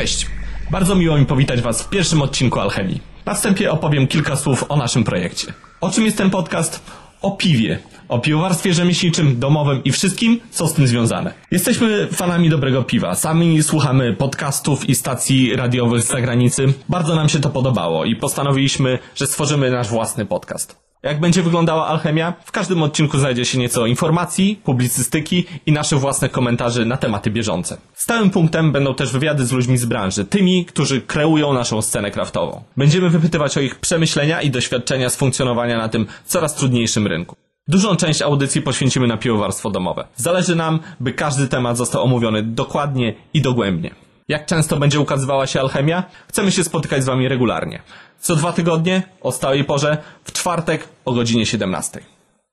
[0.00, 0.26] Cześć.
[0.70, 3.00] Bardzo miło mi powitać Was w pierwszym odcinku Alchemii.
[3.26, 5.52] Na wstępie opowiem kilka słów o naszym projekcie.
[5.80, 6.82] O czym jest ten podcast?
[7.22, 7.78] O piwie.
[8.08, 11.34] O piwowarstwie rzemieślniczym, domowym i wszystkim, co z tym związane.
[11.50, 13.14] Jesteśmy fanami dobrego piwa.
[13.14, 16.72] Sami słuchamy podcastów i stacji radiowych z zagranicy.
[16.88, 20.89] Bardzo nam się to podobało i postanowiliśmy, że stworzymy nasz własny podcast.
[21.02, 22.32] Jak będzie wyglądała alchemia?
[22.44, 27.76] W każdym odcinku znajdzie się nieco informacji, publicystyki i naszych własnych komentarzy na tematy bieżące.
[27.94, 32.62] Stałym punktem będą też wywiady z ludźmi z branży, tymi, którzy kreują naszą scenę kraftową.
[32.76, 37.36] Będziemy wypytywać o ich przemyślenia i doświadczenia z funkcjonowania na tym coraz trudniejszym rynku.
[37.68, 40.06] Dużą część audycji poświęcimy na piwowarstwo domowe.
[40.16, 43.94] Zależy nam, by każdy temat został omówiony dokładnie i dogłębnie.
[44.28, 46.04] Jak często będzie ukazywała się alchemia?
[46.28, 47.82] Chcemy się spotykać z Wami regularnie.
[48.20, 52.00] Co dwa tygodnie, o stałej porze, w czwartek o godzinie 17.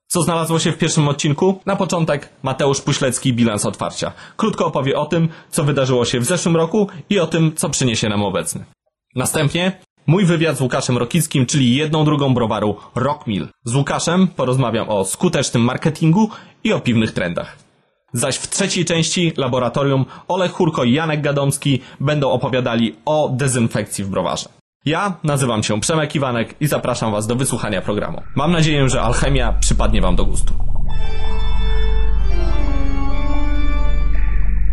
[0.06, 1.60] Co znalazło się w pierwszym odcinku?
[1.66, 4.12] Na początek Mateusz Puślecki bilans otwarcia.
[4.36, 8.08] Krótko opowie o tym, co wydarzyło się w zeszłym roku i o tym, co przyniesie
[8.08, 8.64] nam obecny.
[9.14, 9.72] Następnie
[10.06, 13.48] mój wywiad z Łukaszem Rokickim, czyli jedną drugą browaru Rockmill.
[13.64, 16.30] Z Łukaszem porozmawiam o skutecznym marketingu
[16.64, 17.56] i o piwnych trendach.
[18.12, 24.08] Zaś w trzeciej części laboratorium Olech Hurko i Janek Gadomski będą opowiadali o dezynfekcji w
[24.08, 24.57] browarze.
[24.88, 28.22] Ja nazywam się Przemek Iwanek i zapraszam Was do wysłuchania programu.
[28.34, 30.54] Mam nadzieję, że alchemia przypadnie Wam do gustu.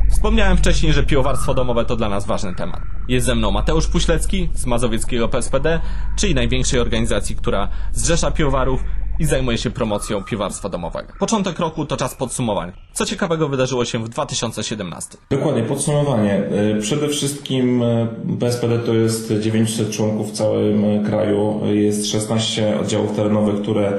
[0.09, 2.81] Wspomniałem wcześniej, że piwowarstwo domowe to dla nas ważny temat.
[3.07, 5.79] Jest ze mną Mateusz Puślecki z Mazowieckiego PSPD,
[6.17, 8.83] czyli największej organizacji, która zrzesza piwowarów
[9.19, 11.13] i zajmuje się promocją piwarstwa domowego.
[11.19, 12.71] Początek roku to czas podsumowań.
[12.93, 15.17] Co ciekawego wydarzyło się w 2017?
[15.29, 16.43] Dokładnie, podsumowanie.
[16.77, 18.07] Y, Przede wszystkim y,
[18.39, 23.93] PSPD to jest 900 członków w całym kraju, jest 16 oddziałów terenowych, które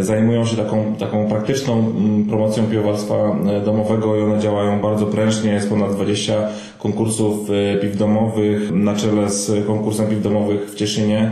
[0.00, 5.52] zajmują się taką, taką praktyczną mm, promocją piwowarstwa domowego i one działają bardzo prężnie.
[5.52, 6.48] Jest ponad 20
[6.78, 7.48] konkursów
[7.82, 11.30] piw domowych na czele z konkursem piw domowych w Cieszynie e,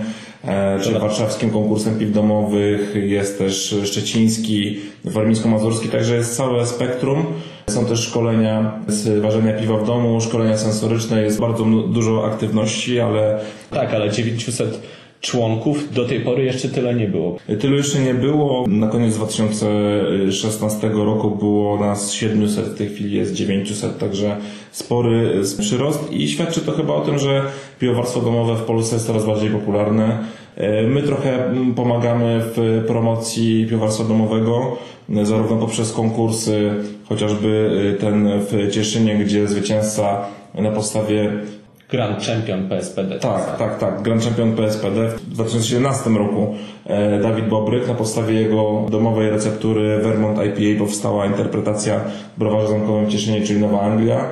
[0.83, 7.27] czy warszawskim konkursem piw domowych, jest też szczeciński, warmińsko-mazurski, także jest całe spektrum.
[7.71, 13.41] Są też szkolenia z ważenia piwa w domu, szkolenia sensoryczne, jest bardzo dużo aktywności, ale
[13.71, 14.81] Tak, ale 900
[15.21, 17.37] członków do tej pory jeszcze tyle nie było.
[17.61, 18.65] tylu jeszcze nie było.
[18.69, 24.37] Na koniec 2016 roku było nas 700, w tej chwili jest 900, także
[24.73, 27.43] spory przyrost i świadczy to chyba o tym, że
[27.81, 30.19] piwowarstwo domowe w Polsce jest coraz bardziej popularne.
[30.57, 34.77] E, My trochę pomagamy w promocji piwowarstwa domowego,
[35.17, 36.71] e, zarówno poprzez konkursy,
[37.09, 40.25] chociażby e, ten w Cieszynie, gdzie zwycięzca
[40.55, 41.33] na podstawie
[41.89, 43.19] Grand Champion PSPD.
[43.19, 44.03] tak, tak, tak.
[44.03, 46.55] Grand Champion PSPD w 2017 roku
[46.87, 52.01] e, Dawid Bobryk na podstawie jego domowej receptury Vermont IPA powstała interpretacja
[52.37, 54.25] w browarze zamkowym w Cieszynie, czyli Nowa Anglia.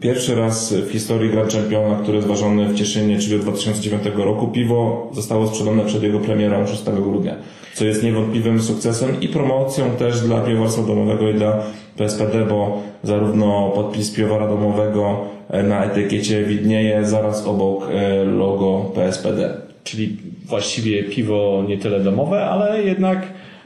[0.00, 4.48] Pierwszy raz w historii Grand Championa, który jest ważony w Cieszynie, czyli od 2009 roku,
[4.48, 7.34] piwo zostało sprzedane przed jego premierą 6 grudnia,
[7.74, 11.62] co jest niewątpliwym sukcesem i promocją też dla piwowarstwa domowego i dla
[11.96, 15.20] PSPD, bo zarówno podpis piwowara domowego
[15.50, 19.54] e, na etykiecie widnieje zaraz obok e, logo PSPD.
[19.84, 20.16] Czyli
[20.46, 23.22] właściwie piwo nie tyle domowe, ale jednak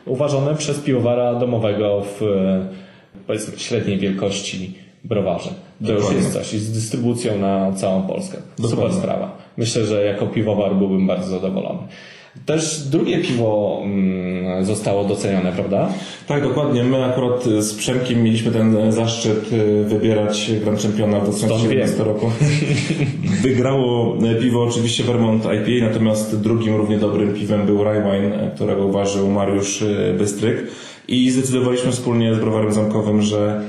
[0.06, 2.66] uważane przez piwowara domowego w e,
[3.26, 5.50] powiedzmy średniej wielkości browarze.
[5.86, 6.22] To już Dokładnie.
[6.22, 6.54] jest coś.
[6.54, 8.38] I z dystrybucją na całą Polskę.
[8.56, 8.98] Super Dokładnie.
[8.98, 9.36] sprawa.
[9.56, 11.78] Myślę, że jako piwowar byłbym bardzo zadowolony.
[12.47, 15.88] Też drugie piwo mm, zostało docenione, prawda?
[16.28, 16.84] Tak, dokładnie.
[16.84, 22.30] My akurat z Przemkiem mieliśmy ten zaszczyt y, wybierać Grand Championa w 2017 roku.
[23.42, 28.86] Wygrało e, piwo oczywiście Vermont IPA, natomiast drugim równie dobrym piwem był Rye Wine, którego
[28.86, 30.56] uważał Mariusz y, Bystryk.
[31.09, 33.60] I zdecydowaliśmy wspólnie z Browarem Zamkowym, że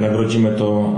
[0.00, 0.94] nagrodzimy to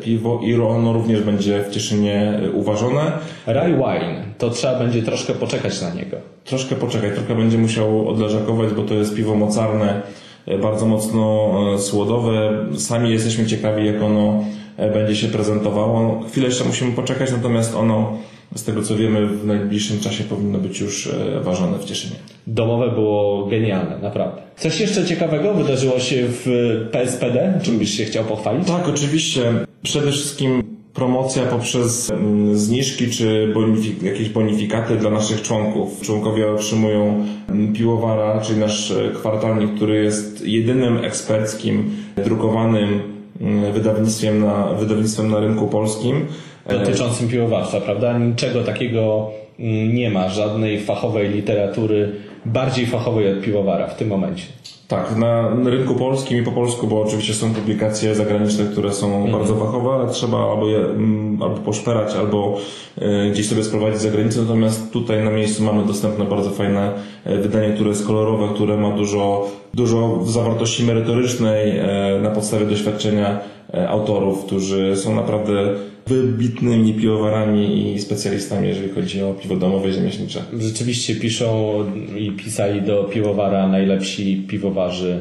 [0.00, 3.12] piwo i ono również będzie w Cieszynie uważone.
[3.46, 4.24] Rye Wine.
[4.38, 6.35] To trzeba będzie troszkę poczekać na niego.
[6.46, 10.02] Troszkę poczekać, trochę będzie musiał odleżakować, bo to jest piwo mocarne,
[10.46, 12.66] e, bardzo mocno e, słodowe.
[12.76, 14.44] Sami jesteśmy ciekawi, jak ono
[14.76, 16.22] e, będzie się prezentowało.
[16.28, 18.18] Chwilę jeszcze musimy poczekać, natomiast ono,
[18.54, 21.08] z tego co wiemy, w najbliższym czasie powinno być już
[21.42, 22.16] ważone w Cieszynie.
[22.46, 24.42] Domowe było genialne, naprawdę.
[24.56, 26.46] Coś jeszcze ciekawego wydarzyło się w
[26.92, 27.60] PSPD?
[27.62, 28.68] Czym byś się chciał pochwalić?
[28.68, 29.42] Tak, oczywiście.
[29.82, 36.00] Przede wszystkim promocja poprzez mm, zniżki czy bonifik- jakieś bonifikaty dla naszych członków.
[36.00, 41.90] Członkowie otrzymują mm, piłowara, czyli nasz e, kwartalnik, który jest jedynym eksperckim,
[42.24, 43.00] drukowanym
[43.40, 46.26] mm, wydawnictwem na, wydawnictwem na rynku polskim.
[46.66, 48.18] E, Dotyczącym piwowarstwa, prawda?
[48.18, 49.30] Niczego takiego
[49.92, 52.12] nie ma, żadnej fachowej literatury
[52.46, 54.44] bardziej fachowej od piwowara w tym momencie.
[54.88, 59.54] Tak, na rynku polskim i po polsku, bo oczywiście są publikacje zagraniczne, które są bardzo
[59.54, 62.58] fachowe, ale trzeba albo je mm, albo poszperać, albo
[62.98, 64.40] e, gdzieś sobie sprowadzić za granicę.
[64.42, 66.92] Natomiast tutaj na miejscu mamy dostępne bardzo fajne
[67.24, 73.40] e, wydanie, które jest kolorowe, które ma dużo, dużo zawartości merytorycznej e, na podstawie doświadczenia
[73.88, 75.74] autorów, którzy są naprawdę
[76.06, 80.42] wybitnymi piwowarami i specjalistami, jeżeli chodzi o piwo domowe i rzemieślnicze.
[80.58, 81.84] Rzeczywiście piszą
[82.16, 85.20] i pisali do piwowara najlepsi piwowarzy,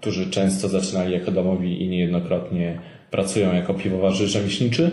[0.00, 2.78] którzy często zaczynali jako domowi i niejednokrotnie
[3.10, 4.90] pracują jako piwowarzy rzemieślniczy.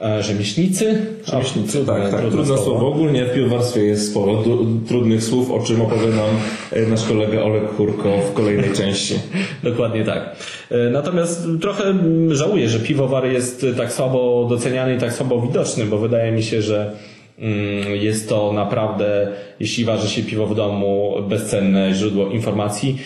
[0.00, 1.06] E, Rzemieślnicy?
[1.24, 2.20] Rzemieślnicy, O, tak, tak.
[2.20, 2.88] Trudne słowo.
[2.88, 4.44] Ogólnie w piwowarstwie jest sporo
[4.88, 6.28] trudnych słów, o czym opowie nam
[6.72, 9.14] e, nasz kolega Olek Kurko w kolejnej części.
[9.62, 10.36] Dokładnie tak.
[10.70, 11.94] E, Natomiast trochę
[12.28, 16.62] żałuję, że piwowar jest tak słabo doceniany i tak słabo widoczny, bo wydaje mi się,
[16.62, 16.92] że
[17.38, 19.28] mm, jest to naprawdę,
[19.60, 22.98] jeśli waży się piwo w domu, bezcenne źródło informacji.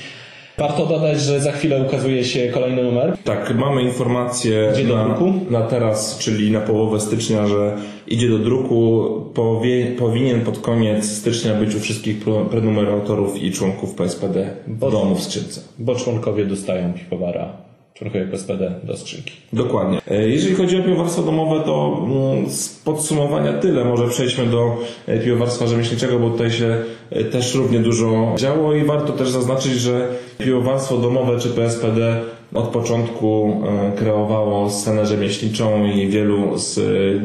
[0.59, 3.17] Warto dodać, że za chwilę ukazuje się kolejny numer.
[3.25, 5.33] Tak, mamy informację Idzie do na, druku?
[5.51, 9.05] na teraz, czyli na połowę stycznia, że idzie do druku.
[9.35, 12.17] Powie, powinien pod koniec stycznia być u wszystkich
[12.51, 15.61] prenumeratorów i członków PSPD w domu w skrzynce.
[15.79, 17.53] Bo członkowie dostają piwowara,
[17.95, 19.33] członkowie PSPD do skrzynki.
[19.53, 20.00] Dokładnie.
[20.11, 23.85] E, Jeżeli chodzi o piwowarstwo domowe, to mm, z podsumowania tyle.
[23.85, 24.77] Może przejdźmy do
[25.07, 26.77] e, piwowarstwa rzemieślniczego, bo tutaj się
[27.11, 30.09] e, też równie dużo działo i warto też zaznaczyć, że
[30.39, 32.21] piwowarstwo domowe czy PSPD
[32.55, 36.83] od początku e, kreowało scenę rzemieślniczą i wielu z e,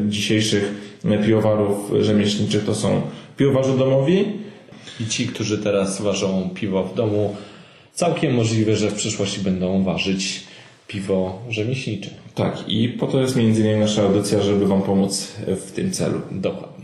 [0.10, 0.90] dzisiejszych
[1.26, 3.02] piwowarów rzemieślniczych to są
[3.38, 4.26] piwowarzy domowi,
[5.00, 7.36] I ci, którzy teraz ważą piwo w domu,
[7.94, 10.44] całkiem możliwe, że w przyszłości będą ważyć
[10.88, 12.10] piwo rzemieślnicze.
[12.36, 16.22] Tak, i po to jest między innymi nasza audycja, żeby Wam pomóc w tym celu.
[16.32, 16.79] Dokładnie.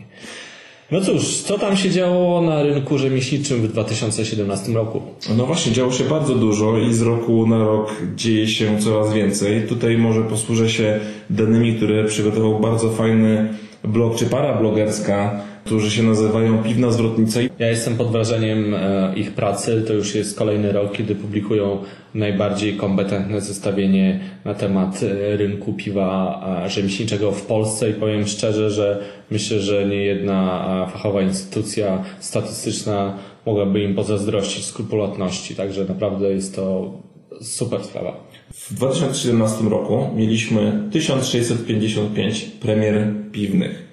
[0.91, 5.01] No cóż, co tam się działo na rynku rzemieślniczym w 2017 roku?
[5.37, 9.67] No właśnie, działo się bardzo dużo i z roku na rok dzieje się coraz więcej.
[9.67, 10.99] Tutaj może posłużę się
[11.29, 13.53] danymi, które przygotował bardzo fajny
[13.83, 17.39] blog czy para blogerska, którzy się nazywają Piwna Zwrotnica.
[17.59, 19.83] Ja jestem pod wrażeniem e, ich pracy.
[19.88, 21.83] To już jest kolejny rok, kiedy publikują
[22.13, 28.69] najbardziej kompetentne zestawienie na temat e, rynku piwa e, rzemieślniczego w Polsce i powiem szczerze,
[28.71, 35.56] że myślę, że nie jedna fachowa instytucja statystyczna mogłaby im pozazdrościć skrupulatności.
[35.56, 36.94] Także naprawdę jest to
[37.41, 38.17] super sprawa.
[38.53, 43.84] W 2017 roku mieliśmy 1655 premier piwnych,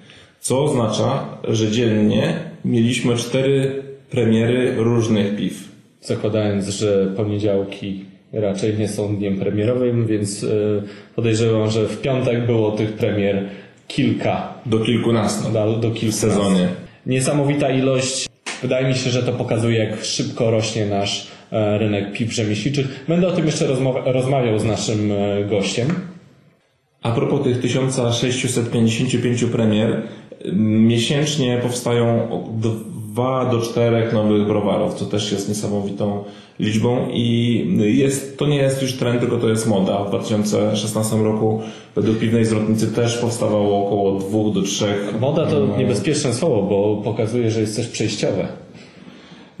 [0.43, 2.33] co oznacza, że dziennie
[2.65, 5.71] mieliśmy cztery premiery różnych piw.
[6.01, 10.47] Zakładając, że poniedziałki raczej nie są dniem premierowym, więc e,
[11.15, 13.49] podejrzewam, że w piątek było tych premier
[13.87, 15.51] kilka Do kilkunastu.
[15.53, 16.67] do, do kilku W sezonie.
[17.05, 18.27] Niesamowita ilość.
[18.61, 23.05] Wydaje mi się, że to pokazuje, jak szybko rośnie nasz e, rynek piw rzemieślniczych.
[23.07, 25.87] Będę o tym jeszcze rozmaw- rozmawiał z naszym e, gościem.
[27.01, 30.01] A propos tych 1655 premier,
[30.53, 32.27] miesięcznie powstają
[33.13, 36.23] 2 do 4 nowych browarów, co też jest niesamowitą
[36.59, 40.03] liczbą i jest, to nie jest już trend, tylko to jest moda.
[40.03, 41.61] W 2016 roku
[41.95, 44.85] według Piwnej Zwrotnicy też powstawało około 2 do 3.
[45.19, 48.47] Moda to niebezpieczne słowo, bo pokazuje, że jest coś przejściowe.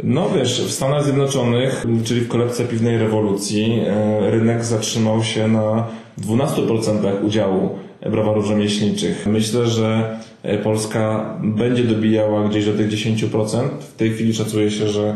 [0.03, 5.87] No wiesz, w Stanach Zjednoczonych, czyli w kolebce piwnej rewolucji, e, rynek zatrzymał się na
[6.17, 7.69] 12% udziału
[8.01, 9.27] browarów rzemieślniczych.
[9.27, 10.17] Myślę, że
[10.63, 13.69] Polska będzie dobijała gdzieś do tych 10%.
[13.79, 15.15] W tej chwili szacuje się, że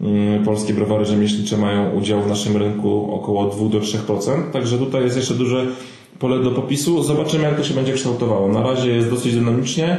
[0.00, 4.50] mm, polskie browary rzemieślnicze mają udział w naszym rynku około 2 do 3%.
[4.52, 5.66] Także tutaj jest jeszcze duże
[6.18, 7.02] pole do popisu.
[7.02, 8.48] Zobaczymy, jak to się będzie kształtowało.
[8.48, 9.98] Na razie jest dosyć dynamicznie.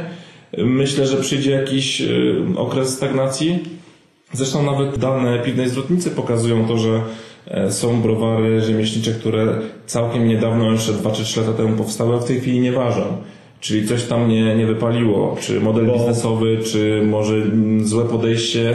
[0.58, 2.06] Myślę, że przyjdzie jakiś e,
[2.56, 3.58] okres stagnacji.
[4.32, 7.02] Zresztą nawet dane piwnej zwrotnicy pokazują to, że
[7.46, 12.18] e, są browary rzemieślnicze, które całkiem niedawno, jeszcze 2 czy 3 lata temu powstały, a
[12.18, 13.02] w tej chwili nie ważą.
[13.60, 15.36] Czyli coś tam nie, nie wypaliło.
[15.40, 17.34] Czy model Bo- biznesowy, czy może
[17.82, 18.74] złe podejście,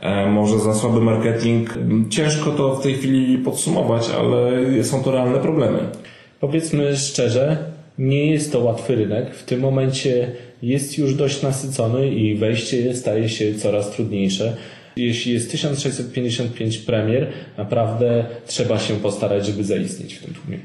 [0.00, 1.74] e, może za słaby marketing.
[2.10, 5.78] Ciężko to w tej chwili podsumować, ale są to realne problemy.
[6.40, 7.58] Powiedzmy szczerze,
[7.98, 9.34] nie jest to łatwy rynek.
[9.34, 14.56] W tym momencie jest już dość nasycony i wejście staje się coraz trudniejsze.
[14.96, 20.58] Jeśli jest 1655 premier, naprawdę trzeba się postarać, żeby zaistnieć w tym tłumie.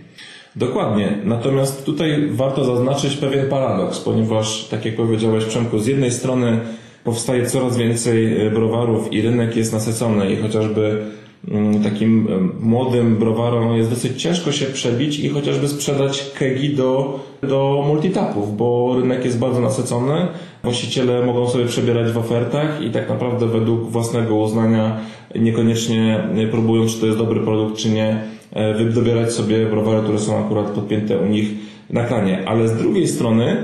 [0.60, 1.18] Dokładnie.
[1.25, 6.60] Natomiast tutaj warto zaznaczyć pewien paradoks, ponieważ, tak jak powiedziałeś Przemku, z jednej strony
[7.04, 11.06] powstaje coraz więcej e, browarów i rynek jest nasycony i chociażby
[11.48, 17.20] mm, takim em, młodym browarom jest dosyć ciężko się przebić i chociażby sprzedać kegi do,
[17.42, 20.28] do multitapów, bo rynek jest bardzo nasycony.
[20.63, 24.98] Właściciele mogą sobie przebierać w ofertach i tak naprawdę według własnego uznania
[25.36, 28.38] niekoniecznie próbują, czy to jest dobry produkt, czy nie, e,
[28.94, 31.50] dobierać sobie browary, które są akurat podpięte u nich
[31.89, 32.44] na kranie.
[32.46, 33.58] Ale z drugiej strony,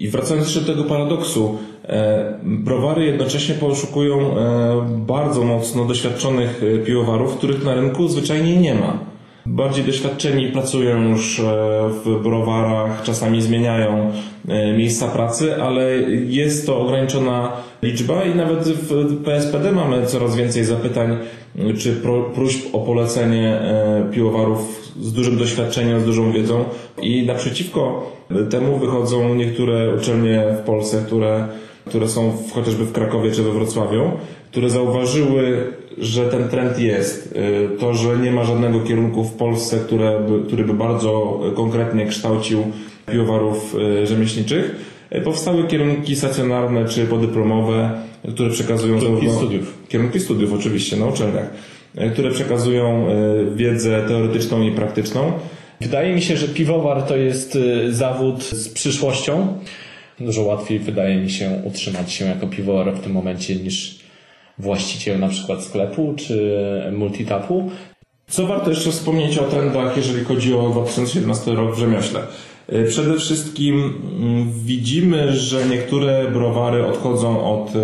[0.00, 6.78] i wracając jeszcze do tego paradoksu, e, browary jednocześnie poszukują e, bardzo mocno doświadczonych e,
[6.78, 8.98] piwowarów, których na rynku zwyczajnie nie ma.
[9.48, 11.42] Bardziej doświadczeni pracują już e,
[12.04, 14.12] w browarach, czasami zmieniają
[14.48, 17.52] e, miejsca pracy, ale jest to ograniczona
[17.82, 21.18] liczba i nawet w PSPD mamy coraz więcej zapytań
[21.78, 21.96] czy
[22.34, 26.64] próśb o polecenie e, piwowarów z dużym doświadczeniem, z dużą wiedzą.
[27.02, 28.12] I naprzeciwko
[28.50, 31.48] temu wychodzą niektóre uczelnie w Polsce, które,
[31.84, 34.10] które są w, chociażby w Krakowie czy we Wrocławiu,
[34.50, 37.32] które zauważyły, że ten trend jest.
[37.36, 42.06] Y, To, że nie ma żadnego kierunku w Polsce, które by, który by bardzo konkretnie
[42.06, 42.64] kształcił
[43.10, 44.76] piwowarów y, rzemieślniczych.
[45.14, 47.90] Y, Powstały kierunki stacjonarne czy podyplomowe,
[48.34, 49.78] które przekazują Kierunki zarówno- studiów.
[49.88, 51.50] Kierunki studiów oczywiście na uczelniach,
[52.12, 53.06] które przekazują
[53.56, 55.32] wiedzę teoretyczną i praktyczną.
[55.80, 57.58] Wydaje mi się, że piwowar to jest
[57.90, 59.46] zawód z przyszłością.
[60.20, 63.97] Dużo łatwiej wydaje mi się utrzymać się jako piwowar w tym momencie niż
[64.58, 66.58] właściciel na przykład sklepu czy
[66.92, 67.70] multitapu.
[68.28, 72.20] Co warto jeszcze wspomnieć o trendach, jeżeli chodzi o 2017 rok w rzemiośle?
[72.72, 77.78] Y, Przede wszystkim mm, widzimy, że niektóre browary odchodzą od y,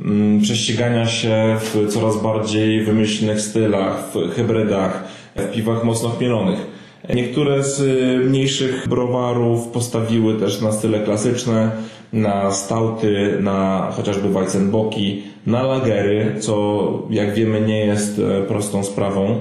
[0.00, 5.04] mm, prześcigania się w coraz bardziej wymyślnych stylach, w hybrydach,
[5.36, 6.66] w piwach mocno chmielonych.
[7.14, 11.70] Niektóre z y, mniejszych browarów postawiły też na style klasyczne,
[12.12, 19.40] na stauty, na chociażby Weizenboki, na lagery, co jak wiemy nie jest e, prostą sprawą.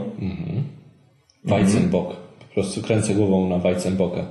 [1.44, 2.16] Weizenbock.
[2.40, 4.26] Po prostu kręcę głową na Weizenbocka.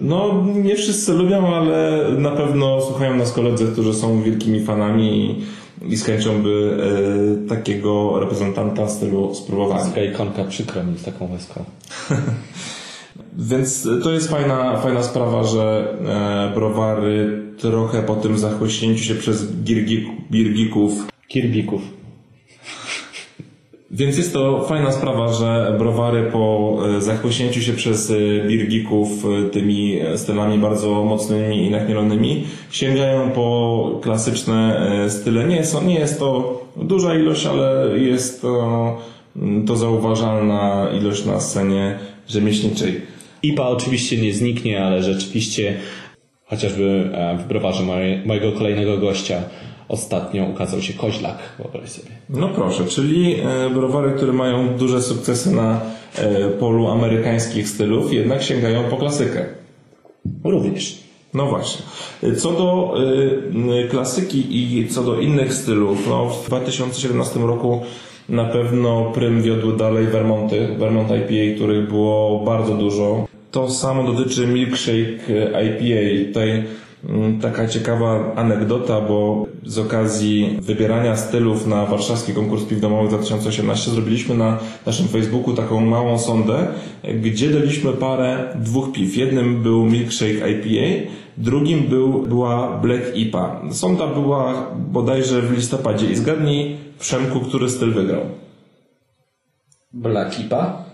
[0.00, 5.30] No, nie wszyscy lubią, ale na pewno słuchają nas koledzy, którzy są wielkimi fanami
[5.82, 6.04] i, i z
[6.42, 6.78] by
[7.44, 9.88] e, takiego reprezentanta stylu spróbowali.
[9.88, 11.64] Taka ikonka przykro mi z taką łezką.
[13.38, 15.96] Więc to jest fajna, fajna sprawa, że
[16.50, 20.92] e, browary trochę po tym zachłyśnięciu się przez girgi, birgików
[21.28, 21.82] Kirbików.
[23.90, 28.14] Więc jest to fajna sprawa, że browary po e, zachłyśnięciu się przez e,
[28.48, 35.44] birgików e, tymi e, stylami bardzo mocnymi i nachmielonymi sięgają po klasyczne e, style.
[35.44, 38.96] Nie jest, nie jest to duża ilość, ale jest to,
[39.36, 41.98] mm, to zauważalna ilość na scenie
[42.28, 43.11] rzemieślniczej.
[43.42, 45.76] IPA oczywiście nie zniknie, ale rzeczywiście
[46.44, 49.42] chociażby e, w browarze moje, mojego kolejnego gościa
[49.88, 52.10] ostatnio ukazał się koźlak, wyobraź sobie.
[52.28, 55.80] No proszę, czyli e, browary, które mają duże sukcesy na
[56.18, 59.44] e, polu amerykańskich stylów, jednak sięgają po klasykę.
[60.44, 61.02] Również.
[61.34, 61.82] No właśnie.
[62.36, 62.94] Co do
[63.90, 67.80] klasyki i co do innych stylów, no w 2017 roku
[68.28, 73.26] na pewno prym wiodły dalej Vermonty, Vermont IPA, których było bardzo dużo.
[73.52, 75.18] To samo dotyczy Milkshake
[75.64, 76.28] IPA.
[76.28, 76.64] Tutaj
[77.08, 83.90] mm, taka ciekawa anegdota, bo z okazji wybierania stylów na warszawski konkurs piw domowych 2018
[83.90, 86.66] zrobiliśmy na naszym Facebooku taką małą sondę,
[87.22, 89.16] gdzie daliśmy parę dwóch piw.
[89.16, 93.62] Jednym był Milkshake IPA, drugim był, była Black IPA.
[93.70, 98.22] Sonda była bodajże w listopadzie i zgadnij Przemku, który styl wygrał.
[99.92, 100.91] Black IPA?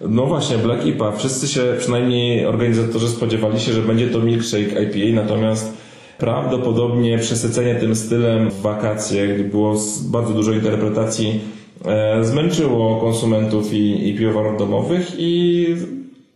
[0.00, 1.12] No właśnie, Black IPA.
[1.12, 5.74] Wszyscy się, przynajmniej organizatorzy spodziewali się, że będzie to Milkshake IPA, natomiast
[6.18, 11.40] prawdopodobnie przesycenie tym stylem w wakacje, gdzie było bardzo dużo interpretacji,
[11.84, 15.66] e, zmęczyło konsumentów i, i piwowarów domowych i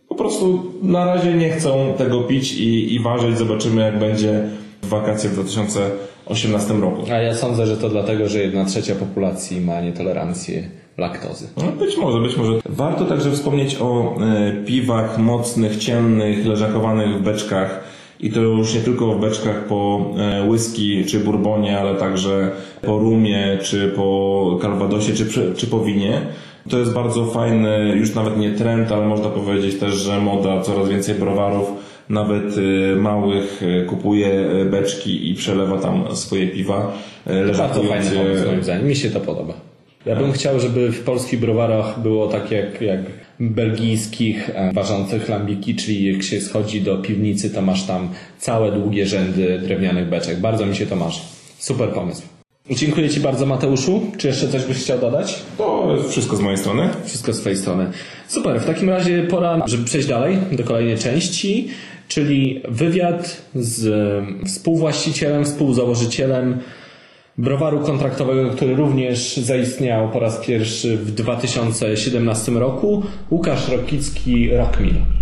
[0.09, 3.37] po prostu na razie nie chcą tego pić i, i ważyć.
[3.37, 4.43] Zobaczymy, jak będzie
[4.83, 7.03] w wakacje w 2018 roku.
[7.11, 11.47] A ja sądzę, że to dlatego, że jedna trzecia populacji ma nietolerancję laktozy.
[11.57, 12.51] No, być może, być może.
[12.69, 17.83] Warto także wspomnieć o e, piwach mocnych, ciemnych, leżakowanych w beczkach.
[18.19, 22.51] I to już nie tylko w beczkach po e, whisky czy bourbonie, ale także
[22.81, 26.21] po rumie, czy po calvadosie, czy, czy po winie.
[26.69, 30.89] To jest bardzo fajny, już nawet nie trend, ale można powiedzieć też, że moda, coraz
[30.89, 31.71] więcej browarów,
[32.09, 34.31] nawet e, małych, kupuje
[34.71, 36.91] beczki i przelewa tam swoje piwa.
[37.25, 38.87] Bardzo leżakując je- pomysł moim zdaniem.
[38.87, 39.53] Mi się to podoba.
[40.05, 42.99] Ja bym chciał, żeby w polskich browarach było tak jak, jak
[43.39, 49.05] belgijskich e, ważących lambiki, czyli jak się schodzi do piwnicy, to masz tam całe długie
[49.05, 50.39] rzędy drewnianych beczek.
[50.39, 51.19] Bardzo mi się to marzy.
[51.57, 52.21] Super pomysł.
[52.69, 54.01] Dziękuję Ci bardzo Mateuszu.
[54.17, 55.35] Czy jeszcze coś byś chciał dodać?
[55.57, 56.89] To wszystko z mojej strony.
[57.05, 57.91] Wszystko z Twojej strony.
[58.27, 61.67] Super, w takim razie pora, żeby przejść dalej do kolejnej części,
[62.07, 63.93] czyli wywiad z
[64.45, 66.59] współwłaścicielem, współzałożycielem
[67.39, 75.18] browaru kontraktowego, który również zaistniał po raz pierwszy w 2017 roku, Łukasz Rokicki Rockmill.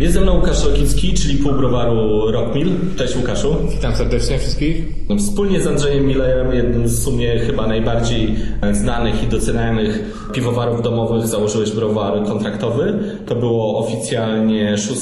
[0.00, 2.68] Jest ze mną Łukasz Rokicki, czyli półbrowaru Rockmill.
[2.96, 3.56] Cześć Łukaszu.
[3.70, 4.84] Witam serdecznie wszystkich.
[5.08, 8.34] No, Wspólnie z Andrzejem Millejem, jednym z sumie chyba najbardziej
[8.72, 10.02] znanych i docenianych
[10.32, 12.98] piwowarów domowych, założyłeś browar kontraktowy.
[13.26, 15.00] To było oficjalnie 6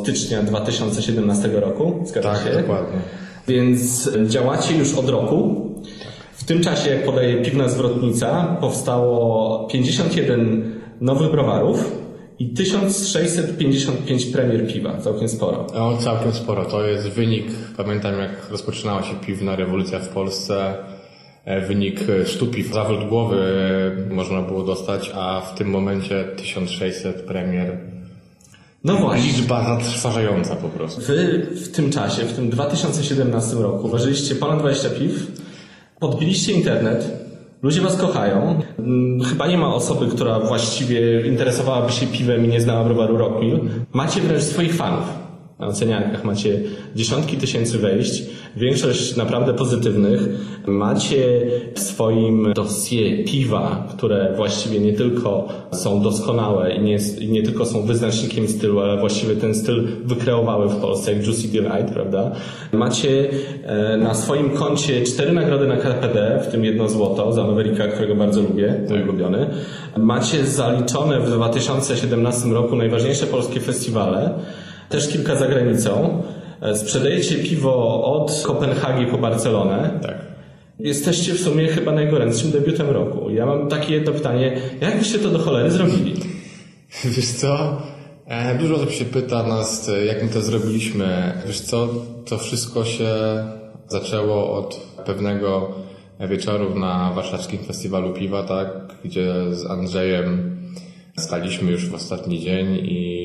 [0.00, 2.02] stycznia 2017 roku.
[2.04, 2.58] Zgadza Tak, się?
[2.58, 2.98] dokładnie.
[3.48, 5.70] Więc działacie już od roku.
[6.32, 12.03] W tym czasie, jak podaje piwna zwrotnica, powstało 51 nowych browarów
[12.38, 14.98] i 1655 premier piwa.
[14.98, 15.66] Całkiem sporo.
[15.66, 16.64] O, całkiem sporo.
[16.64, 20.74] To jest wynik, pamiętam jak rozpoczynała się piwna rewolucja w Polsce,
[21.44, 22.72] e, wynik 100 piw.
[22.72, 23.36] Zawrót głowy
[24.10, 27.78] e, można było dostać, a w tym momencie 1600 premier.
[28.84, 29.26] No właśnie.
[29.26, 31.00] Liczba zatrważająca po prostu.
[31.00, 35.26] Wy w tym czasie, w tym 2017 roku, ważyliście ponad 20 piw,
[36.00, 37.23] podbiliście internet,
[37.64, 38.60] ludzie was kochają.
[38.78, 43.60] Mm, Chyba nie ma osoby, która właściwie interesowałaby się piwem i nie znała browaru Rockmill.
[43.92, 45.23] Macie wręcz swoich fanów.
[45.58, 46.60] Na oceniarkach macie
[46.96, 48.22] dziesiątki tysięcy wejść,
[48.56, 50.28] większość naprawdę pozytywnych.
[50.66, 57.42] Macie w swoim dosie piwa, które właściwie nie tylko są doskonałe i nie, i nie
[57.42, 62.30] tylko są wyznacznikiem stylu, ale właściwie ten styl wykreowały w Polsce, jak Juicy Delight, prawda?
[62.72, 63.30] Macie
[63.64, 68.14] e, na swoim koncie cztery nagrody na KPD, w tym jedno złoto za Mavericka, którego
[68.14, 69.50] bardzo lubię, mój ulubiony.
[69.96, 74.34] Macie zaliczone w 2017 roku najważniejsze polskie festiwale,
[74.88, 76.22] też kilka za granicą.
[76.62, 79.98] E, Sprzedajecie piwo od Kopenhagi po Barcelonę.
[80.02, 80.14] Tak.
[80.78, 83.30] Jesteście w sumie chyba najgorętszym debiutem roku.
[83.30, 86.14] Ja mam takie jedno pytanie, jak byście to do cholery zrobili?
[87.04, 87.82] Wiesz co?
[88.26, 91.32] E, Dużo osób się pyta nas, e, jak my to zrobiliśmy.
[91.46, 91.88] Wiesz co?
[92.28, 93.08] To wszystko się
[93.88, 95.70] zaczęło od pewnego
[96.20, 98.68] wieczoru na warszawskim festiwalu piwa, tak?
[99.04, 100.56] Gdzie z Andrzejem
[101.18, 103.23] staliśmy już w ostatni dzień i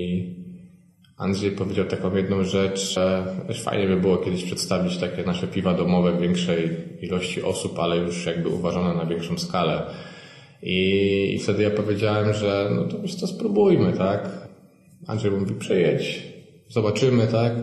[1.19, 6.11] Andrzej powiedział taką jedną rzecz, że fajnie by było kiedyś przedstawić takie nasze piwa domowe
[6.11, 6.69] w większej
[7.01, 9.81] ilości osób, ale już jakby uważane na większą skalę.
[10.63, 14.29] I, I wtedy ja powiedziałem, że no to wiesz co, spróbujmy, tak?
[15.07, 16.23] Andrzej mówi, przyjedź,
[16.69, 17.53] zobaczymy, tak?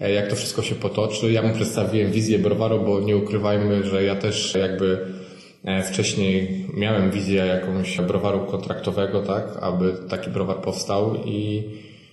[0.00, 1.32] E, Jak to wszystko się potoczy.
[1.32, 4.98] Ja mu przedstawiłem wizję browaru, bo nie ukrywajmy, że ja też jakby
[5.64, 9.44] e, wcześniej miałem wizję jakąś browaru kontraktowego, tak?
[9.60, 11.62] Aby taki browar powstał i,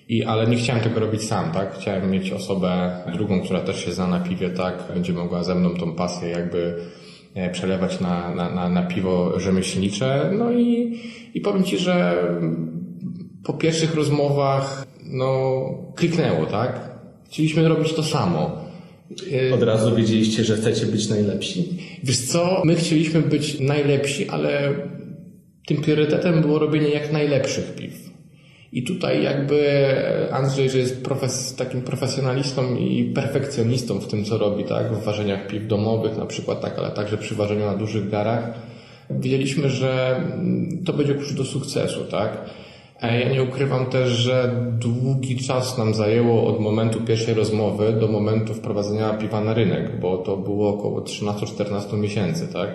[0.10, 1.76] i ale nie chciałem tego robić sam, tak?
[1.80, 4.84] Chciałem mieć osobę drugą, która też się zna na piwie, tak?
[4.94, 6.76] Będzie mogła ze mną tą pasję jakby
[7.36, 10.32] e, przelewać na, na, na, na piwo rzemieślnicze.
[10.38, 11.00] No i,
[11.34, 12.24] i powiem Ci, że
[13.44, 15.62] po pierwszych rozmowach no,
[15.96, 16.90] kliknęło, tak?
[17.26, 18.66] Chcieliśmy robić to samo.
[19.52, 21.78] E, Od razu wiedzieliście, że chcecie być najlepsi.
[22.04, 24.74] Wiesz co, my chcieliśmy być najlepsi, ale
[25.68, 28.09] tym priorytetem było robienie jak najlepszych piw.
[28.74, 29.60] I tutaj jakby
[30.32, 34.94] Andrzej, że jest profes, takim profesjonalistą i perfekcjonistą w tym, co robi, tak?
[34.94, 38.54] W ważeniach piw domowych na przykład, tak, ale także przy ważeniu na dużych garach.
[39.10, 42.38] Wiedzieliśmy, że mm, to będzie klucz do sukcesu, tak?
[43.02, 48.08] E, Ja nie ukrywam też, że długi czas nam zajęło od momentu pierwszej rozmowy do
[48.08, 52.70] momentu wprowadzenia piwa na rynek, bo to było około 13-14 miesięcy, tak?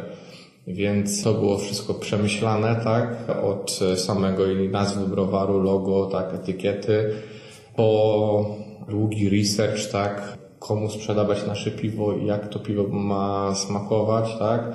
[0.66, 3.16] Więc to było wszystko przemyślane, tak?
[3.44, 7.10] Od samego jej nazwy browaru, logo, tak, etykiety,
[7.76, 8.56] po
[8.88, 10.38] długi research, tak?
[10.58, 14.72] Komu sprzedawać nasze piwo i jak to piwo ma smakować, tak?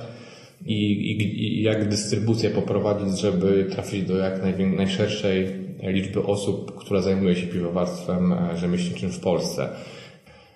[0.66, 4.42] I, i, i jak dystrybucję poprowadzić, żeby trafić do jak
[4.78, 5.48] najszerszej
[5.84, 9.70] liczby osób, która zajmuje się piwowarstwem e, rzemieślniczym w Polsce.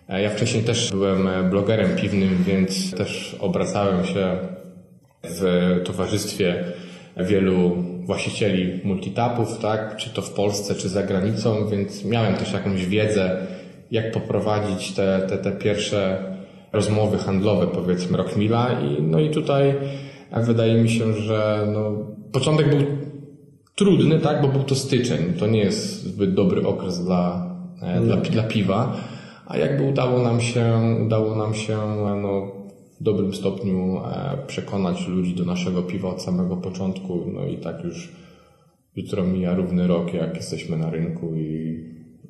[0.09, 4.37] E, Ja wcześniej też byłem e, blogerem piwnym, więc też obracałem się
[5.23, 5.41] w
[5.85, 6.63] towarzystwie
[7.17, 12.85] wielu właścicieli multitapów, tak, czy to w Polsce, czy za granicą, więc miałem też jakąś
[12.85, 13.37] wiedzę,
[13.91, 16.23] jak poprowadzić te, te, te pierwsze
[16.73, 19.75] rozmowy handlowe, powiedzmy, Rockmilla i no i tutaj
[20.41, 21.91] wydaje mi się, że no,
[22.31, 22.85] początek był
[23.75, 27.49] trudny, tak, bo był to styczeń, to nie jest zbyt dobry okres dla,
[27.81, 28.97] e, dla, dla piwa,
[29.47, 31.77] a jakby udało nam się, udało nam się
[32.21, 32.62] no,
[33.03, 38.11] dobrym stopniu e, przekonać ludzi do naszego piwa od samego początku, no i tak już
[38.95, 41.83] jutro mija równy rok, jak jesteśmy na rynku i,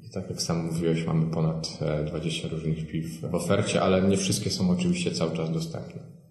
[0.08, 4.18] I tak jak sam mówiłeś, mamy ponad e, 20 różnych piw w ofercie, ale nie
[4.18, 6.23] wszystkie są oczywiście cały czas dostępne.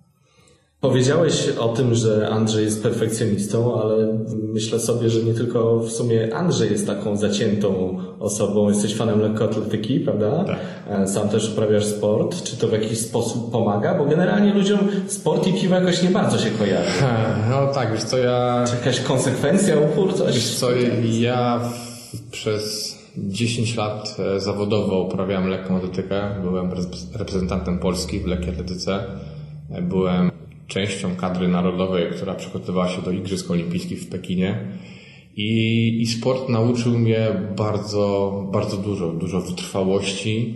[0.82, 4.18] Powiedziałeś o tym, że Andrzej jest perfekcjonistą, ale
[4.52, 8.68] myślę sobie, że nie tylko w sumie Andrzej jest taką zaciętą osobą.
[8.68, 10.44] Jesteś fanem lekkoatletyki, prawda?
[10.44, 11.08] Tak.
[11.08, 12.42] Sam też uprawiasz sport.
[12.42, 13.94] Czy to w jakiś sposób pomaga?
[13.98, 16.90] Bo generalnie ludziom sport i piwo jakoś nie bardzo się kojarzy.
[17.50, 18.64] No tak, wiesz co, ja...
[18.68, 20.34] Czy jakaś konsekwencja, upór, coś?
[20.34, 20.68] Wiesz co,
[21.02, 21.60] ja
[22.30, 26.22] przez 10 lat e, zawodowo uprawiałem lekką atletykę.
[26.42, 26.70] Byłem
[27.14, 29.04] reprezentantem Polski w lekkiej atletyce.
[29.70, 30.32] E, byłem
[30.72, 34.58] częścią kadry narodowej, która przygotowywała się do Igrzysk Olimpijskich w Pekinie.
[35.36, 39.12] I, I sport nauczył mnie bardzo, bardzo dużo.
[39.12, 40.54] Dużo wytrwałości,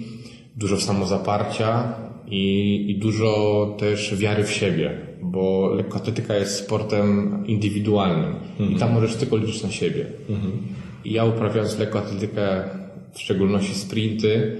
[0.57, 1.94] dużo samozaparcia
[2.29, 8.72] i, i dużo też wiary w siebie, bo lekkoatletyka jest sportem indywidualnym mhm.
[8.72, 10.07] i tam możesz tylko liczyć na siebie.
[10.31, 10.52] Mhm.
[11.05, 12.64] I ja uprawiając lekkoatletykę,
[13.12, 14.57] w szczególności sprinty,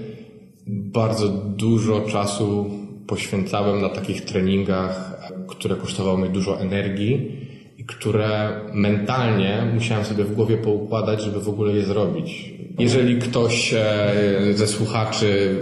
[0.67, 2.69] bardzo dużo czasu
[3.07, 5.16] poświęcałem na takich treningach,
[5.47, 7.31] które kosztowały mnie dużo energii
[7.77, 12.53] i które mentalnie musiałem sobie w głowie poukładać, żeby w ogóle je zrobić.
[12.79, 14.13] Jeżeli ktoś e,
[14.53, 15.55] ze słuchaczy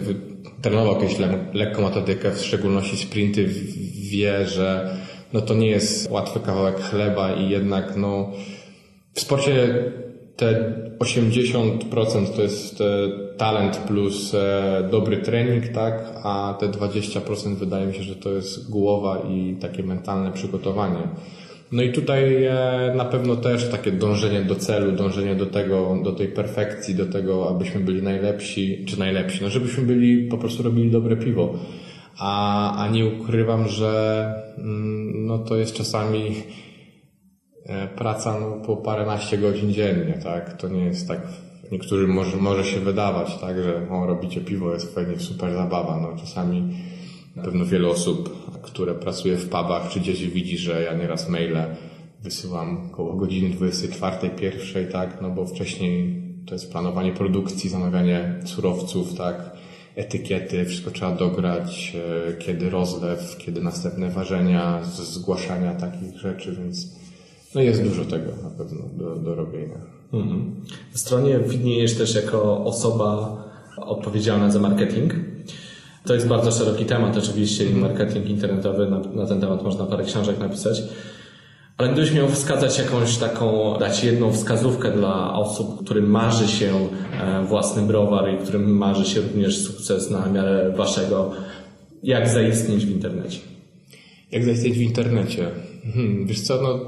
[0.62, 1.16] trenował jakąś
[1.54, 3.46] lekką atletykę, w szczególności sprinty,
[4.12, 4.98] wie, że
[5.34, 8.32] no to nie jest łatwy kawałek chleba i jednak no
[9.14, 9.84] w sporcie
[10.36, 12.86] te 80% to jest e,
[13.38, 18.70] talent plus e, dobry trening, tak, a te 20% wydaje mi się, że to jest
[18.70, 21.08] głowa i takie mentalne przygotowanie.
[21.72, 26.12] No i tutaj e, na pewno też takie dążenie do celu, dążenie do tego, do
[26.12, 30.92] tej perfekcji, do tego, abyśmy byli najlepsi, czy najlepsi, no żebyśmy byli, po prostu robili
[30.92, 31.54] dobre piwo.
[32.20, 36.36] A, a nie ukrywam, że mm, no to jest czasami
[37.96, 40.58] praca no, po paręnaście godzin dziennie, tak?
[40.58, 41.22] To nie jest tak,
[41.72, 46.00] niektórym może, może się wydawać, tak, że o, robicie piwo, jest fajnie, super zabawa.
[46.00, 46.74] No, czasami
[47.36, 51.66] na pewno wiele osób, które pracuje w pubach, czy gdzieś widzi, że ja nieraz maile
[52.24, 59.14] wysyłam około godziny 24, pierwszej, tak, no bo wcześniej to jest planowanie produkcji, zamawianie surowców,
[59.14, 59.52] tak,
[59.96, 61.96] etykiety, wszystko trzeba dograć,
[62.30, 66.96] e, kiedy rozlew, kiedy następne ważenia, zgłaszania takich rzeczy, więc
[67.56, 69.78] no jest dużo tego na pewno do, do robienia.
[70.14, 70.56] Mhm.
[70.92, 73.38] W stronie widniejesz też jako osoba
[73.78, 75.14] odpowiedzialna za marketing.
[76.06, 77.84] To jest bardzo szeroki temat oczywiście i mhm.
[77.84, 80.84] marketing internetowy, na, na ten temat można parę książek napisać.
[81.78, 86.90] Ale gdybyś miał wskazać jakąś taką, dać jedną wskazówkę dla osób, którym marzy się
[87.22, 91.32] e, własny browar i którym marzy się również sukces na miarę waszego,
[92.04, 93.40] jak zaistnieć w internecie?
[94.32, 95.52] Jak zaistnieć w internecie?
[95.94, 96.80] Hmm, wiesz co, no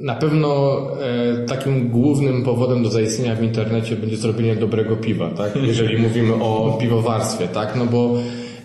[0.00, 5.56] na pewno e, takim głównym powodem do zaistnienia w internecie będzie zrobienie dobrego piwa, tak?
[5.66, 7.76] Jeżeli mówimy o piwowarstwie, tak?
[7.76, 8.14] No bo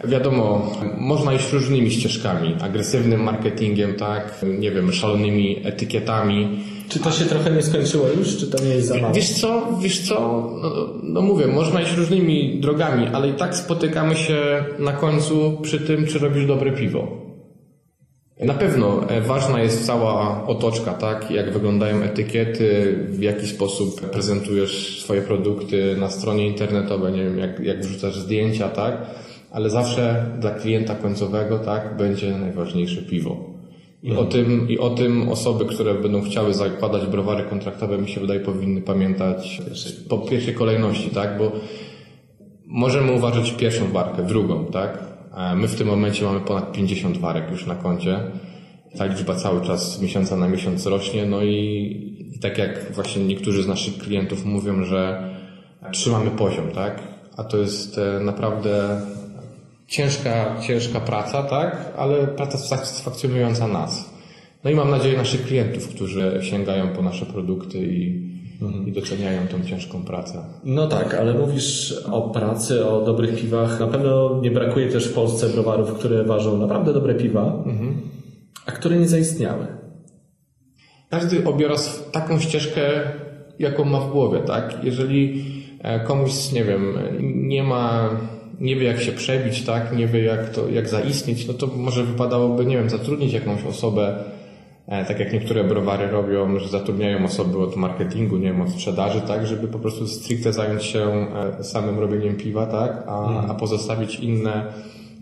[0.04, 4.46] wiadomo, można iść różnymi ścieżkami, agresywnym marketingiem, tak?
[4.60, 6.60] Nie wiem, szalonymi etykietami.
[6.89, 9.13] Czy to się trochę nie skończyło już, czy to nie jest za mało?
[9.13, 14.15] Wiesz co, wiesz co, no, no mówię, można iść różnymi drogami, ale i tak spotykamy
[14.15, 17.22] się na końcu przy tym, czy robisz dobre piwo.
[18.45, 21.32] Na pewno e, ważna jest cała otoczka, tak?
[21.32, 27.60] Jak wyglądają etykiety, w jaki sposób prezentujesz swoje produkty na stronie internetowej, nie wiem, jak,
[27.60, 28.97] jak wrzucasz zdjęcia, tak?
[29.51, 33.53] Ale zawsze dla klienta końcowego, tak, będzie najważniejsze piwo.
[34.03, 34.27] I, mhm.
[34.27, 38.39] o tym, I o tym osoby, które będą chciały zakładać browary kontraktowe, mi się wydaje,
[38.39, 39.62] powinny pamiętać
[40.10, 41.38] po pierwszej kolejności, tak?
[41.38, 41.51] Bo
[42.65, 45.12] możemy uważać pierwszą barkę, drugą, tak?
[45.56, 48.19] My w tym momencie mamy ponad 50 warek już na koncie.
[48.98, 53.24] Ta liczba cały czas z miesiąca na miesiąc rośnie, no i, i tak jak właśnie
[53.26, 55.30] niektórzy z naszych klientów mówią, że
[55.91, 57.04] trzymamy poziom, tak?
[57.38, 59.02] A to jest e, naprawdę
[59.88, 61.93] ciężka, ciężka praca, tak?
[61.98, 64.13] Ale praca satysfakcjonująca nas.
[64.63, 68.33] No i mam nadzieję naszych klientów, którzy sięgają po nasze produkty i,
[68.67, 68.88] mhm.
[68.88, 70.45] i doceniają tą ciężką pracę.
[70.63, 73.80] No tak, ale mówisz o pracy, o dobrych piwach.
[73.80, 78.02] Na pewno nie brakuje też w Polsce browarów, które ważą naprawdę dobre piwa, mhm.
[78.65, 79.67] a które nie zaistniały.
[81.10, 81.76] Każdy obiera
[82.12, 82.82] taką ścieżkę,
[83.60, 84.84] jaką ma w głowie, tak?
[84.84, 85.45] Jeżeli
[85.80, 86.97] e, komuś, nie wiem,
[87.34, 88.10] nie ma,
[88.60, 89.97] nie wie jak się przebić, tak?
[89.97, 94.23] Nie wie jak to, jak zaistnieć, no to może wypadałoby, nie wiem, zatrudnić jakąś osobę,
[94.88, 99.48] tak jak niektóre browary robią, że zatrudniają osoby od marketingu, nie wiem, od sprzedaży, tak,
[99.48, 101.28] żeby po prostu stricte zająć się
[101.60, 103.52] e, samym robieniem piwa, tak, a, mhm.
[103.52, 104.74] a pozostawić inne,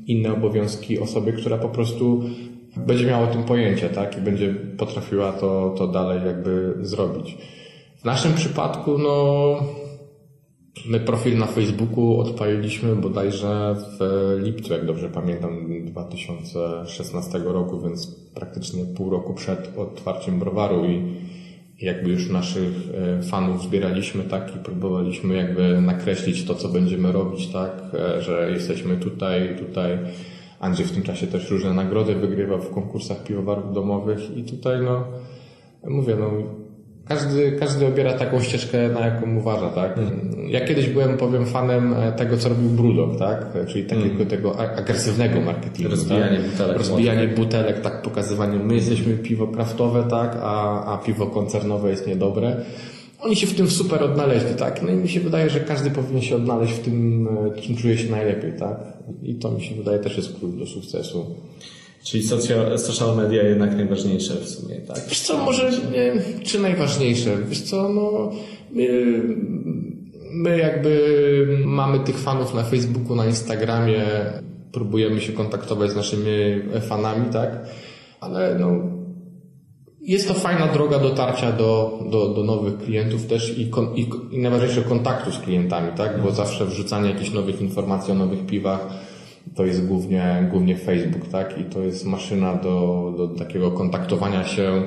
[0.08, 2.24] inne obowiązki osoby, która po prostu
[2.78, 7.38] będzie miała o tym pojęcie, tak, i będzie potrafiła to, to dalej jakby zrobić.
[7.98, 9.56] W naszym przypadku, no,
[10.86, 14.00] My profil na Facebooku odpaliliśmy bodajże w
[14.44, 21.02] lipcu, jak dobrze pamiętam, 2016 roku, więc praktycznie pół roku przed otwarciem browaru i
[21.82, 27.48] jakby już naszych e, fanów zbieraliśmy, tak, i próbowaliśmy jakby nakreślić to, co będziemy robić,
[27.48, 29.98] tak, e, że jesteśmy tutaj, tutaj.
[30.60, 35.04] Andrzej w tym czasie też różne nagrody wygrywał w konkursach piwowarów domowych i tutaj, no,
[35.84, 36.32] mówię, no,
[37.16, 40.00] każdy, każdy obiera taką ścieżkę, na jaką uważa, tak?
[40.48, 43.46] Ja kiedyś byłem, powiem, fanem e, tego, co robił Brudok, tak?
[43.68, 45.92] Czyli takiego tego a- agresywnego marketingu.
[45.92, 46.50] Rozbijanie tak?
[46.52, 50.38] butelek Rozbijanie butelek, tak, pokazywanie, my jesteśmy piwo kraftowe, tak?
[50.42, 52.56] A, a piwo koncernowe jest niedobre.
[53.20, 54.82] Oni się w tym super odnaleźli, tak?
[54.84, 57.98] No i mi się wydaje, że każdy powinien się odnaleźć w tym, e, czym czuje
[57.98, 58.78] się najlepiej, tak?
[59.24, 61.36] I to mi się wydaje też jest klucz do sukcesu.
[62.04, 65.00] Czyli social, social media jednak najważniejsze w sumie, tak?
[65.10, 67.38] Wiesz co, może nie, czy najważniejsze?
[67.50, 68.32] Wiesz co, no
[70.32, 74.04] my, jakby mamy tych fanów na Facebooku, na Instagramie,
[74.72, 76.32] próbujemy się kontaktować z naszymi
[76.82, 77.66] fanami, tak?
[78.20, 79.02] Ale no
[80.02, 84.40] jest to fajna droga dotarcia do, do, do nowych klientów też i, kon, i, i
[84.40, 86.22] najważniejsze kontaktu z klientami, tak?
[86.22, 88.88] Bo zawsze wrzucanie jakichś nowych informacji o nowych piwach
[89.56, 91.58] to jest głównie, głównie Facebook, tak?
[91.58, 94.82] I to jest maszyna do, do takiego kontaktowania się,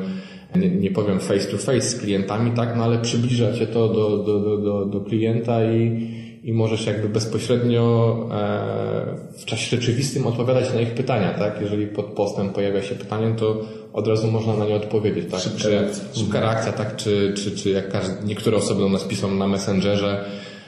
[0.57, 2.77] nie, nie powiem face to face z klientami, tak?
[2.77, 6.11] No ale przybliża cię to do, do, do, do, do klienta i,
[6.45, 11.61] i możesz jakby bezpośrednio e, w czasie rzeczywistym odpowiadać na ich pytania, tak?
[11.61, 13.61] Jeżeli pod postem pojawia się pytanie, to
[13.93, 15.41] od razu można na nie odpowiedzieć, tak?
[15.41, 16.05] Szybka czy, reakcja.
[16.15, 16.97] Szybka reakcja, tak?
[16.97, 20.25] Czy, czy, czy jak każdy, niektóre osoby do nas piszą na Messengerze,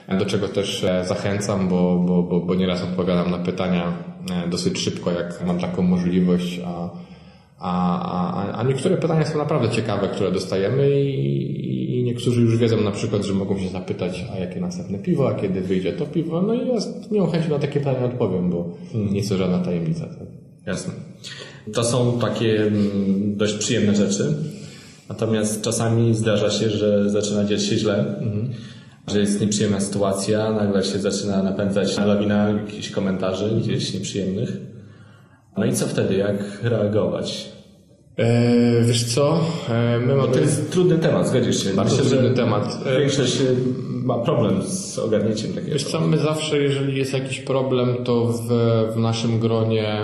[0.09, 3.93] do czego też e, zachęcam, bo, bo, bo, bo nieraz odpowiadam na pytania
[4.31, 6.91] e, dosyć szybko, jak mam taką możliwość, a,
[7.59, 12.81] a, a, a niektóre pytania są naprawdę ciekawe, które dostajemy i, i niektórzy już wiedzą
[12.81, 16.43] na przykład, że mogą się zapytać, a jakie następne piwo, a kiedy wyjdzie to piwo,
[16.43, 19.59] no i ja z miłą chęcią na takie pytania odpowiem, bo nie jest to żadna
[19.59, 20.07] tajemnica.
[20.07, 20.29] Tak?
[20.67, 20.93] Jasne.
[21.73, 24.35] To są takie mm, dość przyjemne rzeczy.
[25.09, 28.21] Natomiast czasami zdarza się, że zaczyna dziać się źle,
[29.07, 34.57] że jest nieprzyjemna sytuacja, nagle się zaczyna napędzać lawina jakichś komentarzy gdzieś nieprzyjemnych.
[35.57, 36.17] No i co wtedy?
[36.17, 37.49] Jak reagować?
[38.17, 40.33] E, wiesz co, e, my mamy...
[40.33, 41.75] to jest trudny temat, zgodzisz się?
[41.75, 42.79] Bardzo Myślę, trudny temat.
[42.87, 43.57] E, Większość y,
[44.05, 45.73] ma problem z ogarnięciem takiego.
[45.73, 48.49] Wiesz co, my zawsze, jeżeli jest jakiś problem, to w,
[48.95, 49.99] w naszym gronie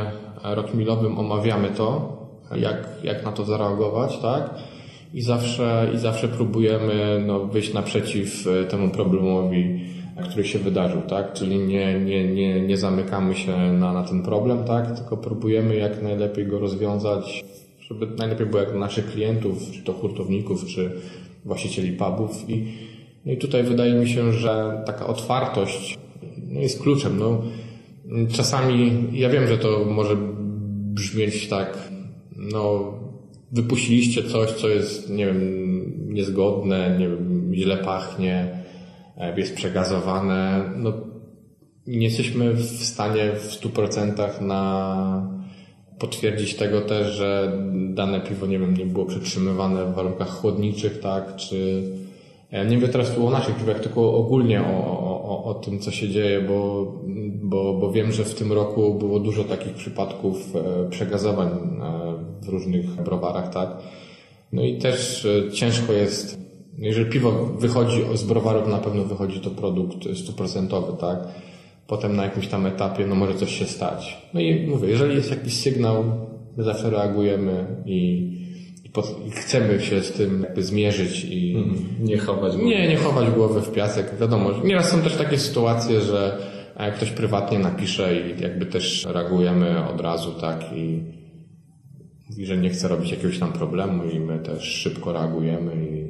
[0.45, 2.17] rockmillowym omawiamy to,
[2.57, 4.51] jak, jak na to zareagować, tak?
[5.15, 9.81] I zawsze, i zawsze próbujemy no, wyjść naprzeciw e, temu problemowi,
[10.25, 11.33] który się wydarzył, tak?
[11.33, 14.97] Czyli nie, nie, nie, nie zamykamy się na, na ten problem, tak?
[14.97, 17.45] Tylko próbujemy jak najlepiej go rozwiązać,
[17.81, 20.91] żeby najlepiej było jak naszych klientów, czy to hurtowników, czy
[21.45, 22.67] właścicieli pubów i
[23.27, 25.99] no i tutaj wydaje mi się, że taka otwartość
[26.49, 27.19] no, jest kluczem.
[27.19, 27.43] No,
[28.33, 30.17] czasami ja wiem, że to może
[30.95, 31.79] brzmieć tak,
[32.37, 32.93] no,
[33.53, 38.49] wypuściliście coś, co jest, nie wiem, niezgodne, nie wiem, źle pachnie,
[39.17, 40.71] e, jest przegazowane.
[40.77, 40.93] No,
[41.87, 45.33] nie jesteśmy w stanie w 100% na
[45.99, 47.53] potwierdzić tego też, że
[47.95, 51.83] dane piwo, nie wiem, nie było przetrzymywane w warunkach chłodniczych, tak, czy
[52.53, 55.91] ja nie mówię teraz tu o naszych piwach, tylko ogólnie o, o, o, tym, co
[55.91, 56.93] się dzieje, bo,
[57.43, 62.12] bo, bo wiem, że w tym roku było dużo takich przypadków e, przegazowań e,
[62.45, 63.77] w różnych browarach, tak.
[64.53, 66.39] No i też e, ciężko jest,
[66.79, 71.19] no jeżeli piwo wychodzi z browarów, na pewno wychodzi to produkt stuprocentowy, tak.
[71.87, 74.19] Potem na jakimś tam etapie, no może coś się stać.
[74.35, 76.05] No i mówię, jeżeli jest jakiś sygnał,
[76.57, 78.33] my zawsze reagujemy i,
[78.85, 81.57] i, chcemy się z tym jakby zmierzyć i,
[82.01, 82.63] Nie chować go.
[82.63, 84.13] nie, nie chować głowy w piasek.
[84.21, 86.39] Wiadomo, nieraz są też takie sytuacje, że
[86.77, 91.01] e, ktoś prywatnie napisze i jakby też reagujemy od razu, tak, i
[92.33, 96.07] mówi, że nie chce robić jakiegoś tam problemu i my też szybko reagujemy i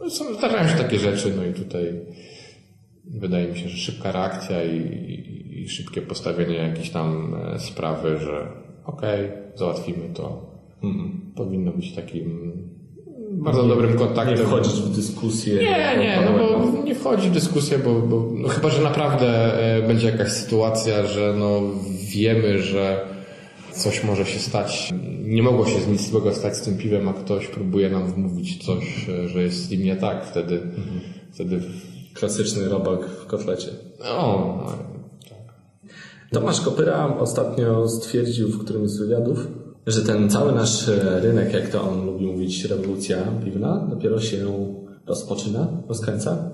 [0.00, 2.00] no, są, zdarzają się takie rzeczy, no i tutaj
[3.04, 8.18] wydaje mi się, że szybka reakcja i, i, i szybkie postawienie jakiejś tam e, sprawy,
[8.18, 8.46] że
[8.84, 10.56] okej, załatwimy to,
[11.36, 12.52] powinno być takim
[13.32, 14.38] bardzo dobrym kontaktem.
[14.38, 15.54] Nie wchodzić w dyskusję.
[15.54, 19.28] Nie, nie, no bo nie wchodzi w dyskusję, bo, bo no chyba, że naprawdę
[19.76, 21.62] e, będzie jakaś sytuacja, że no
[22.12, 23.15] wiemy, że
[23.76, 27.46] coś może się stać, nie mogło się nic złego stać z tym piwem, a ktoś
[27.46, 30.60] próbuje nam wmówić coś, e, że jest z nim nie tak, wtedy,
[31.32, 31.60] wtedy
[32.14, 33.68] Klasyczny robak w kotlecie.
[34.00, 34.58] no,
[36.32, 39.48] Tomasz Kopyra ostatnio stwierdził w którymś z wywiadów,
[39.86, 44.46] że ten cały nasz e, rynek, jak to on lubi mówić, rewolucja piwna, dopiero się
[45.06, 46.50] rozpoczyna, rozkręca.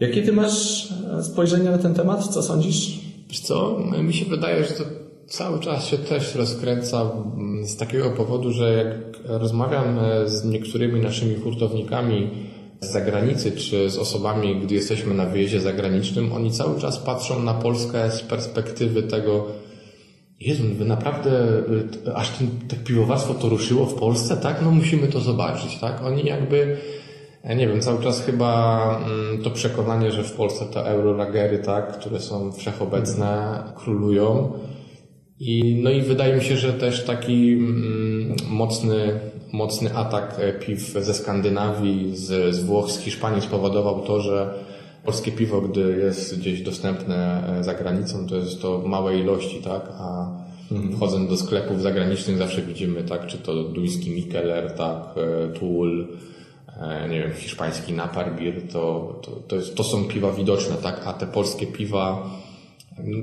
[0.00, 2.26] Jakie ty masz e, spojrzenie na ten temat?
[2.26, 3.00] Co sądzisz?
[3.28, 4.84] Wiesz co, mi się wydaje, że to
[5.28, 8.86] cały czas się też rozkręca mm, z takiego powodu, że jak
[9.24, 12.30] rozmawiam e, z niektórymi naszymi hurtownikami
[12.80, 17.54] z zagranicy, czy z osobami, gdy jesteśmy na wyjeździe zagranicznym, oni cały czas patrzą na
[17.54, 19.46] Polskę z perspektywy tego,
[20.40, 21.30] Jezu, wy naprawdę
[22.06, 24.62] y, aż ten, to piwowarstwo to ruszyło w Polsce, tak?
[24.62, 26.02] No musimy to zobaczyć, tak?
[26.04, 26.76] Oni jakby,
[27.44, 31.98] ja nie wiem, cały czas chyba mm, to przekonanie, że w Polsce te eurolagery, tak,
[31.98, 34.52] które są wszechobecne, królują.
[35.40, 39.20] I, no i wydaje mi się, że też taki mm, mocny,
[39.52, 44.54] mocny atak e, piw ze Skandynawii, z, z Włoch, z Hiszpanii spowodował to, że
[45.04, 49.82] polskie piwo, gdy jest gdzieś dostępne e, za granicą, to jest to małe ilości, tak?
[49.98, 50.30] A
[50.96, 53.26] wchodząc do sklepów zagranicznych zawsze widzimy, tak?
[53.26, 55.14] Czy to duński Mikkeller, tak?
[55.16, 55.52] e,
[56.80, 61.06] e, nie wiem, hiszpański Naparbir, to, to, to, jest, to są piwa widoczne, tak?
[61.06, 62.30] A te polskie piwa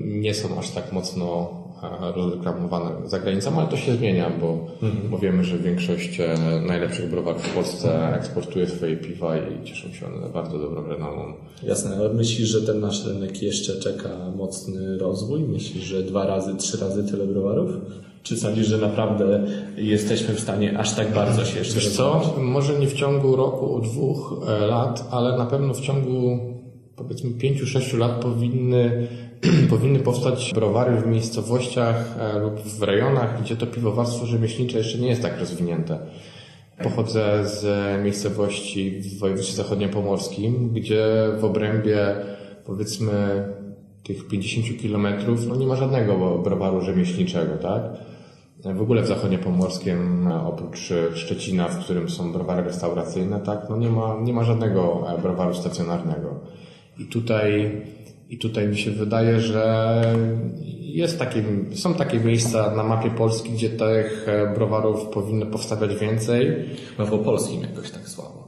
[0.06, 1.65] nie są aż tak mocno
[2.02, 4.68] e, rozreklamowane za granicą, ale to się zmienia, bo,
[5.10, 6.36] bo wiemy, że większość e,
[6.68, 11.34] najlepszych browarów w Polsce eksportuje swoje piwa i cieszą się one bardzo dobrą renomą.
[11.64, 15.44] Jasne, ale myślisz, że ten nasz rynek jeszcze czeka mocny rozwój?
[15.44, 17.72] Myślisz, że dwa razy, trzy razy tyle browarów?
[18.24, 19.44] Czy sądzisz, że naprawdę
[19.78, 23.82] jesteśmy w stanie aż tak bardzo się jeszcze Wiesz co, może nie w ciągu roku,
[23.84, 26.40] dwóch e, lat, ale na pewno w ciągu
[26.96, 29.08] powiedzmy pięciu, sześciu lat powinny,
[29.70, 35.08] powinny powstać browary w miejscowościach e, lub w rejonach, gdzie to piwowarstwo rzemieślnicze jeszcze nie
[35.08, 36.00] jest tak rozwinięte.
[36.84, 37.64] Pochodzę z
[38.04, 41.06] miejscowości w województwie zachodniopomorskim, gdzie
[41.40, 42.16] w obrębie
[42.66, 43.46] powiedzmy
[44.04, 47.82] tych 50 kilometrów no nie ma żadnego browaru rzemieślniczego, tak?
[48.74, 53.90] W ogóle w Zachodniopomorskiem, e, oprócz Szczecina, w którym są browary restauracyjne, tak, no nie
[53.90, 56.40] ma, nie ma żadnego e, browaru stacjonarnego.
[57.00, 57.82] I tutaj,
[58.30, 60.02] i tutaj mi się wydaje, że
[60.82, 66.56] jest takie, są takie miejsca na mapie Polski, gdzie tych e, browarów powinno powstawać więcej.
[66.98, 68.46] Chyba w Opolskim jakoś tak słabo.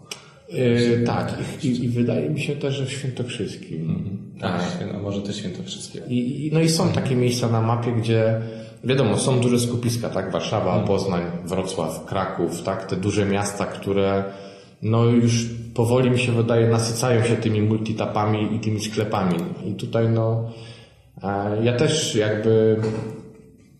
[0.50, 4.10] Yy, tak, i, i wydaje mi się też, że w Świętokrzyskim.
[4.42, 4.62] Tak,
[4.96, 6.02] a może też Świętokrzyskie.
[6.10, 8.42] I, i- no i są takie miejsca na mapie, gdzie
[8.84, 10.32] wiadomo, są duże skupiska, tak?
[10.32, 12.86] Warszawa, Poznań, Wrocław, Kraków, tak?
[12.86, 14.24] Te duże miasta, które
[14.82, 19.36] no już powoli mi się wydaje nasycają się tymi multitapami i tymi sklepami.
[19.66, 20.50] I tutaj no
[21.24, 22.78] e, ja też jakby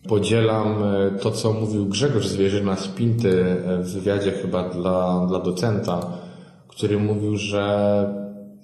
[0.08, 5.40] podzielam e, to, co mówił Grzegorz Zwierzyna z Pinty e, w wywiadzie chyba dla, dla
[5.40, 6.12] docenta,
[6.68, 8.14] który mówił, że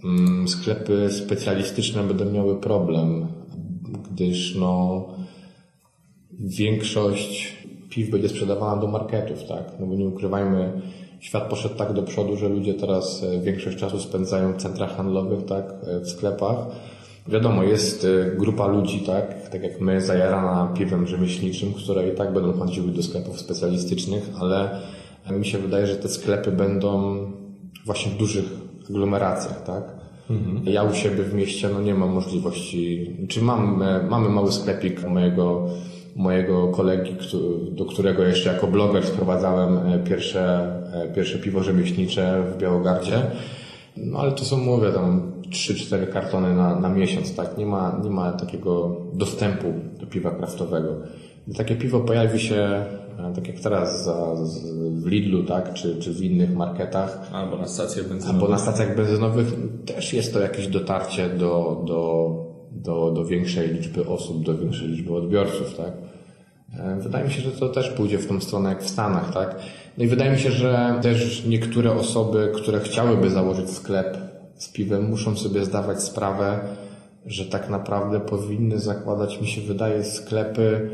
[0.04, 3.26] mm, sklepy specjalistyczne będą miały problem,
[4.10, 5.04] gdyż no
[6.40, 7.56] większość
[7.90, 9.72] piw będzie sprzedawana do marketów, tak?
[9.80, 10.82] No bo nie ukrywajmy,
[11.24, 15.44] świat poszedł tak do przodu, że ludzie teraz e, większość czasu spędzają w centrach handlowych,
[15.44, 15.64] tak?
[15.86, 16.56] E, W sklepach.
[17.28, 19.48] Wiadomo, jest e, grupa ludzi, tak?
[19.48, 24.80] Tak jak my, zajarana piwem rzemieślniczym, które i tak będą chodziły do sklepów specjalistycznych, ale
[25.30, 27.18] mi się wydaje, że te sklepy będą
[27.86, 28.44] właśnie w dużych
[28.90, 29.84] aglomeracjach, tak?
[30.64, 35.68] Ja u siebie w mieście no nie mam możliwości, czy mam, mamy mały sklepik mojego,
[36.16, 37.16] mojego kolegi,
[37.70, 43.22] do którego jeszcze jako bloger sprowadzałem e, pierwsze, e, pierwsze piwo rzemieślnicze w Białogardzie.
[43.96, 47.58] No ale to są, mówię, tam 3-4 kartony na, na miesiąc, tak?
[47.58, 50.88] Nie ma, nie ma takiego dostępu do piwa kraftowego.
[51.46, 52.56] Gdy takie piwo pojawi się,
[53.18, 54.70] e, tak jak teraz za, z,
[55.02, 55.74] w Lidlu, tak?
[55.74, 58.42] Czy, czy w innych marketach, Albo na stacjach benzynowych.
[58.42, 59.46] Albo na stacjach benzynowych
[59.86, 65.14] też jest to jakieś dotarcie do, do, do, do większej liczby osób, do większej liczby
[65.14, 65.92] odbiorców, tak?
[66.78, 69.56] E, Wydaje mi się, że to też pójdzie w tą stronę jak w Stanach, tak?
[69.98, 74.18] No i wydaje mi się, że też niektóre osoby, które chciałyby założyć sklep
[74.56, 76.60] z piwem, muszą sobie zdawać sprawę,
[77.26, 80.90] że tak naprawdę powinny zakładać, mi się wydaje, sklepy,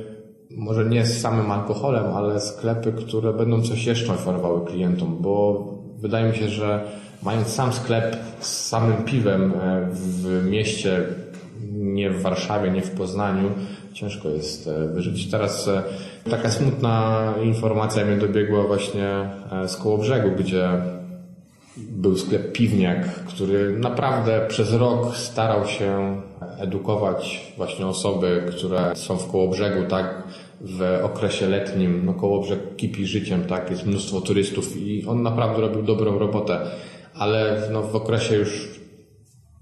[0.51, 5.65] może nie z samym alkoholem, ale sklepy, które będą coś jeszcze oferowały klientom, bo
[5.99, 6.85] wydaje mi się, że
[7.23, 11.07] mając sam sklep z samym piwem e, w mieście,
[11.73, 13.51] nie w Warszawie, nie w Poznaniu,
[13.93, 15.31] ciężko jest e, wyżyć.
[15.31, 15.83] Teraz e,
[16.31, 19.09] taka smutna informacja mnie dobiegła właśnie
[19.53, 20.69] e, z Kołobrzegu, gdzie
[21.77, 26.21] był sklep Piwniak, który naprawdę przez rok starał się
[26.59, 30.23] edukować właśnie osoby, które są w Kołobrzegu, tak,
[30.61, 35.83] w okresie letnim, no Kołobrzeg kipi życiem, tak, jest mnóstwo turystów i on naprawdę robił
[35.83, 36.61] dobrą robotę,
[37.15, 38.80] ale no, w okresie już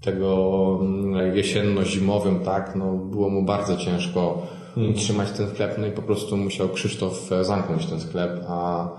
[0.01, 4.47] tego mm, jesienno-zimowym, tak, no było mu bardzo ciężko
[4.91, 8.89] utrzymać ten sklep, no i po prostu musiał Krzysztof e, zamknąć ten sklep, a,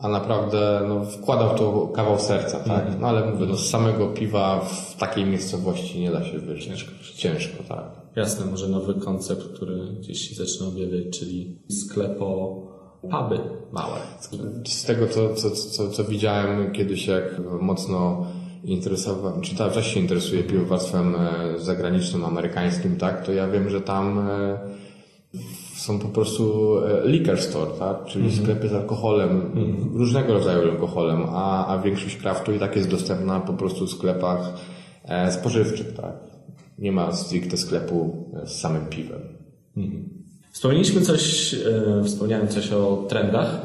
[0.00, 3.00] a naprawdę no, wkładał to kawał serca, tak?
[3.00, 6.64] No ale mówię, no, z samego piwa w takiej miejscowości nie da się wyżyć.
[6.64, 6.90] Ciężko.
[7.16, 7.84] Ciężko, tak.
[8.16, 12.56] Jasne, może nowy koncept, który gdzieś się zaczyna objawiać, czyli sklepo,
[13.02, 13.40] puby
[13.72, 14.00] małe.
[14.66, 18.26] Z tego, co, co, co, co widziałem kiedyś, jak mocno
[18.64, 23.80] interesowałem, czy cały czas się interesuję piwowarstwem e, zagranicznym, amerykańskim, tak, to ja wiem, że
[23.80, 24.58] tam e,
[25.76, 29.52] są po prostu e, liquor store, tak, czyli sklepy z alkoholem,
[29.94, 34.52] różnego rodzaju alkoholem, a, a większość kraftu i tak jest dostępna po prostu w sklepach
[35.04, 36.14] e, spożywczych, tak.
[36.78, 39.20] Nie ma stricte sklepu z samym piwem.
[40.52, 43.62] Wspomnieliśmy coś, e, wspomniałem coś o trendach,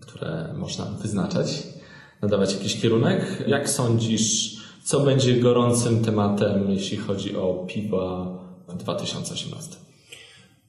[0.00, 1.62] które można wyznaczać,
[2.22, 3.44] nadawać jakiś kierunek.
[3.46, 9.76] Jak sądzisz, co będzie gorącym tematem, jeśli chodzi o piwa w 2018?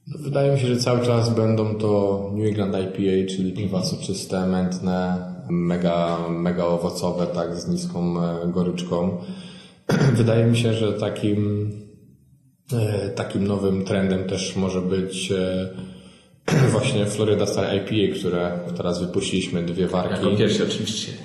[0.06, 4.46] No, Wydaje mi się, że cały czas będą to New England IPA, czyli piwa soczyste,
[4.46, 5.18] mętne,
[5.50, 9.18] mega, mega owocowe, tak, z niską e, goryczką.
[10.16, 11.70] Wydaje mi się, że takim,
[12.72, 15.68] e, takim nowym trendem też może być e,
[16.72, 20.24] właśnie Florida Star IPA, które teraz wypuściliśmy dwie warki.
[20.24, 21.12] Jako pierwszy oczywiście.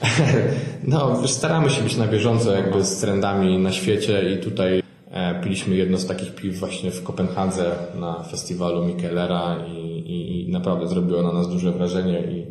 [0.83, 5.75] No, staramy się być na bieżąco jakby z trendami na świecie i tutaj e, piliśmy
[5.75, 11.21] jedno z takich piw właśnie w Kopenhadze na festiwalu Mikelera i, i, i naprawdę zrobiło
[11.21, 12.45] na nas duże wrażenie i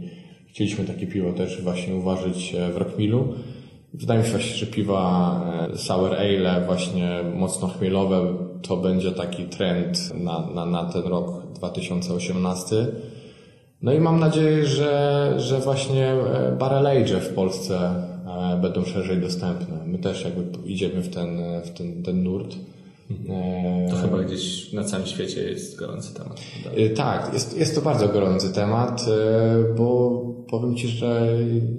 [0.51, 3.35] chcieliśmy takie piwo też właśnie uważać e, w Rockmilu.
[3.95, 9.45] Wydaje mi się właśnie, że piwa e, sour ale właśnie mocno chmielowe to będzie taki
[9.45, 12.87] trend na, na, na ten rok 2018.
[13.83, 19.17] No i mam nadzieję, że, że właśnie e, barrel age w Polsce e, będą szerzej
[19.17, 19.77] dostępne.
[19.87, 22.57] My też jakby idziemy w ten, w ten, ten nurt.
[23.91, 26.41] To chyba gdzieś na całym świecie jest gorący temat.
[26.97, 29.07] Tak, jest, jest to bardzo gorący temat,
[29.77, 30.21] bo
[30.51, 31.29] powiem Ci, że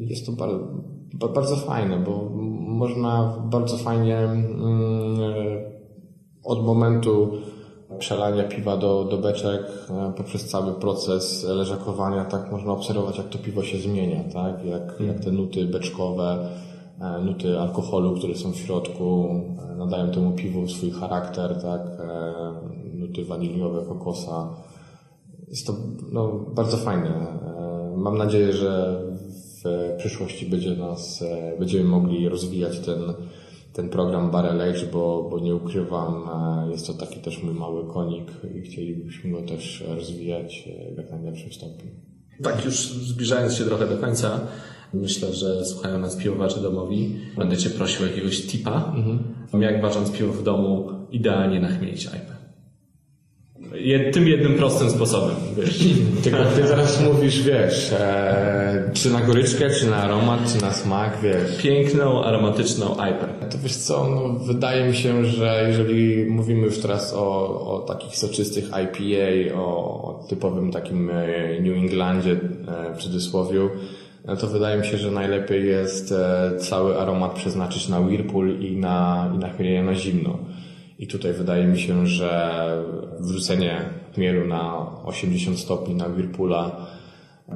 [0.01, 0.67] jest to bardzo,
[1.13, 2.29] bardzo fajne, bo
[2.59, 5.71] można bardzo fajnie mm, y,
[6.43, 7.31] od momentu
[7.99, 13.37] przelania piwa do, do beczek e, poprzez cały proces leżakowania, tak można obserwować, jak to
[13.37, 14.65] piwo się zmienia, tak?
[14.65, 16.49] Jak, jak te nuty beczkowe,
[17.01, 19.29] e, nuty alkoholu, które są w środku,
[19.71, 21.81] e, nadają temu piwu swój charakter, tak?
[21.81, 24.49] E, Nuty waniliowe, kokosa.
[25.47, 25.73] Jest to
[26.11, 27.09] no, bardzo fajne.
[27.09, 29.01] E, Mam nadzieję, że
[29.63, 32.99] w przyszłości będzie nas, e, będziemy mogli rozwijać ten,
[33.73, 36.29] ten program Barrel Age, bo, bo nie ukrywam,
[36.67, 40.97] e, jest to taki też mój mały konik i chcielibyśmy go też rozwijać e, w
[40.97, 41.91] jak najlepszym stopniu.
[42.43, 44.39] Tak, już zbliżając się trochę do końca,
[44.93, 47.15] myślę, że słuchają nas piwowacze domowi.
[47.37, 48.95] Będę Cię prosił o jakiegoś tipa,
[49.59, 52.38] jak ważąc piwo w domu, idealnie nachmielić ajpę.
[53.73, 55.79] Je, tym jednym prostym sposobem, wiesz.
[56.23, 61.17] Tylko ty zaraz mówisz, wiesz, e, czy na goryczkę, czy na aromat, czy na smak,
[61.23, 61.61] wiesz.
[61.61, 63.27] Piękną, aromatyczną ajpę.
[63.51, 68.17] To wiesz co, no, wydaje mi się, że jeżeli mówimy już teraz o, o takich
[68.17, 69.65] soczystych IPA, o,
[70.03, 73.69] o typowym takim e, New Englandzie e, w cudzysłowiu,
[74.25, 78.77] no to wydaje mi się, że najlepiej jest e, cały aromat przeznaczyć na Whirlpool i
[78.77, 80.39] na, i na chmielenie na zimno.
[80.99, 82.61] I tutaj wydaje mi się, że
[83.19, 83.81] wrzucenie
[84.13, 86.87] chmielu na 80 stopni na Whirlpoola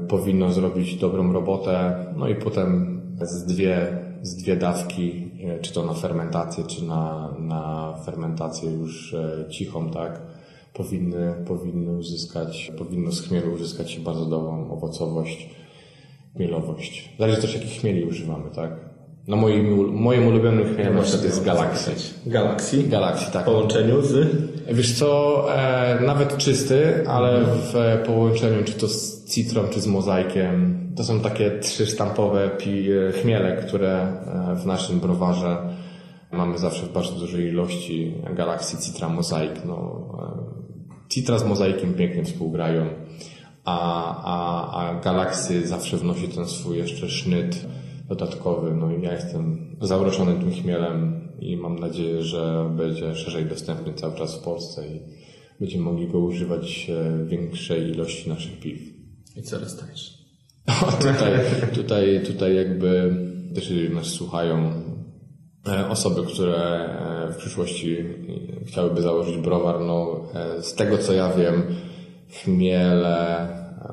[0.08, 5.86] powinno zrobić dobrą robotę, no i potem z dwie, z dwie dawki, e, czy to
[5.86, 10.22] na fermentację, czy na, na fermentację już e, cichą, tak,
[10.74, 15.50] powinny, powinny uzyskać, powinno z chmielu uzyskać bardzo dobrą owocowość,
[16.36, 17.16] chmielowość.
[17.20, 18.93] Zależy też jakich chmieli używamy, tak.
[19.28, 21.92] No moim, moim ulubionym chmielem na przykład jest Galaxy.
[22.26, 22.84] Galaxy.
[22.84, 23.42] Galaxy, tak.
[23.42, 24.38] W połączeniu z...
[24.72, 29.88] Wiesz co, e, nawet czysty, ale w e, połączeniu czy to z citrą, czy z
[29.88, 30.80] mozaikiem.
[30.96, 35.58] To są takie trzy sztampowe pi, e, chmiele, które e, w naszym browarze
[36.32, 38.14] mamy zawsze w bardzo dużej ilości.
[38.36, 39.52] Galaxy, citra, mozaik.
[39.66, 40.08] No,
[41.10, 42.86] citra z mozaikiem pięknie współgrają,
[43.66, 43.78] a,
[44.26, 47.66] a, a Galaxy zawsze wnosi ten swój jeszcze sznyt
[48.16, 48.76] dodatkowy.
[48.76, 54.16] No i ja jestem zauroczony tym chmielem i mam nadzieję, że będzie szerzej dostępny cały
[54.16, 55.00] czas w Polsce i
[55.60, 58.82] będziemy mogli go używać e, w większej ilości naszych piw.
[59.36, 60.14] I co dostajesz?
[60.88, 61.40] O, tutaj,
[61.74, 63.16] tutaj, tutaj jakby
[63.56, 64.72] też nas słuchają
[65.68, 67.98] e, osoby, które e, w przyszłości
[68.66, 70.24] chciałyby założyć browar, no
[70.62, 71.64] z tego co ja wiem,
[72.30, 73.48] chmiele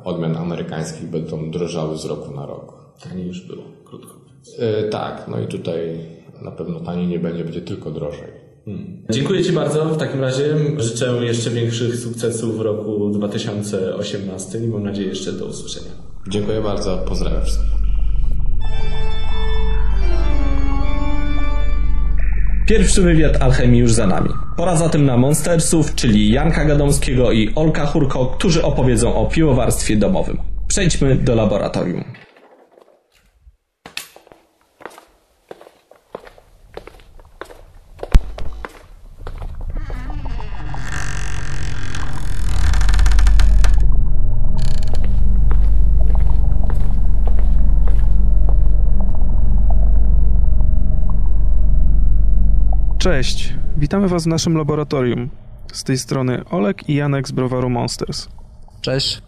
[0.05, 2.80] odmian amerykańskich będą drożały z roku na rok.
[3.03, 4.15] Taniej już było, krótko.
[4.59, 5.99] Yy, tak, no i tutaj
[6.43, 8.29] na pewno taniej nie będzie, będzie tylko drożej.
[8.65, 9.03] Hmm.
[9.11, 9.85] Dziękuję Ci bardzo.
[9.85, 15.47] W takim razie życzę jeszcze większych sukcesów w roku 2018 i mam nadzieję jeszcze do
[15.47, 15.91] usłyszenia.
[16.29, 16.99] Dziękuję bardzo.
[16.99, 17.71] Pozdrawiam wszystkich.
[22.67, 24.29] Pierwszy wywiad Alchemii już za nami.
[24.57, 30.39] Pora zatem na Monstersów, czyli Janka Gadomskiego i Olka Hurko, którzy opowiedzą o piłowarstwie domowym.
[30.69, 32.05] Przejdźmy do laboratorium.
[53.11, 55.31] Cześć, witamy Was w naszym laboratorium.
[55.73, 58.29] Z tej strony Olek i Janek z browaru Monsters.
[58.81, 59.23] Cześć.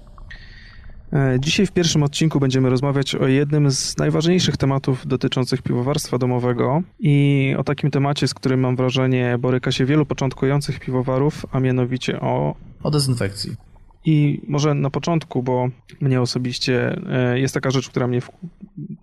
[1.12, 6.82] E, Dzisiaj w pierwszym odcinku będziemy rozmawiać o jednym z najważniejszych tematów dotyczących piwowarstwa domowego
[7.00, 12.20] i o takim temacie, z którym mam wrażenie boryka się wielu początkujących piwowarów, a mianowicie
[12.20, 13.56] o O dezynfekcji.
[14.04, 15.68] I może na początku, bo
[16.00, 18.20] mnie osobiście e, jest taka rzecz, która mnie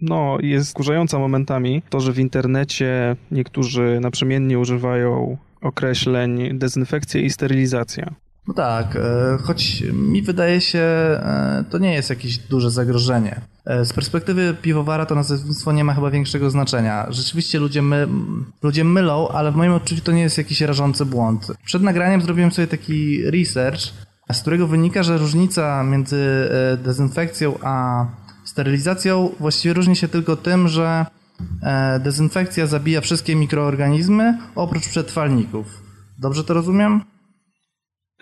[0.02, 8.14] no, jest wkurzająca momentami, to, że w internecie niektórzy naprzemiennie używają określeń dezynfekcja i sterylizacja.
[8.48, 13.42] No tak, e, choć mi wydaje się, e, to nie jest jakieś duże zagrożenie.
[13.84, 17.06] Z perspektywy piwowara to nazewnictwo nie ma chyba większego znaczenia.
[17.10, 18.08] Rzeczywiście ludzie, my,
[18.64, 21.48] ludzie mylą, ale w moim odczuciu to nie jest jakiś rażący błąd.
[21.66, 23.82] Przed nagraniem zrobiłem sobie taki research,
[24.34, 28.06] z którego wynika, że różnica między e, dezynfekcją a
[28.46, 31.06] sterylizacją właściwie różni się tylko tym, że
[31.64, 35.84] e, dezynfekcja zabija wszystkie mikroorganizmy oprócz przetrwalników.
[36.20, 37.02] Dobrze to rozumiem?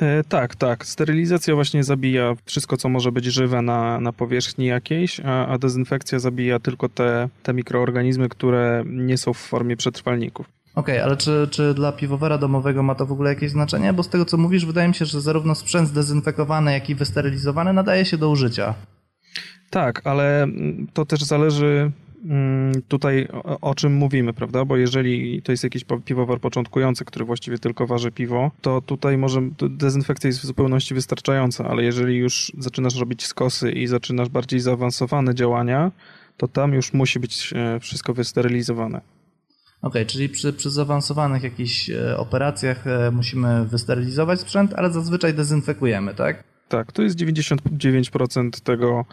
[0.01, 0.85] E, tak, tak.
[0.85, 6.19] Sterylizacja właśnie zabija wszystko, co może być żywe na, na powierzchni jakiejś, a, a dezynfekcja
[6.19, 10.56] zabija tylko te, te mikroorganizmy, które nie są w formie przetrwalników.
[10.77, 13.93] Okej, ale czy, czy dla piwowara domowego ma to w ogóle jakieś znaczenie?
[13.93, 17.73] Bo z tego co mówisz, wydaje mi się, że zarówno sprzęt zdezynfekowany, jak i wysterylizowany
[17.73, 18.73] nadaje się do użycia.
[19.69, 20.47] Tak, ale
[20.93, 21.91] to też zależy
[22.25, 23.27] mm, tutaj
[23.61, 24.65] o, czym mówimy, prawda?
[24.65, 29.41] Bo jeżeli to jest jakiś piwowar początkujący, który właściwie tylko waży piwo, to tutaj może
[29.69, 35.35] dezynfekcja jest w zupełności wystarczająca, ale jeżeli już zaczynasz robić skosy i zaczynasz bardziej zaawansowane
[35.35, 35.91] działania,
[36.37, 39.16] to tam już musi być e, wszystko wysterylizowane.
[39.81, 46.13] Okej, czyli przy, przy zaawansowanych jakichś e, operacjach e, musimy wysterylizować sprzęt, ale zazwyczaj dezynfekujemy,
[46.13, 46.43] tak?
[46.67, 49.05] Tak, to jest 99% tego,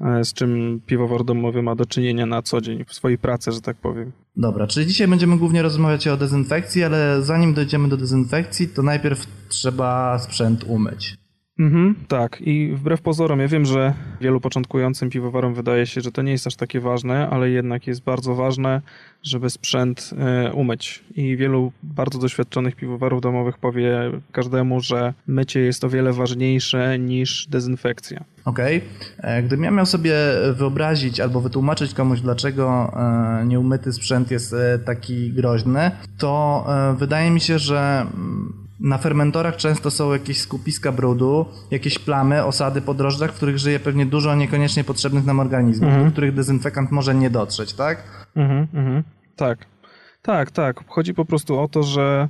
[0.00, 3.60] e, z czym piwowar domowy ma do czynienia na co dzień w swojej pracy, że
[3.60, 4.12] tak powiem.
[4.36, 9.26] Dobra, czyli dzisiaj będziemy głównie rozmawiać o dezynfekcji, ale zanim dojdziemy do dezynfekcji, to najpierw
[9.48, 11.16] trzeba sprzęt umyć.
[11.58, 12.40] Mhm, tak.
[12.40, 16.46] I wbrew pozorom, ja wiem, że wielu początkującym piwowarom wydaje się, że to nie jest
[16.46, 18.80] aż takie ważne, ale jednak jest bardzo ważne,
[19.22, 21.04] żeby sprzęt e, umyć.
[21.14, 27.46] I wielu bardzo doświadczonych piwowarów domowych powie każdemu, że mycie jest o wiele ważniejsze niż
[27.46, 28.24] dezynfekcja.
[28.44, 28.82] Okej.
[29.18, 30.14] E, Gdybym ja miał sobie
[30.52, 32.92] wyobrazić albo wytłumaczyć komuś, dlaczego
[33.42, 34.54] e, nieumyty sprzęt jest
[34.84, 36.66] taki groźny, to
[36.98, 42.80] wydaje mi się, że mm, na fermentorach często są jakieś skupiska brudu, jakieś plamy, osady
[42.80, 47.14] po drożdżach, w których żyje pewnie dużo niekoniecznie potrzebnych nam organizmów, do których dezynfekant może
[47.14, 48.26] nie dotrzeć, tak?
[48.36, 49.02] Mhm, mhm.
[49.36, 49.66] Tak.
[50.22, 50.84] Tak, tak.
[50.88, 52.28] Chodzi po prostu o to, że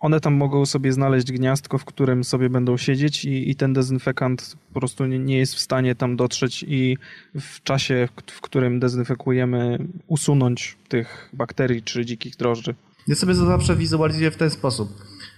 [0.00, 4.56] one tam mogą sobie znaleźć gniazdko, w którym sobie będą siedzieć i, i ten dezynfekant
[4.72, 6.98] po prostu nie, nie jest w stanie tam dotrzeć i
[7.40, 12.74] w czasie, w, w którym dezynfekujemy, usunąć tych bakterii czy dzikich drożdży.
[13.08, 14.88] Ja sobie to zawsze wizualizuję w ten sposób.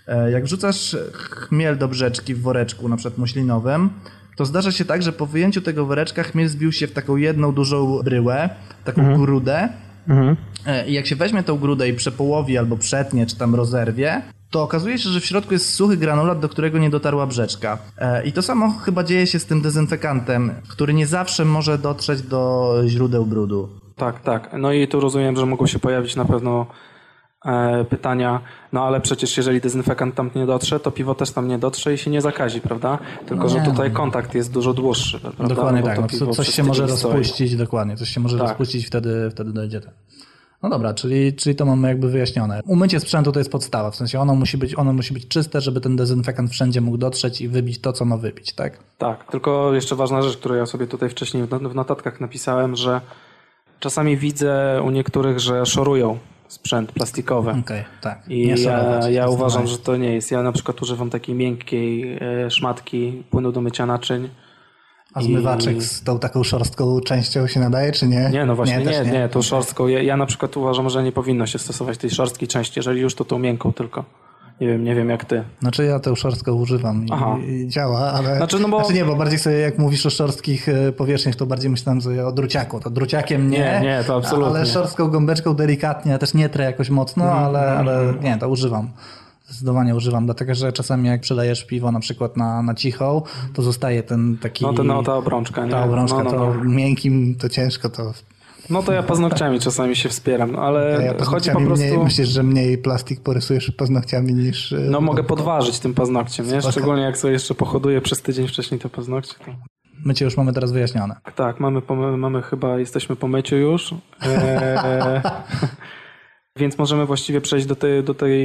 [0.08, 3.90] E, Jak wrzucasz chmiel do brzeczki w woreczku, na przykład muślinowym,
[4.36, 7.52] to zdarza się tak, że po wyjęciu tego woreczka chmiel zbił się w taką jedną
[7.52, 8.48] dużą bryłę,
[8.84, 9.68] taką grudę.
[10.66, 14.62] E, I jak się weźmie tą grudę i przepołowi albo przetnie, czy tam rozerwie, to
[14.62, 17.78] okazuje się, że w środku jest suchy granulat, do którego nie dotarła brzeczka.
[17.98, 22.22] E, I to samo chyba dzieje się z tym dezynfekantem, który nie zawsze może dotrzeć
[22.22, 23.68] do źródeł brudu.
[23.96, 24.50] Tak, tak.
[24.58, 26.66] No i tu rozumiem, że mogą się pojawić na pewno
[27.90, 28.40] pytania,
[28.72, 31.98] no ale przecież jeżeli dezynfekant tam nie dotrze, to piwo też tam nie dotrze i
[31.98, 32.98] się nie zakazi, prawda?
[33.26, 33.64] Tylko, że Nie.
[33.64, 35.44] tutaj kontakt jest dużo dłuższy, prawda?
[35.48, 36.20] Dokładnie Bo tak.
[36.20, 37.12] No, coś się może stoi.
[37.12, 37.96] rozpuścić, dokładnie.
[37.96, 38.48] Coś się może Tak.
[38.48, 39.88] rozpuścić, wtedy, wtedy dojdzie to.
[40.62, 42.60] No dobra, czyli, czyli to mamy jakby wyjaśnione.
[42.66, 45.80] Umycie sprzętu to jest podstawa, w sensie ono musi, być, ono musi być czyste, żeby
[45.80, 48.78] ten dezynfekant wszędzie mógł dotrzeć i wybić to, co ma wybić, tak?
[48.98, 53.00] Tak, tylko jeszcze ważna rzecz, którą ja sobie tutaj wcześniej w notatkach napisałem, że
[53.80, 56.18] czasami widzę u niektórych, że szorują
[56.48, 57.50] sprzęt plastikowy.
[57.50, 58.28] Okej, tak.
[58.28, 60.30] I Nie ja, ja uważam, że to nie jest.
[60.30, 64.28] Ja na przykład używam takiej miękkiej e, szmatki płynu do mycia naczyń.
[65.14, 68.30] A zmywaczek z tą taką szorstką częścią się nadaje, czy nie?
[68.32, 69.86] Nie, no właśnie, nie, też nie, tą szorstką.
[69.86, 73.14] Ja, ja na przykład uważam, że nie powinno się stosować tej szorstkiej części, jeżeli już
[73.14, 74.04] to tą miękką tylko.
[74.60, 75.42] Nie wiem, nie wiem jak ty.
[75.60, 77.36] Znaczy ja tę szorstkę używam Aha.
[77.46, 78.36] i, działa, ale...
[78.36, 81.46] Znaczy, no bo- znaczy nie, bo bardziej sobie jak mówisz o szorstkich e, powierzchniach, to
[81.46, 82.80] bardziej myślałem sobie o druciaku.
[82.80, 84.50] To druciakiem nie, Nie, nie, to absolutnie.
[84.56, 88.48] ale szorstką gąbeczką delikatnie, ja też nie trę jakoś mocno, Mhm, ale, ale nie, to
[88.48, 88.88] używam.
[89.48, 93.22] Zdecydowanie używam, dlatego że czasami jak przedajesz piwo na przykład na, na cichą,
[93.54, 94.64] to zostaje ten taki...
[94.64, 95.70] No to no, ta obrączka, nie?
[95.70, 96.64] Ta obrączka, no, no, to no.
[96.64, 98.12] miękkim, to ciężko, to...
[98.70, 101.86] no to ja paznokciami czasami się wspieram, no, ale Ja chodzi po prostu...
[101.86, 104.72] mniej, myślisz, że mniej plastik porysujesz paznokciami niż...
[104.72, 106.62] e, No mogę podważyć tym paznokciem, nie?
[106.62, 109.34] Szczególnie jak sobie jeszcze pochoduję przez tydzień wcześniej te paznokcie.
[109.38, 109.52] To...
[110.04, 111.16] My cię już mamy teraz wyjaśnione.
[111.34, 111.82] Tak, mamy,
[112.16, 113.94] mamy chyba, jesteśmy po myciu już.
[114.22, 115.20] Eee,
[116.56, 118.38] więc możemy właściwie przejść do tej, do tej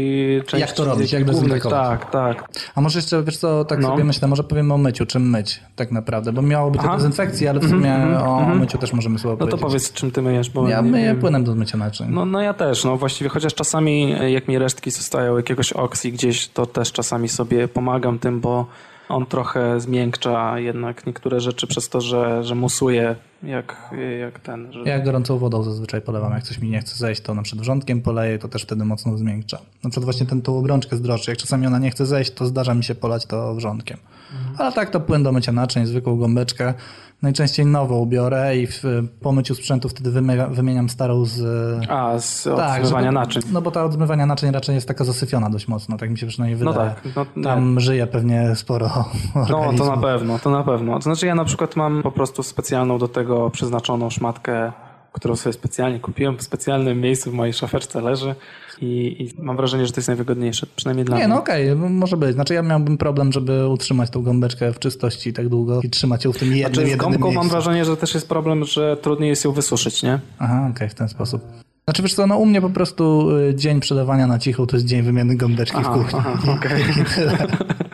[0.43, 0.59] części.
[0.61, 1.99] Jak to robić, jak dezynfekować.
[1.99, 2.49] Tak, tak.
[2.75, 3.87] A może jeszcze, wiesz co, tak No.
[3.89, 7.47] sobie myślę, może powiemy o myciu, czym myć tak naprawdę, bo miało być o dezynfekcji,
[7.47, 9.61] ale w sumie o myciu też możemy sobie No to powiedzieć.
[9.61, 12.07] powiedz, czym ty myjesz, bo Ja nie myję płynem do zmycia naczyń.
[12.09, 16.47] No, no ja też, no właściwie, chociaż czasami jak mi resztki zostają jakiegoś oksji gdzieś,
[16.47, 18.65] to też czasami sobie pomagam tym, bo
[19.09, 24.73] on trochę zmiękcza jednak niektóre rzeczy przez to, że, że musuje jak, jak ten.
[24.73, 24.79] Że...
[24.79, 28.01] Ja gorącą wodą zazwyczaj polewam, jak coś mi nie chce zejść, to na przykład wrzątkiem
[28.01, 29.57] poleję, to też wtedy mocno zmiękcza.
[29.83, 32.45] Na przykład właśnie ten, tą obrączkę z drożdży, jak czasami ona nie chce zejść, to
[32.45, 33.97] zdarza mi się polać to wrzątkiem.
[34.57, 36.73] Ale tak to płyn do mycia naczyń, zwykłą gąbeczkę.
[37.21, 38.83] Najczęściej nową biorę i w,
[39.21, 41.41] po myciu sprzętu wtedy wymienia, wymieniam starą z...
[41.89, 43.41] A, z Tak, odzmywania żeby- naczyń.
[43.51, 46.27] No bo ta od zmywania naczyń raczej jest taka zasyfiona dość mocno, tak mi się
[46.27, 46.89] przynajmniej No wydaje.
[46.89, 47.43] tak, no, nie.
[47.43, 48.89] Tam żyje pewnie sporo
[49.49, 50.95] No, to na pewno, to na pewno.
[50.95, 54.71] To znaczy ja na przykład mam po prostu specjalną do tego przeznaczoną szmatkę,
[55.11, 58.35] którą sobie specjalnie kupiłem, w specjalnym miejscu w mojej szafeczce leży
[58.81, 61.33] i, i mam wrażenie, że to jest najwygodniejsze, przynajmniej dla Nie, mnie.
[61.35, 62.33] no okej, może być.
[62.33, 66.33] Znaczy ja miałbym problem, żeby utrzymać tą gąbeczkę w czystości tak długo i trzymać ją
[66.33, 67.39] w tym jednym, Znaczy z jedynym gąbką miejscu.
[67.39, 70.19] mam wrażenie, że też jest problem, że trudniej jest ją wysuszyć, nie?
[70.39, 71.41] Aha, okej, w ten sposób.
[71.85, 74.85] Znaczy wiesz co, no u mnie po prostu y, dzień przelewania na cicho to jest
[74.85, 76.19] dzień wymiany gąbeczki w kuchni.
[76.19, 76.83] aha, okej.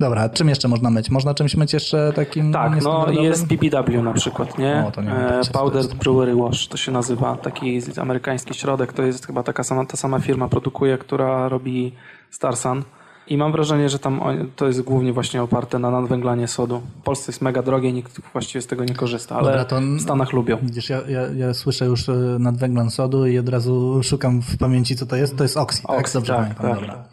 [0.00, 1.10] Dobra, czym jeszcze można myć?
[1.10, 4.84] Można czymś myć jeszcze takim Tak, no jest PBW na przykład, nie?
[4.96, 5.94] O, nie E, Powdered.
[5.94, 7.36] Brewery Wash to się nazywa.
[7.36, 11.92] Taki amerykański środek, to jest chyba taka sama, ta sama firma produkuje, która robi
[12.30, 12.82] Starsan.
[13.28, 14.20] I mam wrażenie, że tam
[14.56, 16.80] to jest głównie właśnie oparte na nadwęglanie sodu.
[17.00, 20.00] W Polsce jest mega drogie, nikt właściwie z tego nie korzysta, ale Dobra, to- w
[20.00, 20.58] Stanach lubią.
[20.62, 24.96] Widzisz, ja, ja, ja słyszę już y, nadwęglan sodu i od razu szukam w pamięci,
[24.96, 25.36] co to jest.
[25.36, 25.98] To jest oksy, tak?
[26.00, 26.74] Oksy, Dobrze tak, tak.
[26.74, 27.04] dobra.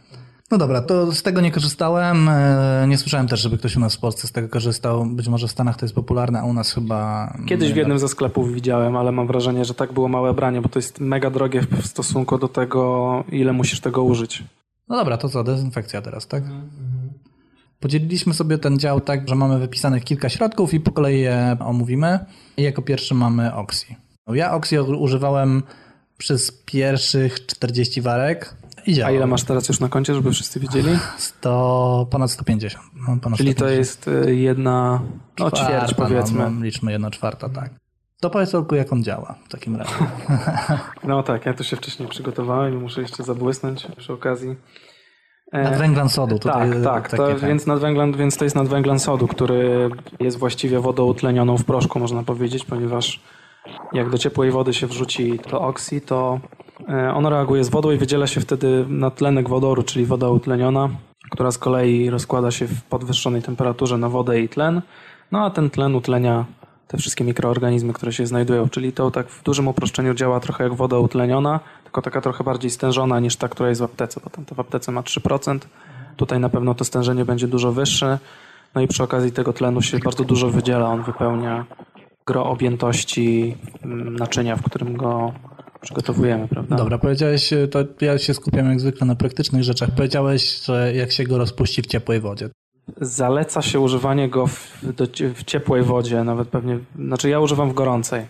[0.51, 2.29] No dobra, to z tego nie korzystałem.
[2.29, 5.05] e, Nie słyszałem też, żeby ktoś u nas w Polsce z tego korzystał.
[5.05, 7.33] Być może w Stanach to jest popularne, a u nas chyba...
[7.45, 10.69] Kiedyś w jednym ze sklepów widziałem, ale mam wrażenie, że tak było małe branie, bo
[10.69, 14.43] to jest mega drogie w stosunku do tego, ile musisz tego użyć.
[14.89, 16.43] No dobra, to co, dezynfekcja teraz, tak?
[17.79, 22.19] Podzieliliśmy sobie ten dział tak, że mamy wypisanych kilka środków i po kolei je omówimy.
[22.57, 23.85] I jako pierwszy mamy Oxy.
[24.33, 25.63] Ja Oxy używałem
[26.17, 28.55] przez pierwszych 40 warek
[28.87, 30.89] i A ile masz teraz już na koncie, żeby wszyscy wiedzieli?
[31.17, 32.85] 100, ponad 150.
[33.07, 33.77] No, ponad Czyli to 150.
[33.77, 35.01] jest y, jedna,
[35.39, 36.39] no ćwierć Czwarta, powiedzmy.
[36.39, 37.71] No, no, liczmy jedna czwarta, tak.
[38.21, 39.91] To powiedz Olku, jak on działa w takim razie.
[41.03, 44.55] No tak, ja tu się wcześniej przygotowałem i muszę jeszcze zabłysnąć przy okazji.
[45.51, 46.39] E, Nadwęglan sodu.
[46.39, 51.05] Tutaj tak, tak, to, Więc, nadwęglan, więc to jest nadwęglan sodu, który jest właściwie wodą
[51.05, 53.21] utlenioną w proszku, można powiedzieć, ponieważ
[53.93, 56.39] jak do ciepłej wody się wrzuci to oksy, to
[57.13, 60.89] ono reaguje z wodą i wydziela się wtedy na tlenek wodoru, czyli woda utleniona,
[61.29, 64.81] która z kolei rozkłada się w podwyższonej temperaturze na wodę i tlen,
[65.31, 66.45] no a ten tlen utlenia
[66.87, 70.73] te wszystkie mikroorganizmy, które się znajdują, czyli to tak w dużym uproszczeniu działa trochę jak
[70.73, 74.45] woda utleniona, tylko taka trochę bardziej stężona niż ta, która jest w aptece, bo tam
[74.45, 75.59] to w aptece ma 3%.
[76.17, 78.19] Tutaj na pewno to stężenie będzie dużo wyższe.
[78.75, 80.89] No i przy okazji tego tlenu się bardzo dużo wydziela.
[80.89, 81.65] On wypełnia
[82.27, 85.33] gro objętości mm, naczynia, w którym go
[85.81, 86.75] przygotowujemy, prawda?
[86.75, 89.89] Dobra, powiedziałeś, to ja się skupiam jak zwykle na praktycznych rzeczach.
[89.95, 92.49] Powiedziałeś, że jak się go rozpuści w ciepłej wodzie.
[93.01, 95.05] Zaleca się używanie go w, do,
[95.35, 98.25] w ciepłej wodzie, nawet pewnie, znaczy ja używam w gorącej.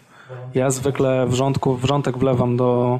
[0.55, 2.99] Ja zwykle wrzątku, wrzątek wlewam do,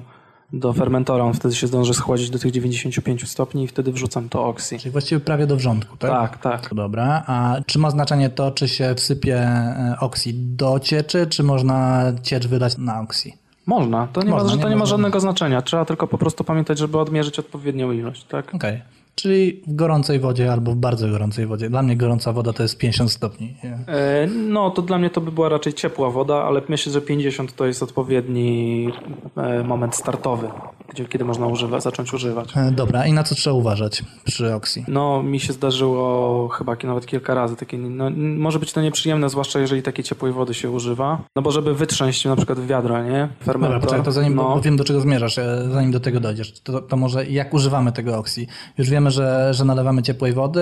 [0.54, 4.46] do fermentora, on wtedy się zdąży schłodzić do tych 95 stopni i wtedy wrzucam to
[4.46, 4.80] oksy.
[4.80, 6.12] Czyli właściwie prawie do wrzątku, tak?
[6.12, 6.74] Tak, tak.
[6.74, 12.04] Dobra, a czy ma znaczenie to, czy się wsypie e, oksy do cieczy, czy można
[12.24, 13.32] ciecz wydać na oksy?
[13.66, 15.62] Można, to nie, Można, ma, że nie to nie ma żadnego znaczenia.
[15.62, 18.56] Trzeba tylko po prostu pamiętać, żeby odmierzyć odpowiednią ilość, tak?
[18.56, 18.82] Okej.
[19.22, 21.70] Czyli w gorącej wodzie albo w bardzo gorącej wodzie.
[21.70, 23.56] Dla mnie gorąca woda to jest 50 stopni.
[23.88, 27.56] E, No, to dla mnie to by była raczej ciepła woda, ale myślę, że 50
[27.56, 28.90] to jest odpowiedni
[29.38, 30.48] e, moment startowy.
[30.90, 32.50] gdzie, kiedy można używać, zacząć używać.
[32.58, 34.84] E, Dobra, i na co trzeba uważać przy Oxy?
[34.88, 37.56] No, mi się zdarzyło chyba nawet kilka razy.
[37.56, 41.22] Takie, no, może być to nieprzyjemne, zwłaszcza jeżeli takiej ciepłej wody się używa.
[41.36, 43.30] No bo żeby wytrząść na przykład wiadro, nie?
[43.40, 43.62] Fermentor.
[43.62, 45.36] Dobra, poczekaj, to zanim, no, bo wiem do czego zmierzasz,
[45.72, 48.46] zanim do tego dojdziesz, to, to może jak używamy tego Oxy?
[48.78, 50.62] Już wiemy, że, że nalewamy ciepłej wody,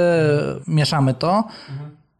[0.67, 1.43] mieszamy to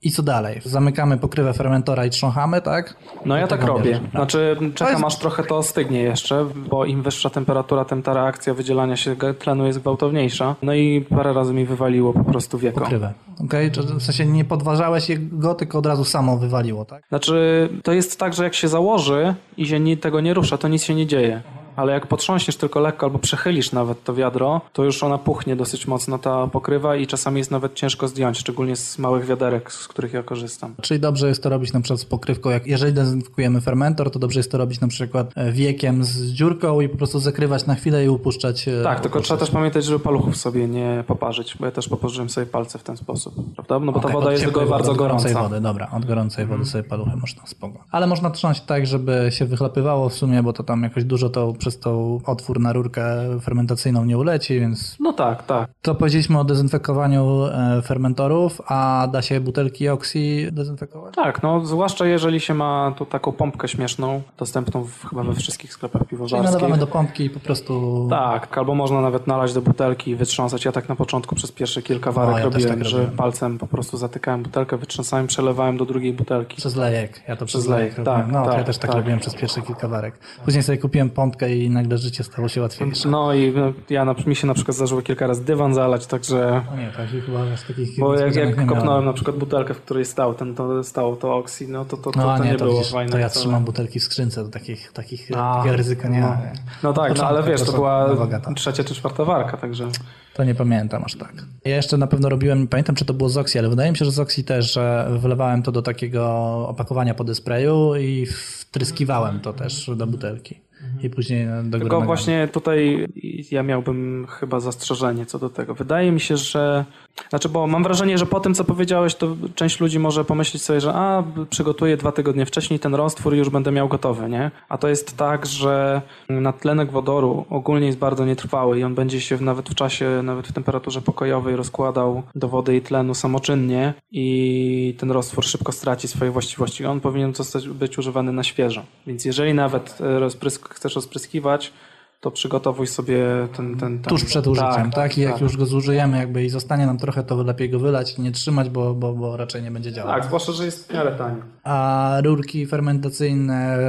[0.02, 0.62] i co dalej?
[0.66, 2.96] Zamykamy pokrywę fermentora i trząchamy, tak?
[3.26, 3.84] No ja tak robię.
[3.92, 4.10] bierzesz.
[4.12, 8.54] Znaczy czekam jest- aż trochę to ostygnie jeszcze, bo im wyższa temperatura, tym ta reakcja
[8.54, 10.56] wydzielania się tlenu jest gwałtowniejsza.
[10.62, 12.80] No i parę razy mi wywaliło po prostu wieko.
[12.82, 13.14] Pokrywę.
[13.46, 17.04] Okej, Czy W sensie nie podważałeś go, tylko od razu samo wywaliło, tak?
[17.10, 20.84] Znaczy, to jest tak, że jak się założy i się tego nie rusza, to nic
[20.84, 21.42] się nie dzieje.
[21.76, 25.88] Ale jak potrząśniesz tylko lekko albo przechylisz nawet to wiadro, to już ona puchnie dosyć
[25.88, 30.14] mocno ta pokrywa i czasami jest nawet ciężko zdjąć, szczególnie z małych wiaderek, z których
[30.14, 30.76] ja korzystam.
[30.82, 34.40] Czyli dobrze jest to robić na przykład z pokrywką, jak jeżeli dezynfekujemy fermentor, to dobrze
[34.40, 38.06] jest to robić na przykład e, wiekiem z dziurką i po prostu zakrywać na chwilę
[38.06, 38.68] i upuszczać.
[38.68, 39.26] e, Tak, tylko upuszczać.
[39.26, 42.84] trzeba też pamiętać, żeby paluchów sobie nie poparzyć, bo ja też poparzyłem sobie palce w
[42.84, 43.80] ten sposób, prawda?
[43.86, 45.50] No bo ta Okej, woda od jest wody, bardzo od gorącej gorąca.
[45.50, 47.84] wody, dobra, od gorącej wody sobie paluchy można, spoko.
[47.92, 51.54] Ale można trząść tak, żeby się wychlapywało w sumie, bo to tam jakoś dużo to
[51.66, 53.06] przez tą otwór na rurkę
[53.42, 55.70] fermentacyjną nie uleci, więc No tak, tak.
[55.82, 61.16] to powiedzieliśmy o dezynfekowaniu e, fermentorów, a da się butelki oksy dezynfekować?
[61.16, 65.74] Tak, no zwłaszcza jeżeli się ma tu taką pompkę śmieszną, dostępną w, chyba we wszystkich
[65.74, 66.44] sklepach Czyli piwowarskich.
[66.44, 68.08] nalewamy do pompki i po prostu...
[68.10, 70.66] Tak, albo można nawet nalać do butelki i wytrząsać.
[70.66, 73.18] Ja tak na początku przez pierwsze kilka warek No, ja też robiłem, tak że robiłem.
[73.18, 76.58] palcem po prostu zatykałem butelkę, wytrząsałem, przelewałem do drugiej butelki.
[76.58, 77.22] Przez lejek.
[77.28, 78.24] Ja to przez, Przez lejek, lejek, robiłem.
[78.24, 78.98] tak, No, to ja tak, też tak, tak.
[78.98, 80.20] robiłem przez pierwsze kilka warek.
[80.46, 83.10] Później sobie kupiłem pompkę i nagle życie stało się łatwiejsze.
[83.10, 86.62] No i no, ja na, mi się na przykład zdarzyło kilka razy dywan zalać, także...
[86.72, 90.06] No nie, tak chyba aż takich Bo jak, jak kopnąłem na przykład butelkę, w której
[90.06, 92.66] stał ten, to stało to oksy, no to to, to, No to nie, nie to,
[92.66, 93.12] było widzisz, fajne.
[93.12, 93.42] to ja wcale.
[93.42, 96.28] trzymam butelki w skrzynce, to takich, takich A, takiego ryzyka nie no.
[96.28, 96.38] ma.
[96.84, 98.54] No tak, no ale wiesz, to to była są bogata.
[98.54, 99.88] trzecia czy czwarta warka, także...
[100.34, 101.34] To nie pamiętam aż tak.
[101.66, 103.98] Ja jeszcze na pewno robiłem, nie pamiętam czy to było z Oxy, ale wydaje mi
[103.98, 106.26] się, że z Oxy też, że wylewałem to do takiego
[106.68, 110.60] opakowania po sprayu i wtryskiwałem to też do butelki.
[111.06, 113.08] I później do góry Tylko właśnie tutaj
[113.52, 115.76] ja miałbym chyba zastrzeżenie co do tego.
[115.76, 116.86] Wydaje mi się, że.
[117.30, 120.82] Znaczy, bo mam wrażenie, że po tym, co powiedziałeś, to część ludzi może pomyśleć sobie,
[120.82, 124.52] że a, przygotuję dwa tygodnie wcześniej ten roztwór i już będę miał gotowy, nie?
[124.70, 129.38] A to jest tak, że natlenek wodoru ogólnie jest bardzo nietrwały i on będzie się
[129.42, 135.12] nawet w czasie, nawet w temperaturze pokojowej rozkładał do wody i tlenu samoczynnie i ten
[135.12, 136.86] roztwór szybko straci swoje właściwości.
[136.86, 138.84] On powinien zostać, być używany na świeżo.
[139.08, 141.74] Więc jeżeli nawet e, rozprysk, chcesz rozpryskiwać,
[142.22, 143.18] to przygotowuj sobie
[143.58, 143.78] ten...
[143.78, 145.18] ten, ten Tuż przed użyciem, tak?
[145.18, 148.22] I jak już go zużyjemy jakby i zostanie nam trochę, to lepiej go wylać i
[148.22, 150.14] nie trzymać, bo, bo, bo raczej nie będzie działał.
[150.14, 151.42] Tak, zwłaszcza, że jest w miarę tani.
[151.64, 153.80] A rurki fermentacyjne,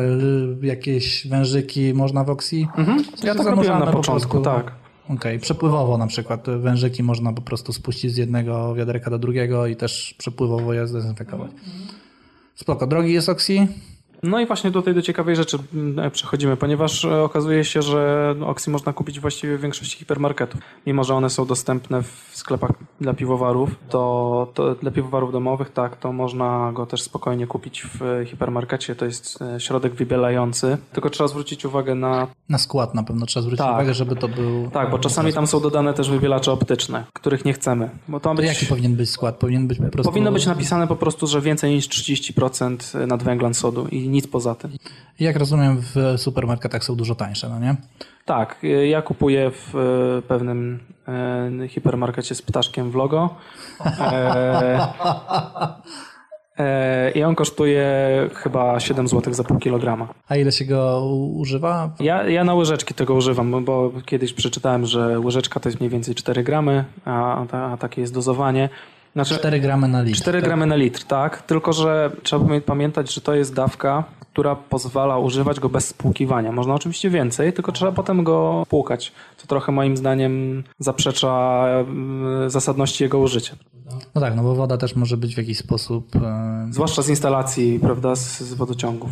[0.63, 2.67] y, jakieś wężyki można w Oxy?
[2.77, 3.05] Mhm.
[3.25, 4.73] Ja tak robiłem na początku, tak.
[5.09, 9.77] Okej, przepływowo na przykład wężyki można po prostu spuścić z jednego wiaderka do drugiego i
[9.77, 11.51] też przepływowo je zdezynfekować.
[12.55, 13.67] Spoko, drogi jest Oxy?
[14.23, 18.71] No i właśnie tutaj do ciekawej rzeczy mm, przechodzimy, ponieważ e, okazuje się, że Oxy
[18.71, 20.61] można kupić właściwie w większości hipermarketów.
[20.87, 25.97] Mimo, że one są dostępne w sklepach dla piwowarów, to, to dla piwowarów domowych, tak,
[25.97, 28.97] to można go też spokojnie kupić w e, hipermarkecie.
[28.97, 30.79] To jest e, środek wybielający.
[30.93, 32.27] Tylko trzeba zwrócić uwagę na...
[32.49, 33.75] Na skład na pewno trzeba zwrócić Tak.
[33.75, 34.71] uwagę, żeby to był...
[34.73, 37.91] Tak, bo czasami tam są dodane też wybielacze optyczne, których nie chcemy.
[38.09, 38.47] Bo to ma być...
[38.47, 39.37] jaki powinien być skład?
[39.37, 40.13] Powinien być po prostu...
[40.13, 44.71] Powinno być napisane po prostu, że więcej niż 30% nadwęglan sodu i nic poza tym.
[45.21, 47.77] Jak rozumiem, w supermarketach są dużo tańsze, no nie?
[48.25, 49.75] Tak, ja kupuję w
[50.19, 50.81] y, pewnym
[51.65, 53.35] y, hipermarkecie z ptaszkiem w logo.
[54.01, 54.89] E,
[56.59, 57.89] e, I on kosztuje
[58.35, 60.09] chyba 7 zł za pół kilograma.
[60.29, 61.91] A ile się go używa?
[62.01, 66.15] Ja, ja na łyżeczki tego używam, bo- kiedyś przeczytałem, że łyżeczka to jest mniej więcej
[66.15, 68.69] 4 gramy, a, a takie jest dozowanie.
[69.17, 70.19] Znaczy, 4 gramy na litr.
[70.19, 70.45] 4 tak?
[70.45, 71.43] gramy na litr, tak.
[71.43, 76.53] Tylko, że trzeba pamię- pamiętać, że to jest dawka, która pozwala używać go bez spłukiwania.
[76.53, 83.05] Można oczywiście więcej, tylko trzeba potem go płukać, co trochę moim zdaniem zaprzecza mm, zasadności
[83.05, 83.57] jego użycia.
[84.15, 86.17] No tak, no bo woda też może być w jakiś sposób...
[86.17, 89.11] E, Zwłaszcza z instalacji, prawda, z, z wodociągów.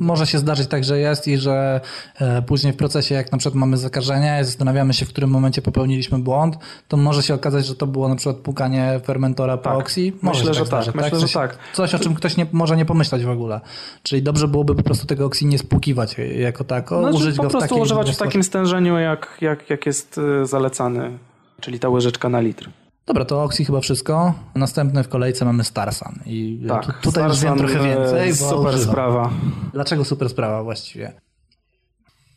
[0.00, 1.80] Może się zdarzyć tak, że jest i że
[2.20, 5.62] e, później w procesie, jak na przykład mamy zakażenie i zastanawiamy się, w którym momencie
[5.62, 6.56] popełniliśmy błąd,
[6.88, 9.78] to może się okazać, że to było na przykład pukanie fermentora po Tak.
[9.78, 10.12] oxy.
[10.22, 10.66] Może Myślę, się że tak.
[10.66, 11.58] zdarzyć, Myślę, W że tak.
[11.72, 13.60] Coś, o czym ktoś nie, może nie pomyśleć w ogóle.
[14.02, 17.48] Czyli dobrze byłoby po prostu tego oxy nie spłukiwać jako tako, Znaczy, użyć po go
[17.48, 21.18] w prostu takiej używać w takim stężeniu, jak, jak, jak jest y, zalecany,
[21.60, 22.70] czyli ta łyżeczka na litr.
[23.08, 24.34] Dobra, to oxy chyba wszystko.
[24.54, 26.18] Następne w kolejce mamy Starsan.
[26.26, 28.34] I Tak, tu, tutaj już wiem Starsan, trochę y, więcej.
[28.34, 29.30] Super sprawa.
[29.72, 31.12] Dlaczego super sprawa właściwie?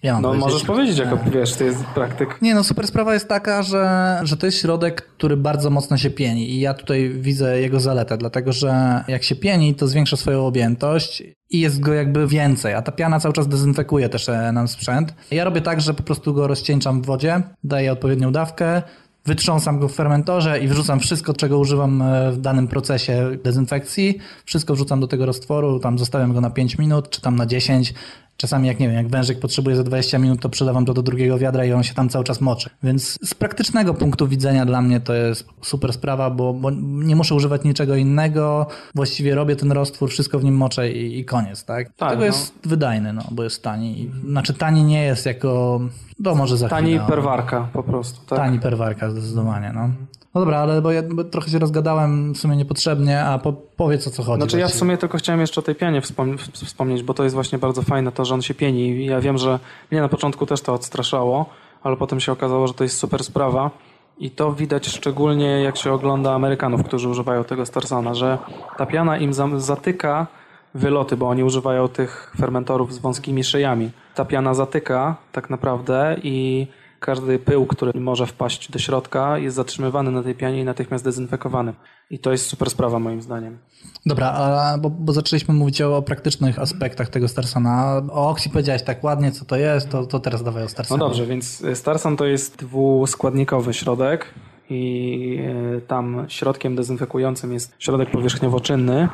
[0.03, 0.45] Ja mam No powiedzieć.
[0.53, 2.41] możesz powiedzieć, jako wiesz, ty jest praktyk.
[2.41, 6.09] Nie no, super sprawa jest taka, że, że to jest środek, który bardzo mocno się
[6.09, 10.45] pieni i ja tutaj widzę jego zaletę, dlatego że jak się pieni, to zwiększa swoją
[10.45, 14.67] objętość i jest go jakby więcej, a ta piana cały czas dezynfekuje też e, nam
[14.67, 15.13] sprzęt.
[15.31, 18.81] Ja robię tak, że po prostu go rozcieńczam w wodzie, daję odpowiednią dawkę,
[19.25, 24.17] wytrząsam go w fermentorze i wrzucam wszystko, czego używam e, w danym procesie dezynfekcji.
[24.45, 27.93] Wszystko wrzucam do tego roztworu, tam zostawiam go na 5 minut, czy tam na 10.
[28.41, 31.37] Czasami jak nie wiem, jak wężyk potrzebuje za 20 minut, to przelewam to do drugiego
[31.37, 32.69] wiadra i on się tam cały czas moczy.
[32.83, 37.35] Więc z praktycznego punktu widzenia dla mnie to jest super sprawa, bo, bo nie muszę
[37.35, 38.67] używać niczego innego.
[38.95, 41.91] Właściwie robię ten roztwór, wszystko w nim moczę i, i koniec, tak?
[41.97, 42.25] Dlatego no.
[42.25, 44.11] jest wydajny, no, bo jest tani.
[44.29, 45.81] Znaczy tani nie jest jako...
[46.23, 48.39] To może za Tani chwilę, perwarka po prostu, tak?
[48.39, 49.89] Tani perwarka zdecydowanie, no.
[50.35, 54.07] No dobra, ale bo ja bo trochę się rozgadałem w sumie niepotrzebnie, a po, powiedz
[54.07, 54.41] o co chodzi.
[54.41, 54.79] Znaczy ja w właściwie.
[54.79, 58.11] sumie tylko chciałem jeszcze o tej pianie wspom- wspomnieć, bo to jest właśnie bardzo fajne
[58.11, 59.05] to, że on się pieni.
[59.05, 59.59] Ja wiem, że
[59.91, 61.45] mnie na początku też to odstraszało,
[61.83, 63.71] ale potem się okazało, że to jest super sprawa.
[64.19, 68.37] I to widać szczególnie jak się ogląda Amerykanów, którzy używają tego Starsana, że
[68.77, 70.27] ta piana im za- zatyka
[70.75, 73.91] wyloty, bo oni używają tych fermentorów z wąskimi szyjami.
[74.15, 76.67] Ta piana zatyka tak naprawdę i
[77.01, 81.73] każdy pył, który może wpaść do środka jest zatrzymywany na tej pianie i natychmiast dezynfekowany.
[82.09, 83.57] I to jest super sprawa moim zdaniem.
[84.05, 88.01] Dobra, a, bo, bo zaczęliśmy mówić o, o praktycznych aspektach tego Starsana.
[88.11, 90.99] O Oxy powiedziałeś tak ładnie, co to jest, to, to teraz dawaj o No Starsanie.
[90.99, 94.25] dobrze, więc Starsan to jest dwuskładnikowy środek
[94.69, 95.39] i
[95.77, 99.09] e, tam środkiem dezynfekującym jest środek powierzchniowo-czynny.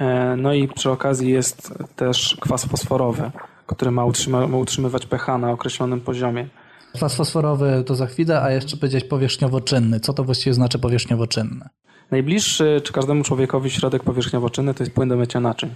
[0.00, 3.30] E, No i przy okazji jest też kwas fosforowy,
[3.66, 4.04] który ma
[4.56, 6.48] utrzymywać pH na określonym poziomie.
[6.94, 10.00] Kwas fosforowy to za chwilę, a jeszcze powiedziałeś powierzchniowo-czynny.
[10.00, 11.68] Co to właściwie znaczy powierzchniowo-czynny?
[12.10, 15.74] Najbliższy, czy każdemu człowiekowi środek powierzchniowo-czynny to jest płyn do mycia naczyń.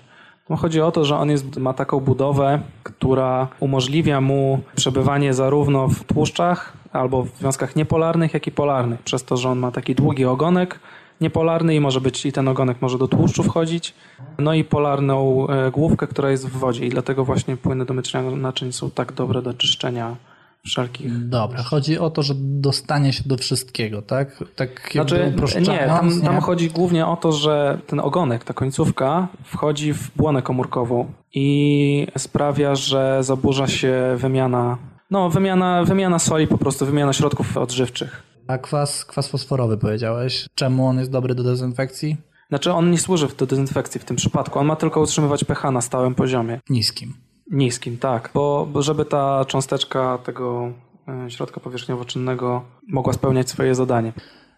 [0.50, 5.88] No chodzi o to, że on jest, ma taką budowę, która umożliwia mu przebywanie zarówno
[5.88, 9.02] w tłuszczach albo w związkach niepolarnych, jak i polarnych.
[9.02, 10.80] Przez to, że on ma taki długi ogonek
[11.20, 13.94] niepolarny i może być i ten ogonek może do tłuszczu wchodzić.
[14.38, 18.22] No i polarną e, główkę, która jest w wodzie i dlatego właśnie płyny do mycia
[18.22, 20.16] naczyń są tak dobre do czyszczenia
[20.64, 24.44] wszelkich Dobra, chodzi o to, że dostanie się do wszystkiego, tak?
[24.56, 26.40] Tak Znaczy, nie, tam, tam nie?
[26.40, 32.74] chodzi głównie o to, że ten ogonek, ta końcówka wchodzi w błonę komórkową i sprawia,
[32.74, 34.78] że zaburza się wymiana,
[35.10, 38.22] no wymiana, wymiana soli po prostu, wymiana środków odżywczych.
[38.46, 40.46] A kwas, kwas fosforowy powiedziałeś.
[40.54, 42.16] Czemu on jest dobry do dezynfekcji?
[42.48, 45.80] Znaczy on nie służy do dezynfekcji w tym przypadku, on ma tylko utrzymywać pH na
[45.80, 46.60] stałym poziomie.
[46.70, 47.14] Niskim.
[47.50, 48.30] Niskim, tak.
[48.34, 50.72] Bo, żeby ta cząsteczka tego
[51.08, 54.12] e, środka powierzchniowo-czynnego mogła spełniać swoje zadanie.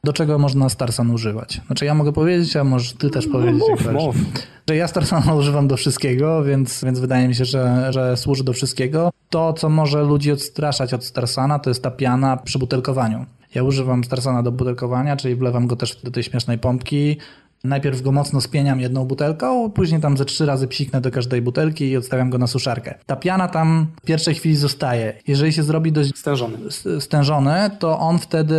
[0.04, 1.60] Do czego można Starsan używać?
[1.66, 3.62] Znaczy ja mogę powiedzieć, a może ty też powiedzieć.
[3.68, 4.16] jak Mów, mów.
[4.68, 8.52] Że ja Starsana używam do wszystkiego, więc, więc wydaje mi się, że, że służy do
[8.52, 9.10] wszystkiego.
[9.30, 13.26] To, co może ludzi odstraszać od Starsana, to jest ta piana przy butelkowaniu.
[13.54, 17.16] Ja używam Starsana do butelkowania, czyli wlewam go też do tej śmiesznej pompki.
[17.64, 21.88] Najpierw go mocno spieniam jedną butelką, później tam ze trzy razy psiknę do każdej butelki
[21.88, 22.94] i odstawiam go na suszarkę.
[23.06, 25.12] Ta piana tam w pierwszej chwili zostaje.
[25.26, 26.58] Jeżeli się zrobi dość Stężony.
[27.00, 28.56] stężony, to on wtedy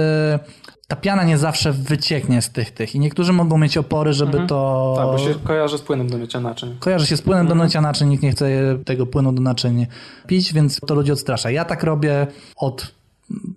[0.87, 4.93] ta piana nie zawsze wycieknie z tych tych i niektórzy mogą mieć opory, żeby to
[4.97, 6.75] Tak, bo się kojarzy z płynem do mycia naczyń.
[6.79, 8.49] kojarzy się z płynem do mycia naczyń, nikt nie chce
[8.85, 9.87] tego płynu do naczyń
[10.27, 11.51] pić, więc to ludzi odstrasza.
[11.51, 12.27] Ja tak robię
[12.57, 12.91] od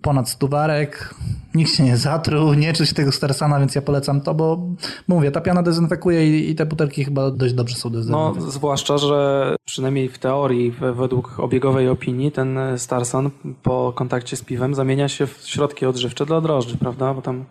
[0.01, 1.15] ponad stuwarek,
[1.55, 4.59] nikt się nie zatruł, nie czuć tego Starsana, więc ja polecam to, bo
[5.07, 8.51] mówię, ta piana dezynfekuje i, i te butelki chyba dość dobrze są No, dezynfekowane.
[8.51, 13.29] zwłaszcza, że przynajmniej w teorii, we- według obiegowej opinii, ten Starsan
[13.63, 17.13] po kontakcie z piwem zamienia się w środki odżywcze dla drożdży, prawda?
[17.13, 17.45] Bo tam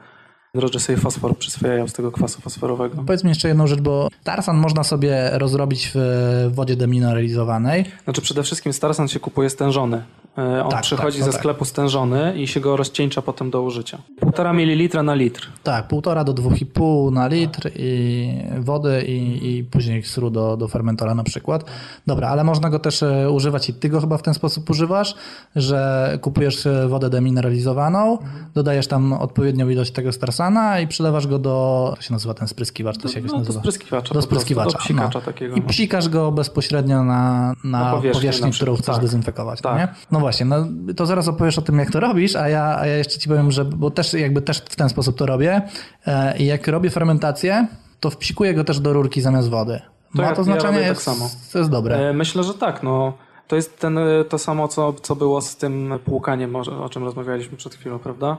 [0.54, 3.02] drożdże sobie fosfor przyswajają z tego kwasu fosforowego.
[3.06, 7.84] Powiedz mi jeszcze jedną rzecz, bo Starsan można sobie rozrobić w wodzie demineralizowanej.
[8.04, 10.02] Znaczy przede wszystkim Starsan się kupuje stężony.
[10.38, 11.40] E, On Tak, przychodzi tak, no ze tak.
[11.40, 13.98] sklepu stężony i się go rozcieńcza potem do użycia.
[14.20, 15.48] Półtora mililitra na litr.
[15.62, 18.28] Tak, półtora do 2,5 na litr i
[18.58, 21.64] wody i, i później sru do, do fermentora na przykład.
[22.06, 25.14] Dobra, ale można go też e, używać i ty go chyba w ten sposób używasz,
[25.56, 28.18] że kupujesz e, wodę demineralizowaną,
[28.54, 32.98] dodajesz tam odpowiednią ilość tego starsana i przylewasz go do, to się nazywa ten spryskiwacz,
[32.98, 33.60] to się jakoś No, do nazywa.
[33.60, 34.02] spryskiwacza.
[34.02, 34.78] Do po prostu, spryskiwacza.
[34.78, 35.24] Do psikacza no.
[35.24, 35.56] takiego.
[35.56, 39.00] I psikasz go bezpośrednio na, na, Na powierzchnię na którą chcesz tak.
[39.04, 39.62] dezynfekować.
[39.62, 39.78] No, Tak.
[39.78, 39.88] nie?
[40.12, 40.66] no właśnie, no,
[40.96, 43.50] to zaraz opowiesz o tym, jak to robisz, a ja, a ja jeszcze ci powiem,
[43.50, 45.62] że bo też jakby też w ten sposób to robię.
[46.06, 47.66] E, I jak robię fermentację,
[48.00, 49.80] to wpsikuję go też do rurki zamiast wody.
[50.16, 51.30] To Ma ja- to ja znaczenie, robię tak jest, samo.
[51.52, 51.96] to jest dobre.
[52.08, 52.82] E, Myślę, że tak.
[52.82, 53.12] No.
[53.48, 57.56] To jest ten, e, to samo, co, co było z tym płukaniem, o czym rozmawialiśmy
[57.56, 58.36] przed chwilą, prawda?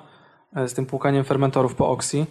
[0.68, 2.26] Z tym płukaniem fermentorów po oksji.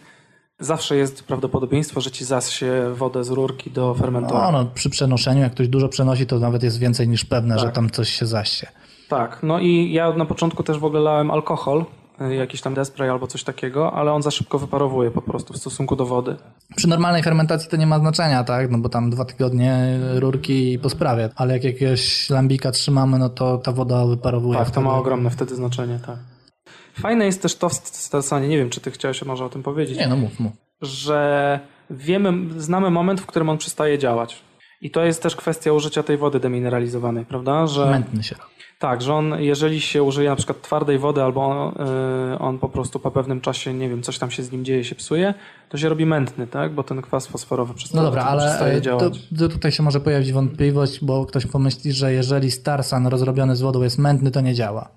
[0.59, 4.53] Zawsze jest prawdopodobieństwo, że ci zasie wodę z rurki do fermentora.
[4.53, 7.65] No, no, przy przenoszeniu, jak ktoś dużo przenosi, to nawet jest więcej niż pewne, że
[7.65, 7.75] Tak.
[7.75, 8.67] tam coś się zaście.
[9.09, 11.85] Tak, no i ja na początku też w ogóle lałem alkohol,
[12.21, 15.57] y, jakiś tam despray albo coś takiego, ale on za szybko wyparowuje po prostu w
[15.57, 16.37] stosunku do wody.
[16.77, 18.71] Przy normalnej fermentacji to nie ma znaczenia, tak?
[18.71, 23.59] No bo tam dwa tygodnie rurki po sprawie, ale jak jakiegoś lambika trzymamy, no to
[23.59, 24.59] ta woda wyparowuje.
[24.59, 25.01] Tak, to ma wtedy.
[25.01, 26.17] ogromne wtedy znaczenie, tak.
[27.01, 29.99] Fajne jest też to w Starsanie, nie wiem, czy ty chciałeś może o tym powiedzieć,
[29.99, 30.53] Nie, no mów, mów.
[30.83, 34.43] że wiemy, znamy moment, w którym on przestaje działać.
[34.85, 37.67] I to jest też kwestia użycia tej wody demineralizowanej, prawda?
[37.67, 38.37] Że, Mętny się.
[38.79, 41.73] tak, że on, jeżeli się użyje na przykład twardej wody, albo
[42.35, 44.85] y, on po prostu po pewnym czasie, nie wiem, coś tam się z nim dzieje,
[44.85, 45.35] się psuje,
[45.69, 46.73] to się robi mętny, tak?
[46.73, 50.33] Bo ten kwas fosforowy przestaje, No dobra, ale e, to, to tutaj się może pojawić
[50.33, 54.89] wątpliwość, bo ktoś pomyśli, że jeżeli Starsan rozrobiony z wodą jest mętny, to nie działa.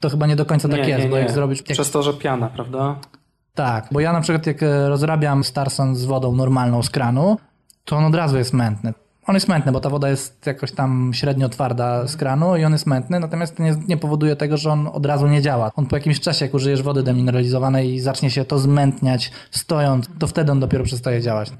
[0.00, 1.58] To chyba nie do końca tak jest, bo jak zrobisz...
[1.58, 1.68] Jak...
[1.68, 2.96] Przez to, że piana, prawda?
[3.54, 7.36] Tak, bo ja na przykład jak e, rozrabiam Starsan z wodą normalną z kranu,
[7.84, 8.92] to on od razu jest mętny.
[9.26, 12.72] On jest mętny, bo ta woda jest jakoś tam średnio twarda z kranu i on
[12.72, 15.70] jest mętny, natomiast to nie, nie powoduje tego, że on od razu nie działa.
[15.76, 20.26] On po jakimś czasie, jak użyjesz wody demineralizowanej i zacznie się to zmętniać stojąc, to
[20.26, 21.52] wtedy on dopiero przestaje działać.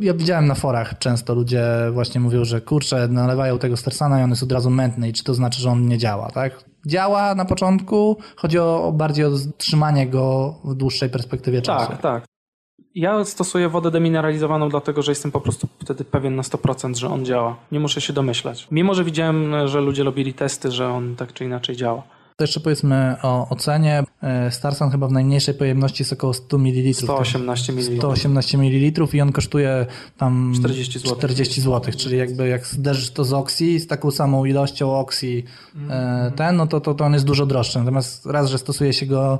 [0.00, 4.30] Ja widziałem na forach często ludzie właśnie mówią, że kurczę, nalewają tego Starsana i on
[4.30, 6.64] jest od razu mętny i czy to znaczy, że on nie działa, tak?
[6.86, 11.88] Działa na początku, chodzi o, o bardziej o trzymanie go w dłuższej perspektywie czasu.
[11.88, 12.24] Tak, tak.
[12.96, 17.24] Ja stosuję wodę demineralizowaną, dlatego że jestem po prostu wtedy pewien na 100%, że on
[17.24, 17.56] działa.
[17.72, 18.68] Nie muszę się domyślać.
[18.70, 22.02] Mimo, że widziałem, że ludzie robili testy, że on tak czy inaczej działa.
[22.36, 24.02] To jeszcze powiedzmy o ocenie.
[24.22, 26.94] E, Starsan chyba w najmniejszej pojemności jest około 100 ml.
[26.94, 27.98] 118 ml.
[27.98, 29.86] 118 ml i on kosztuje
[30.16, 31.16] tam 40 zł.
[31.16, 35.42] 40 zł, czyli jakby jak zderzysz to z Oxy, z taką samą ilością Oxy
[35.90, 37.78] e, ten, no to, to, to on jest dużo droższy.
[37.78, 39.38] Natomiast raz, że stosuje się go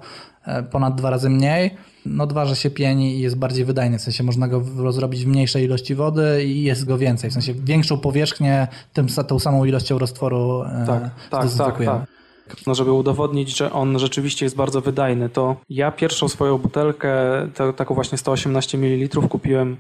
[0.71, 1.71] ponad dwa razy mniej,
[2.07, 5.29] no dwa, że się pieni i jest bardziej wydajny, w sensie można go rozrobić w
[5.29, 9.99] mniejszej ilości wody i jest go więcej, w sensie większą powierzchnię tym, tą samą ilością
[9.99, 12.07] roztworu e, Tak, tak, tak, tak.
[12.67, 17.13] No, żeby udowodnić, że on rzeczywiście jest bardzo wydajny, to ja pierwszą swoją butelkę,
[17.55, 19.77] to, taką właśnie 118 ml kupiłem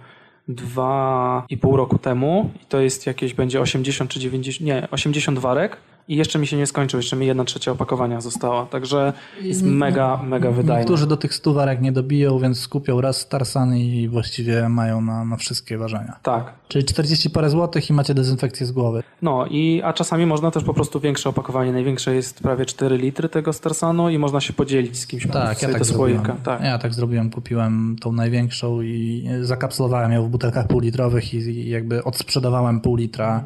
[0.48, 5.38] dwa i pół roku temu i to jest jakieś będzie 80 czy 90, nie, 80
[5.38, 5.76] warek
[6.08, 10.20] i jeszcze mi się nie skończył, jeszcze mi jedna trzecia opakowania została, także jest mega,
[10.22, 10.80] mega wydajny.
[10.80, 15.36] Niektórzy do tych stuwarek nie dobiją, więc skupią raz Starsan i właściwie mają na, na
[15.36, 16.16] wszystkie ważenia.
[16.22, 19.02] Tak, Czyli 40 parę złotych i macie dezynfekcję z głowy.
[19.22, 21.72] No i a czasami można też po prostu większe opakowanie.
[21.72, 25.68] Największe jest prawie 4 litry tego Starsanu i można się podzielić z kimś Tak, ja
[25.68, 26.22] tak zrobiłem.
[26.44, 26.62] Tak.
[26.62, 32.04] Ja tak zrobiłem, kupiłem tą największą i zakapslowałem ją w butelkach półlitrowych i, i jakby
[32.04, 33.44] odsprzedawałem pół litra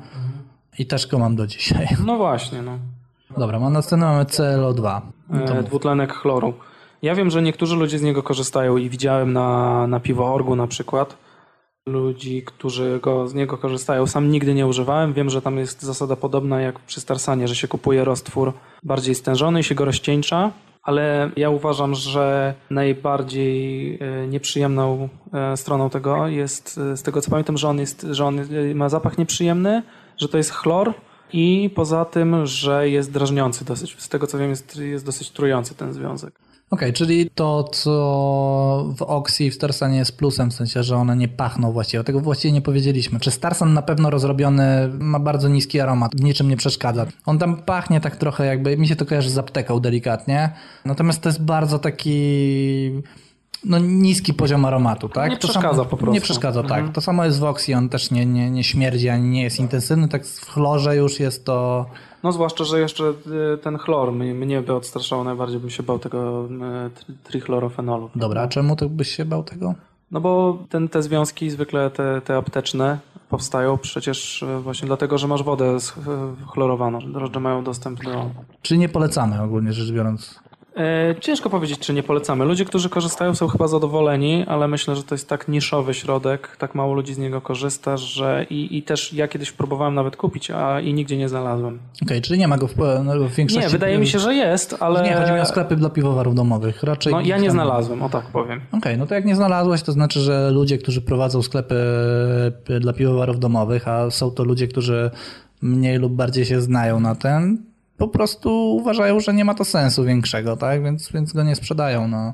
[0.80, 1.86] i też go mam do dzisiaj.
[2.06, 2.78] No właśnie, no.
[3.38, 5.00] Dobra, mam następny mamy CLO2.
[5.46, 6.54] To E, dwutlenek chloru.
[7.02, 11.16] Ja wiem, że niektórzy ludzie z niego korzystają i widziałem na, na piwoorgu na przykład
[11.86, 14.06] ludzi, którzy go, z niego korzystają.
[14.06, 15.12] Sam nigdy nie używałem.
[15.12, 18.52] Wiem, że tam jest zasada podobna jak przy Starsanie, że się kupuje roztwór
[18.82, 20.50] bardziej stężony i się go rozcieńcza.
[20.82, 27.30] Ale ja uważam, że najbardziej e, nieprzyjemną e, stroną tego jest, e, z tego co
[27.30, 28.40] pamiętam, że on, jest, że on
[28.74, 29.82] ma zapach nieprzyjemny,
[30.20, 30.94] że to jest chlor
[31.32, 33.96] i poza tym, że jest drażniący dosyć.
[33.98, 36.34] Z tego co wiem, jest, jest dosyć trujący ten związek.
[36.70, 41.16] Okej, czyli to, co w Oxy i w Starsanie jest plusem, w sensie, że one
[41.16, 42.04] nie pachną właściwie.
[42.04, 43.20] Tego właściwie nie powiedzieliśmy.
[43.20, 47.06] Czy Starsan na pewno rozrobiony ma bardzo niski aromat, niczym nie przeszkadza.
[47.26, 50.50] On tam pachnie tak trochę jakby, mi się to kojarzy z apteką delikatnie,
[50.84, 53.02] natomiast to jest bardzo taki
[53.64, 55.30] no, niski poziom aromatu, tak?
[55.30, 56.14] Nie To przeszkadza samo, po prostu.
[56.14, 56.92] Nie przeszkadza, tak.
[56.92, 60.08] To samo jest w Oxy, on też nie, nie, nie śmierdzi, ani nie jest intensywny,
[60.08, 61.86] tak w chlorze już jest to...
[62.22, 63.04] No zwłaszcza, że jeszcze
[63.54, 66.44] y, ten chlor mnie, mnie by odstraszało najbardziej, bym się bał tego
[66.86, 68.10] y, tri- trichlorofenolu.
[68.16, 69.74] Dobra, a czemu to byś się bał tego?
[70.10, 72.98] No bo ten, te związki zwykle te, te apteczne
[73.28, 75.76] powstają przecież y, właśnie dlatego, że masz wodę
[76.46, 77.00] chlorowaną.
[77.00, 78.30] że Drożdże mają dostęp do...
[78.62, 80.40] Czy nie polecamy ogólnie rzecz biorąc?
[80.80, 82.44] E, ciężko powiedzieć, czy nie polecamy.
[82.44, 86.74] Ludzie, którzy korzystają są chyba zadowoleni, ale myślę, że to jest tak niszowy środek, tak
[86.74, 90.80] mało ludzi z niego korzysta, że i, i też ja kiedyś próbowałem nawet kupić, a
[90.80, 91.78] i nigdzie nie znalazłem.
[92.02, 93.64] Okej, czyli nie ma go w, no, w większości...
[93.64, 95.02] Nie, wydaje mi się, że jest, ale...
[95.02, 96.82] Nie, chodzi mi o sklepy dla piwowarów domowych.
[96.82, 98.60] Raczej No ja nie tam- znalazłem, o tak powiem.
[98.72, 101.74] Okej, no to jak nie znalazłeś, to znaczy, że ludzie, którzy prowadzą sklepy
[102.68, 105.10] e, dla piwowarów domowych, a są to ludzie, którzy
[105.62, 107.69] mniej lub bardziej się znają na ten,
[108.00, 110.82] po prostu uważają, że nie ma to sensu większego, tak?
[110.82, 112.32] Więc, więc go nie sprzedają, no.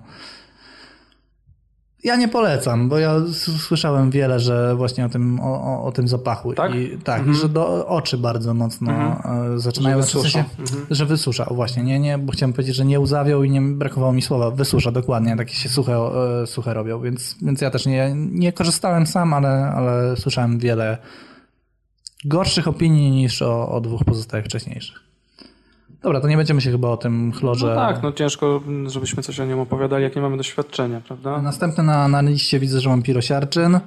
[2.04, 3.14] Ja nie polecam, bo ja
[3.58, 6.52] słyszałem wiele, że właśnie o tym, o, o, o tym zapachu.
[6.52, 6.74] Tak?
[6.74, 9.96] I, tak, i że do oczy bardzo mocno e, zaczynają...
[9.96, 10.44] Że wysusza.
[10.44, 13.60] w sensie, że wysusza, właśnie, nie, nie, bo chciałem powiedzieć, że nie uzawiał i nie
[13.60, 14.50] brakowało mi słowa.
[14.50, 15.96] Wysusza, dokładnie, takie się suche,
[16.42, 20.98] e, suche robią, więc, więc ja też nie, nie korzystałem sam, ale, ale słyszałem wiele
[22.24, 25.06] gorszych opinii niż o, o dwóch pozostałych wcześniejszych.
[26.06, 27.66] Dobra, to nie będziemy się chyba o tym chlorze...
[27.66, 31.42] No tak, no ciężko, żebyśmy coś o nim opowiadali, jak nie mamy doświadczenia, prawda?
[31.42, 33.80] Następny na, na liście widzę, że mam pirosiarczyn.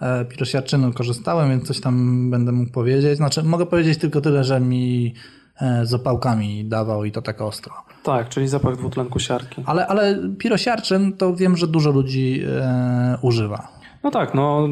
[0.00, 3.16] E, pirosiarczynu korzystałem, więc coś tam będę mógł powiedzieć.
[3.16, 5.14] Znaczy, mogę powiedzieć tylko tyle, że mi
[5.60, 7.74] e, z opałkami dawał i to tak ostro.
[8.02, 9.62] Tak, czyli zapach dwutlenku siarki.
[9.66, 13.68] Ale, ale pirosiarczyn to wiem, że dużo ludzi e, używa.
[14.02, 14.68] No tak, no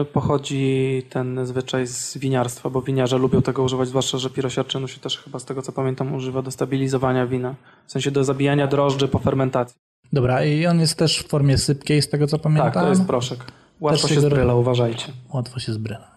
[0.00, 5.00] y, pochodzi ten zwyczaj z winiarstwa, bo winiarze lubią tego używać, zwłaszcza, że pirosiarczynu się
[5.00, 7.54] też chyba z tego co pamiętam używa do stabilizowania wina,
[7.86, 9.76] w sensie do zabijania drożdży po fermentacji.
[10.12, 12.72] Dobra, i on jest też w formie sypkiej, z tego co pamiętam.
[12.72, 13.44] Tak, to jest proszek.
[13.80, 15.12] Łatwo się się zbryla, uważajcie.
[15.32, 16.14] Łatwo się zbryla.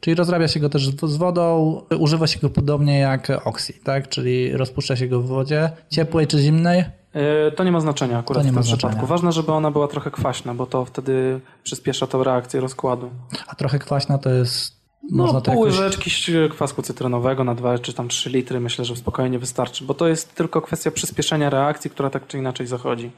[0.00, 4.08] Czyli rozrabia się go też z wodą, używa się go podobnie jak oxy, tak?
[4.08, 6.84] Czyli rozpuszcza się go w wodzie ciepłej czy zimnej.
[7.16, 9.06] Y, To nie ma znaczenia akurat w tym przypadku.
[9.06, 13.10] Ważne, żeby ona była trochę kwaśna, bo to wtedy przyspiesza tą reakcję rozkładu.
[13.48, 14.82] A trochę kwaśna to jest.
[15.10, 15.80] No, można pół jakoś.
[15.80, 16.10] łyżeczki
[16.50, 20.34] kwasku cytrynowego na 2 czy tam 3 litry myślę, że spokojnie wystarczy, bo to jest
[20.34, 23.10] tylko kwestia przyspieszenia reakcji, która tak czy inaczej zachodzi.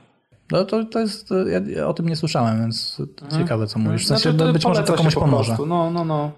[0.51, 1.28] No to, to jest.
[1.66, 4.05] Ja, o tym nie słyszałem, więc to ciekawe co mówisz.
[4.05, 5.57] W sensie, Znaczy, to być może to komuś po pomoże.
[5.66, 6.30] No, no, no.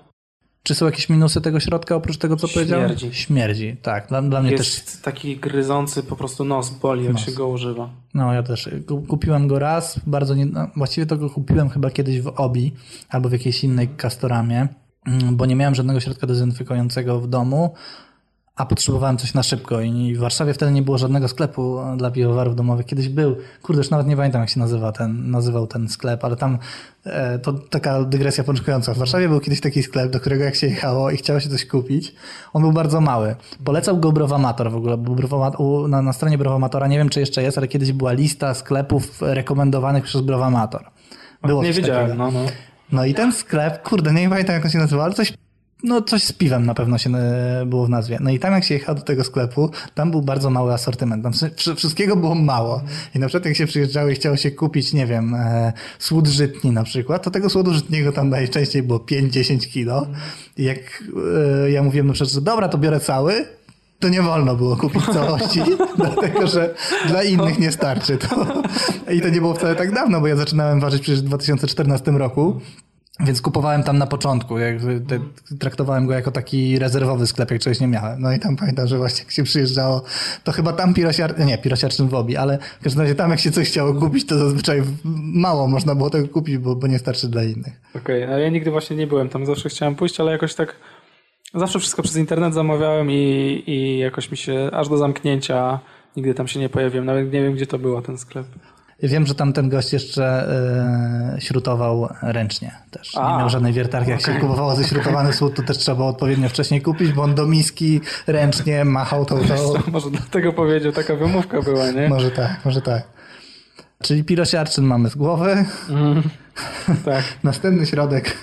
[0.66, 2.88] Czy są jakieś minusy tego środka oprócz tego, co powiedziałem?
[2.88, 3.14] Śmierdzi.
[3.14, 4.08] Śmierdzi, tak.
[4.08, 4.74] Dla, dla mnie też.
[4.74, 7.90] Jest taki gryzący, po prostu nos boli, jak się go używa.
[8.14, 8.70] No ja też.
[8.88, 12.72] Ku- Kupiłem go raz, bardzo nie, no, właściwie to go kupiłem chyba kiedyś w Obi
[13.08, 14.68] albo w jakiejś innej kastoramie,
[15.06, 17.74] mm, bo nie miałem żadnego środka dezynfekującego w domu,
[18.56, 22.56] a potrzebowałem coś na szybko i w Warszawie wtedy nie było żadnego sklepu dla piwowarów
[22.56, 22.86] domowych.
[22.86, 26.36] Kiedyś był, kurde, już nawet nie pamiętam jak się nazywa ten, nazywał ten sklep, ale
[26.36, 26.58] tam
[27.04, 28.94] e, to taka dygresja początkująca.
[28.94, 31.66] W Warszawie był kiedyś taki sklep, do którego jak się jechało i chciało się coś
[31.66, 32.14] kupić,
[32.52, 33.36] on był bardzo mały.
[33.64, 37.20] Polecał go Browamator w ogóle, bo Browama- u- na, na stronie Browamatora, nie wiem czy
[37.20, 40.84] jeszcze jest, ale kiedyś była lista sklepów rekomendowanych przez Browamator.
[41.42, 42.24] Było nie wiedziałem, takiego.
[42.24, 42.46] no, no.
[42.92, 45.32] No i ten sklep, kurde, nie pamiętam jak on się nazywał, ale coś,
[45.82, 48.18] no coś z piwem na pewno się e, było w nazwie.
[48.20, 51.22] No i tam jak się jechało do tego sklepu, tam był bardzo mały asortyment.
[51.22, 52.82] Tam wszy- wszystkiego było mało.
[53.14, 56.70] I na przykład jak się przyjeżdżało i chciało się kupić, nie wiem, e, słód żytni
[56.70, 60.06] na przykład, to tego słodu żytniego tam najczęściej było 5-10 kilo.
[60.56, 60.78] I jak
[61.64, 63.44] e, ja mówiłem na przykład, że dobra, to biorę cały,
[63.98, 65.60] to nie wolno było kupić całości,
[65.96, 66.74] dlatego że
[67.08, 68.18] dla innych nie starczy.
[68.18, 68.46] To,
[69.12, 72.60] I to nie było wcale tak dawno, bo ja zaczynałem ważyć przecież w 2014 roku.
[73.20, 75.18] Więc kupowałem tam na początku, jakby te,
[75.58, 78.20] traktowałem go jako taki rezerwowy sklep, jak czegoś nie miałem.
[78.20, 80.02] No i tam pamiętam, że właśnie jak się przyjeżdżało,
[80.44, 81.46] to chyba tam pirosiar...
[81.46, 84.38] nie, pirosiarczyn w obi, ale w każdym razie tam jak się coś chciało kupić, to
[84.38, 84.82] zazwyczaj
[85.34, 87.80] mało można było tego kupić, bo, bo nie starczy dla innych.
[87.94, 90.76] Okej, ale ja nigdy właśnie nie byłem tam, zawsze chciałem pójść, ale jakoś tak
[91.54, 95.80] zawsze wszystko przez internet zamawiałem i, i jakoś mi się aż do zamknięcia
[96.16, 98.46] nigdy tam się nie pojawiłem, nawet nie wiem gdzie to było ten sklep.
[99.02, 100.24] Wiem, że tam ten gość jeszcze
[101.36, 103.14] e, śrutował ręcznie też.
[103.14, 104.10] Nie A, miał żadnej wiertarki.
[104.10, 107.46] Jak się kupowało ześrutowany słód, to też trzeba było odpowiednio wcześniej kupić, bo on do
[107.46, 109.38] miski ręcznie machał tą...
[109.38, 109.54] tą...
[109.92, 112.08] Może dlatego powiedział, taka wymówka była, nie?
[112.08, 113.02] Może tak, może tak.
[114.02, 115.64] Czyli pirosiarczyn mamy z głowy.
[117.04, 117.24] Tak.
[117.42, 118.36] Następny środek,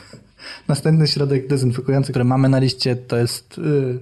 [0.68, 4.00] następny środek dezynfekujący, który mamy na liście, to jest y,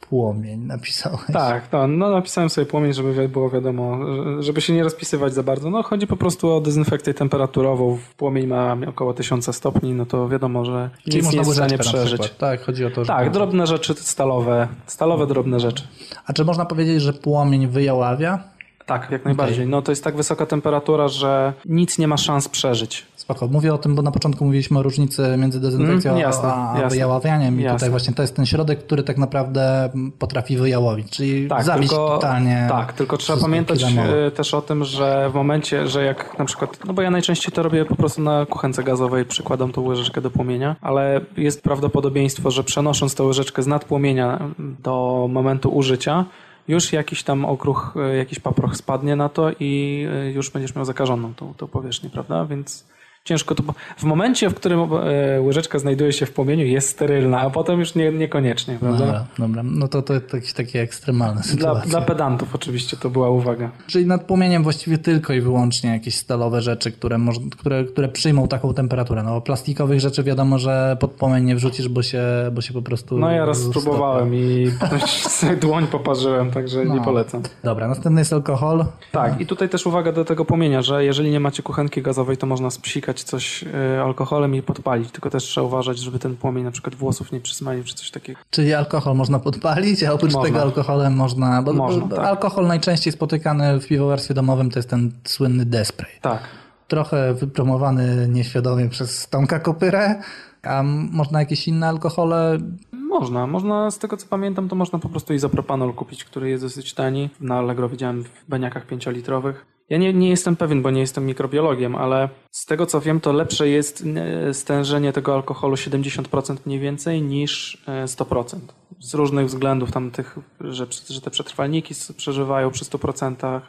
[0.00, 1.20] płomień, napisałeś.
[1.32, 5.42] Tak, no, no napisałem sobie płomień, żeby było wiadomo, że- żeby się nie rozpisywać za
[5.42, 5.70] bardzo.
[5.70, 7.98] No chodzi po prostu o dezynfekcję temperaturową.
[8.16, 11.76] Płomień ma około 1000 stopni, no to wiadomo, że Czyli nic nie można jest w
[11.76, 12.30] stanie przeżyć.
[12.30, 13.08] Tak, chodzi o to, że...
[13.08, 15.88] Tak, drobne rzeczy stalowe, stalowe drobne rzeczy.
[16.26, 18.44] A czy można powiedzieć, że płomień wyjaławia?
[18.86, 19.66] Tak, jak najbardziej.
[19.66, 23.06] No to jest tak wysoka temperatura, że nic nie ma szans przeżyć.
[23.28, 23.48] Spoko.
[23.48, 26.88] Mówię o tym, bo na początku mówiliśmy o różnicy między dezynfekcją Mm, jasne, a, jasne.
[26.90, 27.76] wyjaławianiem i Jasne.
[27.76, 32.08] tutaj właśnie to jest ten środek, który tak naprawdę potrafi wyjałowić, czyli Tak, zabić tylko,
[32.08, 36.44] totalnie tak, tylko trzeba pamiętać e, też o tym, że w momencie, że jak na
[36.44, 40.20] przykład, no bo ja najczęściej to robię po prostu na kuchence gazowej, przykładam tą łyżeczkę
[40.20, 46.24] do płomienia, ale jest prawdopodobieństwo, że przenosząc tę łyżeczkę z nadpłomienia do momentu użycia,
[46.68, 50.84] już jakiś tam okruch, e, jakiś paproch spadnie na to i e, już będziesz miał
[50.84, 52.44] zakażoną tą, tą powierzchnię, prawda?
[52.44, 52.84] Więc
[53.28, 53.62] ciężko to.
[53.98, 57.94] W momencie, w którym e, łyżeczka znajduje się w płomieniu, jest sterylna, a potem już
[57.94, 58.98] nie, niekoniecznie, prawda?
[58.98, 59.62] Dobra, dobra.
[59.64, 61.90] No to to jakieś takie ekstremalne Dla, sytuacje.
[61.90, 63.70] dla pedantów oczywiście to była uwaga.
[63.86, 67.18] Czyli nad płomieniem właściwie tylko i wyłącznie jakieś stalowe rzeczy, które,
[67.58, 69.22] które, które przyjmą taką temperaturę.
[69.22, 72.22] No, plastikowych rzeczy wiadomo, że pod płomień nie wrzucisz, bo się,
[72.52, 73.18] bo się po prostu...
[73.18, 73.80] No ja raz stopia.
[73.80, 75.00] spróbowałem i potem
[75.40, 77.04] sobie dłoń poparzyłem, także nie No.
[77.04, 77.42] polecam.
[77.64, 78.84] Dobra, następny jest alkohol.
[79.12, 82.46] Tak, i tutaj też uwaga do tego płomienia, że jeżeli nie macie kuchenki gazowej, to
[82.46, 86.70] można spsikać coś y, alkoholem i podpalić, tylko też trzeba uważać, żeby ten płomień na
[86.70, 88.40] przykład włosów nie przysmalił czy coś takiego.
[88.50, 90.48] Czyli alkohol można podpalić, a oprócz Można.
[90.48, 91.62] tego alkoholem można...
[91.62, 92.26] Bo, Można, bo tak.
[92.26, 96.10] Alkohol najczęściej spotykany w piwowarstwie domowym to jest ten słynny despray.
[96.20, 96.40] Tak.
[96.88, 100.22] Trochę wypromowany nieświadomie przez Tomka Kopyrę,
[100.62, 100.82] A
[101.12, 102.58] można jakieś inne alkohole?
[102.92, 106.94] Można, można, z tego co pamiętam, to można po prostu izopropanol kupić, który jest dosyć
[106.94, 107.30] tani.
[107.40, 109.54] Na Allegro widziałem w baniakach 5-litrowych.
[109.90, 113.32] Ja nie, nie jestem pewien, bo nie jestem mikrobiologiem, ale z tego co wiem, to
[113.32, 118.58] lepsze jest e, stężenie tego alkoholu 70% mniej więcej niż e, 100%.
[119.00, 123.60] Z różnych względów tam tych, że, że te przetrwalniki przeżywają przy 100%,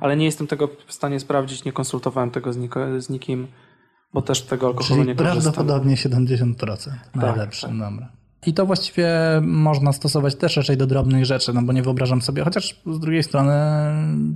[0.00, 3.46] ale nie jestem tego w stanie sprawdzić, nie konsultowałem tego z, niko, z nikim,
[4.12, 5.52] bo też tego alkoholu Czyli nie korzystam.
[5.52, 6.90] prawdopodobnie 70%.
[7.14, 8.23] Najlepszy, dobra.
[8.46, 9.08] I to właściwie
[9.42, 13.22] można stosować też raczej do drobnych rzeczy, no bo nie wyobrażam sobie, chociaż z drugiej
[13.22, 13.52] strony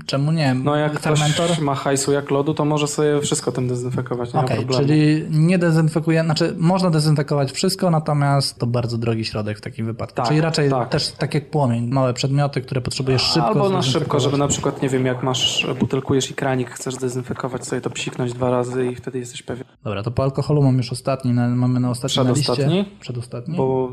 [0.07, 0.55] czemu nie?
[0.55, 1.47] No jak Fermentor?
[1.47, 4.73] ktoś ma hajsu jak lodu, to może sobie wszystko tym dezynfekować, nie problemu.
[4.73, 10.17] czyli nie dezynfekuje, znaczy można dezynfekować wszystko, natomiast to bardzo drogi środek w takim wypadku.
[10.17, 10.89] Tak, czyli raczej tak.
[10.89, 14.83] też tak jak płomień, małe przedmioty, które potrzebujesz szybko Albo na szybko, żeby na przykład,
[14.83, 18.95] nie wiem, jak masz, butelkujesz i kranik, chcesz dezynfekować sobie to psiknąć dwa razy i
[18.95, 19.65] wtedy jesteś pewien.
[19.85, 22.79] Dobra, to po alkoholu mam już ostatni, na, mamy na ostatnim na Przedostatni?
[22.79, 22.99] liście.
[23.01, 23.57] Przedostatni?
[23.57, 23.93] Bo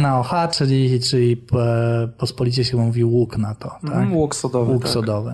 [0.00, 3.96] NaOH, czyli, czyli e, pospolicie się mówi łuk na to, tak?
[3.96, 4.72] mm, łuk sodowy.
[4.72, 4.92] Łuk tak.
[4.92, 5.32] sodowy.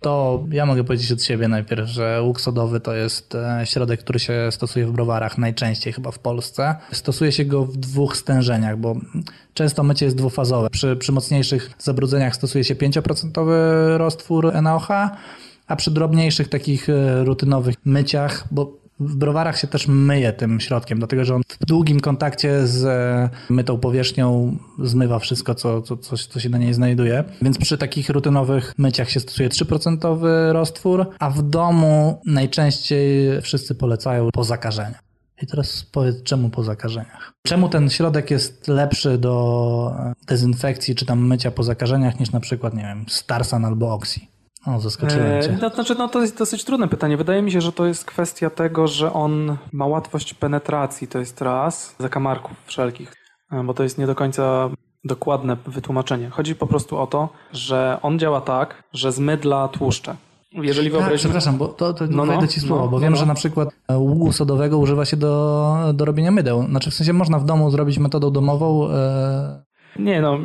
[0.00, 4.18] To ja mogę powiedzieć od siebie najpierw, że łuk sodowy to jest e, środek, który
[4.18, 6.74] się stosuje w browarach najczęściej chyba w Polsce.
[6.92, 8.96] Stosuje się go w dwóch stężeniach, bo
[9.54, 10.70] często mycie jest dwufazowe.
[10.70, 13.46] Przy, przy mocniejszych zabrudzeniach stosuje się 5%
[13.96, 14.88] roztwór NaOH,
[15.66, 20.98] a przy drobniejszych takich e, rutynowych myciach, bo w browarach się też myje tym środkiem,
[20.98, 26.16] dlatego że on w długim kontakcie z e, mytą powierzchnią zmywa wszystko, co, co, co,
[26.16, 27.24] co się na niej znajduje.
[27.42, 34.28] Więc przy takich rutynowych myciach się stosuje 3% roztwór, a w domu najczęściej wszyscy polecają
[34.32, 35.04] po zakażeniach.
[35.42, 37.32] I teraz powiedz, czemu po zakażeniach?
[37.46, 39.96] Czemu ten środek jest lepszy do
[40.26, 44.20] dezynfekcji czy tam mycia po zakażeniach niż na przykład, nie wiem, Starsan albo Oxy?
[44.66, 45.50] O, zaskoczyłem cię.
[45.50, 47.16] E, no, znaczy, no to jest dosyć trudne pytanie.
[47.16, 51.40] Wydaje mi się, że to jest kwestia tego, że on ma łatwość penetracji, to jest
[51.40, 53.12] raz, zakamarków wszelkich,
[53.52, 54.70] e, bo to jest nie do końca
[55.04, 56.30] dokładne wytłumaczenie.
[56.30, 60.16] Chodzi po prostu o to, że on działa tak, że zmydla tłuszcze.
[60.52, 61.18] Jeżeli Tak, wyobraźmy...
[61.18, 63.18] przepraszam, bo to, to No, no, ci słowo, no, bo no, wiem, no.
[63.18, 66.66] że na przykład e, ługu sodowego używa się do, do robienia mydeł.
[66.68, 68.90] Znaczy w sensie można w domu zrobić metodą domową.
[68.90, 69.64] E,
[69.98, 70.38] Nie, no,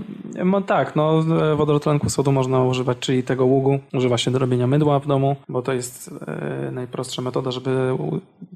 [0.45, 3.79] no tak, no e, wodorotlenku sodu można używać, czyli tego ługu.
[3.93, 7.97] Używa się do robienia mydła w domu, bo to jest e, najprostsza metoda, żeby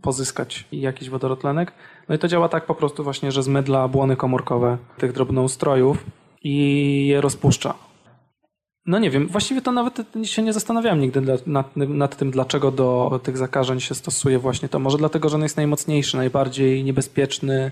[0.01, 1.73] pozyskać jakiś wodorotlenek.
[2.09, 6.05] No i to działa tak po prostu właśnie, że zmydla błony komórkowe tych drobnoustrojów
[6.41, 7.73] i je rozpuszcza.
[8.85, 13.19] No nie wiem, właściwie to nawet się nie zastanawiałem nigdy nad, nad tym, dlaczego do
[13.23, 14.79] tych zakażeń się stosuje właśnie to.
[14.79, 17.71] Może dlatego, że on jest najmocniejszy, najbardziej niebezpieczny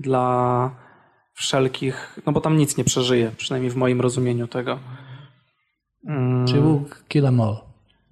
[0.00, 0.70] dla
[1.34, 4.78] wszelkich, no bo tam nic nie przeżyje, przynajmniej w moim rozumieniu tego.
[6.08, 7.56] Mm, Czyli łuk kill em all.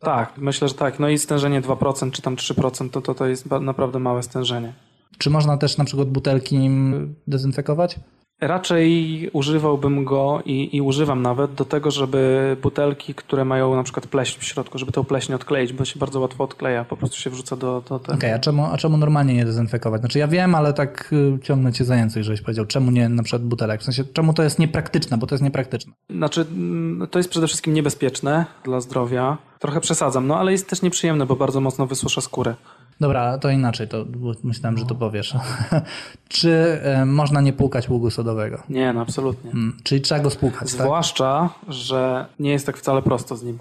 [0.00, 0.98] tak, myślę, że tak.
[0.98, 4.72] No i stężenie 2% czy tam 3% to, to, to jest naprawdę małe stężenie.
[5.18, 8.00] Czy można też na przykład butelki nim dezynfekować?
[8.42, 14.06] Raczej używałbym go i, i używam nawet do tego, żeby butelki, które mają na przykład
[14.06, 17.30] pleśń w środku, żeby tą pleśń odkleić, bo się bardzo łatwo odkleja, po prostu się
[17.30, 18.14] wrzuca do, do tego.
[18.14, 20.00] Okej, a, czemu, a czemu normalnie nie dezynfekować?
[20.00, 23.22] Znaczy ja wiem, ale tak y, ciągnę cię za język, żebyś powiedział, czemu nie na
[23.22, 23.80] przykład butelek?
[23.80, 25.92] W sensie, czemu to jest niepraktyczne, bo to jest niepraktyczne.
[26.10, 29.38] Znaczy, mm, to jest przede wszystkim niebezpieczne dla zdrowia.
[29.58, 32.54] Trochę przesadzam, no ale jest też nieprzyjemne, bo bardzo mocno wysusza skórę.
[33.02, 34.04] Dobra, to inaczej, to
[34.44, 35.34] myślałem, że to powiesz.
[36.28, 36.50] Czy
[36.82, 38.62] e, można nie płukać ługu sodowego?
[38.68, 39.50] Nie, no absolutnie.
[39.50, 40.68] Hmm, czyli trzeba go spłukać, tak?
[40.68, 43.58] Zwłaszcza, że nie jest tak wcale prosto z nim,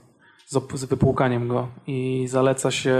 [0.47, 2.95] z, wypłukaniem go i zaleca się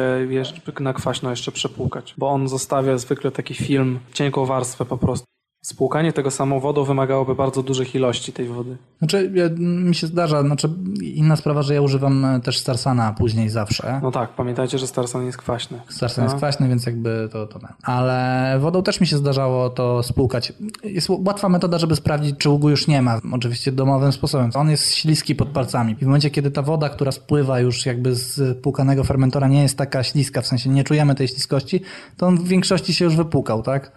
[0.80, 5.26] na kwaśno jeszcze przepłukać, bo on zostawia zwykle taki film, cienką warstwę po prostu.
[5.62, 8.78] Spłukanie tego samą wodą wymagałoby bardzo dużych ilości tej wody.
[9.00, 10.70] Znaczy, mi się zdarza, znaczy
[11.02, 14.00] inna sprawa, że ja używam e, też Starsana później zawsze.
[14.04, 15.80] No tak, pamiętajcie, że Starsan jest kwaśny.
[15.90, 16.38] Starsan jest No.
[16.38, 17.60] kwaśny, więc jakby to, to.
[17.84, 20.54] Ale wodą też mi się zdarzało to spłukać.
[20.84, 23.20] Jest łatwa metoda, żeby sprawdzić, czy ługu już nie ma.
[23.32, 24.50] Oczywiście domowym sposobem.
[24.54, 25.92] On jest śliski pod palcami.
[25.94, 29.78] I w momencie, kiedy ta woda, która spływa już jakby z płukanego fermentora nie jest
[29.78, 31.82] taka śliska, w sensie nie czujemy tej śliskości,
[32.18, 33.92] to on w większości się już wypłukał, tak?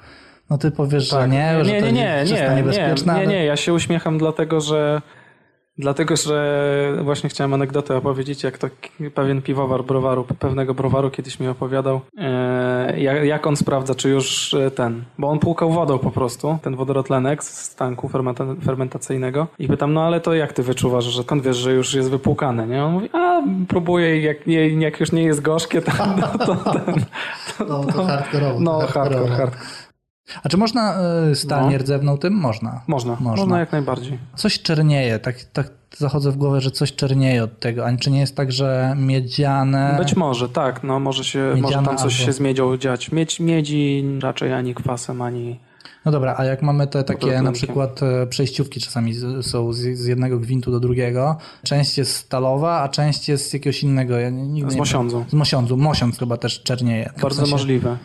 [0.50, 3.14] No ty powiesz, że nie, że nie, to nie, nie, jest nie, niebezpieczne.
[3.14, 5.02] nie, nie, nie, ja się uśmiecham dlatego, że
[5.78, 8.68] dlatego, że właśnie chciałem anegdotę opowiedzieć, jak to
[9.14, 14.70] pewien piwowar browaru, pewnego browaru kiedyś mi opowiadał, e, jak, on sprawdza, czy już e,
[14.70, 19.92] ten, bo on płukał wodą po prostu, ten wodorotlenek z tanku fermenta, fermentacyjnego i pytam,
[19.92, 22.84] no ale to jak ty wyczuwasz, że skąd wiesz, że już jest wypłukane, nie?
[22.84, 27.04] On mówi, a próbuję jak, nie, jak już nie jest gorzkie, to, no, to ten,
[27.68, 28.60] No, to hardkorowo.
[28.60, 29.34] no to hardkorowo.
[29.36, 29.83] hardcore.
[30.42, 30.96] A czy można
[31.30, 31.70] y, stal No.
[31.70, 32.34] nierdzewną tym?
[32.34, 32.80] Można.
[32.86, 33.60] Można, można, Można.
[33.60, 34.18] jak najbardziej.
[34.36, 37.86] Coś czernieje, tak, tak zachodzę w głowę, że coś czernieje od tego.
[37.86, 39.96] A czy nie jest tak, że miedziane...
[39.98, 43.12] Być może, tak, no może się, może tam coś albo- się z miedzią dziać.
[43.12, 45.60] Miedź, miedzi raczej ani kwasem, ani...
[46.04, 50.06] No dobra, a jak mamy te takie na przykład e, przejściówki czasami są z, z
[50.06, 54.18] jednego gwintu do drugiego, część jest stalowa, a część jest z jakiegoś innego.
[54.18, 55.24] Ja nigdy Z mosiądzu.
[55.28, 55.76] Z mosiądzu.
[55.76, 57.10] Mosiądz chyba też czernieje.
[57.16, 57.96] W Bardzo sensie- możliwe.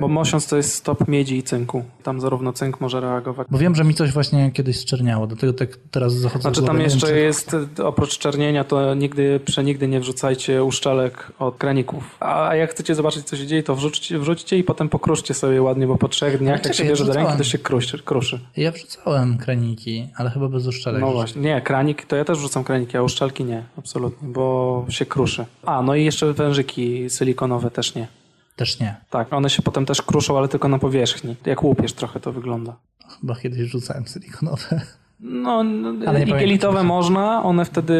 [0.00, 1.84] Bo mosiądz to jest stop miedzi i cynku.
[2.02, 3.46] Tam zarówno cynk może reagować.
[3.50, 6.84] Bo wiem, że mi coś właśnie kiedyś czerniało, dlatego tak teraz zachodzę Znaczy tam wiem,
[6.84, 12.16] jeszcze czy- jest, oprócz czernienia, to nigdy, przenigdy nie wrzucajcie uszczelek od kraników.
[12.20, 15.86] A jak chcecie zobaczyć, co się dzieje, to wrzućcie, wrzućcie i potem pokruszcie sobie ładnie,
[15.86, 17.98] bo po trzech dniach, jak się ja bierze do ręki, to się kruszy.
[17.98, 18.40] kruszy.
[18.56, 21.00] Ja wrzucałem kraniki, ale chyba bez uszczelek.
[21.00, 21.42] No właśnie.
[21.42, 25.44] Nie, kranik, to ja też wrzucam kraniki, a uszczelki nie, absolutnie, bo się kruszy.
[25.66, 28.08] A, no i jeszcze wężyki silikonowe też nie.
[28.56, 28.96] Też nie.
[29.10, 31.36] Tak, one się potem też kruszą, ale tylko na powierzchni.
[31.46, 32.76] Jak łupiesz trochę to wygląda.
[33.20, 34.80] Chyba kiedyś wrzucałem silikonowe.
[35.20, 37.94] No, no Ale nie i pamiętam, gelitowe czy- można, one wtedy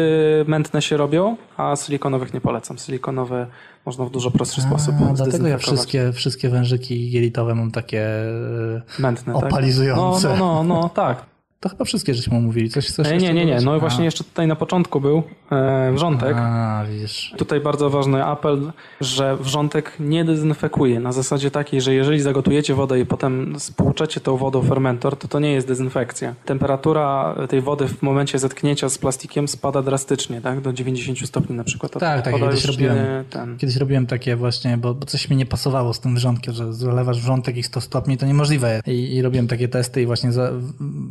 [0.47, 2.77] mętne się robią, a silikonowych nie polecam.
[2.77, 3.47] Silikonowe
[3.85, 8.01] można w dużo prostszy sposób A, dlatego ja wszystkie, wszystkie wężyki gelitowe mam takie...
[8.07, 9.43] e, Mętne, tak?
[9.43, 10.29] opalizujące.
[10.29, 11.25] No, no, no, no tak.
[11.59, 12.69] To chyba wszystkie żeśmy mówili.
[12.69, 13.51] Coś, coś Nie, jeszcze nie, nie, nie.
[13.51, 13.65] dodać?
[13.65, 16.35] No i właśnie jeszcze tutaj na początku był e, wrzątek.
[16.39, 17.33] A, widzisz.
[17.37, 18.71] Tutaj bardzo ważny apel,
[19.01, 20.99] że wrzątek nie dezynfekuje.
[20.99, 25.39] Na zasadzie takiej, że jeżeli zagotujecie wodę i potem spłuczecie tą wodą fermentor, to to
[25.39, 26.35] nie jest dezynfekcja.
[26.45, 30.61] Temperatura tej wody w momencie zetknięcia z plastikiem spada drastycznie, tak?
[30.61, 31.91] Do 90 stopni na przykład.
[31.91, 32.95] To Tak, tak, kiedyś robiłem.
[32.97, 33.57] nie- Ten.
[33.57, 37.21] Kiedyś robiłem takie właśnie, bo, bo coś mi nie pasowało z tym wrzątkiem, że zalewasz
[37.21, 38.81] wrzątek i 100 stopni, to niemożliwe.
[38.87, 40.51] I, i robiłem takie testy i właśnie za,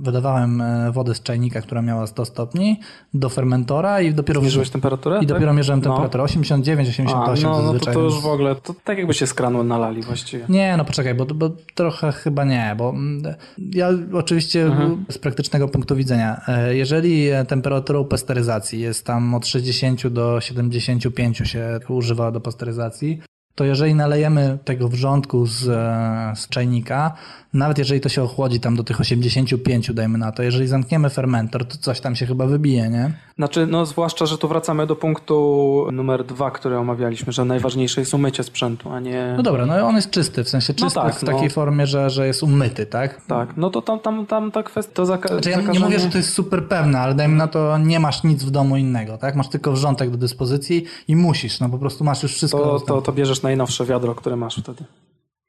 [0.03, 2.81] wydawałem e, wodę z czajnika, która miała 100 stopni
[3.15, 4.41] do fermentora i dopiero...
[4.41, 5.21] Zniżyłeś temperaturę?
[5.23, 5.57] I dopiero tak?
[5.57, 5.91] mierzyłem No.
[5.91, 6.25] temperaturę.
[6.25, 7.95] 89, A, 88 no, no to, zazwyczaj.
[7.95, 10.45] to już w ogóle, to tak jakby się z kranu nalali właściwie.
[10.49, 13.35] Nie, no poczekaj, bo, bo trochę chyba nie, bo mm,
[13.75, 15.05] ja oczywiście Mhm.
[15.11, 21.81] z praktycznego punktu widzenia, e, jeżeli temperaturą pasteryzacji jest tam od 60 do 75 się
[21.89, 23.21] używa do pasteryzacji,
[23.55, 27.15] to jeżeli nalejemy tego wrzątku z, e, z czajnika,
[27.55, 31.65] nawet jeżeli to się ochłodzi tam do tych 85, dajmy na to, jeżeli zamkniemy fermentor,
[31.65, 33.11] to coś tam się chyba wybije, nie?
[33.37, 38.15] Znaczy, no zwłaszcza, że tu wracamy do punktu numer dwa, który omawialiśmy, że najważniejsze jest
[38.15, 39.35] umycie sprzętu, a nie...
[39.37, 41.33] No dobra, no on jest czysty, w sensie czysty tak, w no.
[41.33, 43.21] takiej formie, że, że jest umyty, tak?
[43.27, 45.99] Tak, no to tam, tam, tam ta kwestia, to zaka- Znaczy ja nie zakażenie- mówię,
[45.99, 49.19] że to jest super pewne, ale dajmy na to, nie masz nic w domu innego,
[49.19, 49.37] tak?
[49.37, 52.59] Masz tylko wrzątek do dyspozycji i musisz, no po prostu masz już wszystko.
[52.59, 54.85] to, to, to bierzesz najnowsze wiadro, które masz wtedy.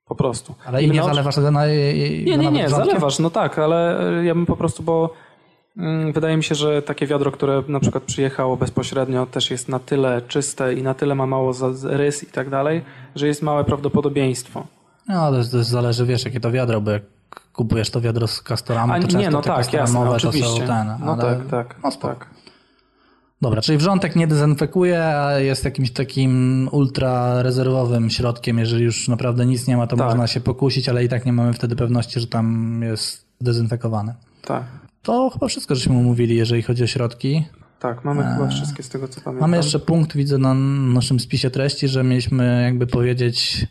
[0.05, 0.55] Po prostu.
[0.65, 3.99] ale i nie naoczy- zalewasz na i- Nie, no nie, nie, zalewasz, no tak, ale
[4.23, 5.13] ja bym po prostu, bo
[5.77, 9.79] mm, wydaje mi się, że takie wiadro, które na przykład przyjechało bezpośrednio, też jest na
[9.79, 11.53] tyle czyste i na tyle ma mało
[11.83, 12.83] rys i tak dalej,
[13.15, 14.65] że jest małe prawdopodobieństwo.
[15.07, 17.03] No to, to zależy, wiesz, jakie to wiadro, bo jak
[17.53, 20.59] kupujesz to wiadro z kastorami, A to często nie, no tak, jasne, oczywiście.
[20.61, 21.35] są ten, no ale...
[21.35, 22.27] tak, tak, No tak.
[23.45, 29.45] Dobra, czyli wrzątek nie dezynfekuje, a jest jakimś takim ultra rezerwowym środkiem, jeżeli już naprawdę
[29.45, 30.07] nic nie ma, to Tak.
[30.07, 34.15] można się pokusić, ale i tak nie mamy wtedy pewności, że tam jest dezynfekowane.
[34.41, 34.63] Tak,
[35.03, 37.45] To chyba wszystko, żeśmy omówili, jeżeli chodzi o środki.
[37.79, 39.41] tak, mamy chyba wszystkie z tego, co pamiętam.
[39.41, 40.53] Mamy jeszcze punkt, widzę na
[40.93, 43.67] naszym spisie treści, że mieliśmy jakby powiedzieć,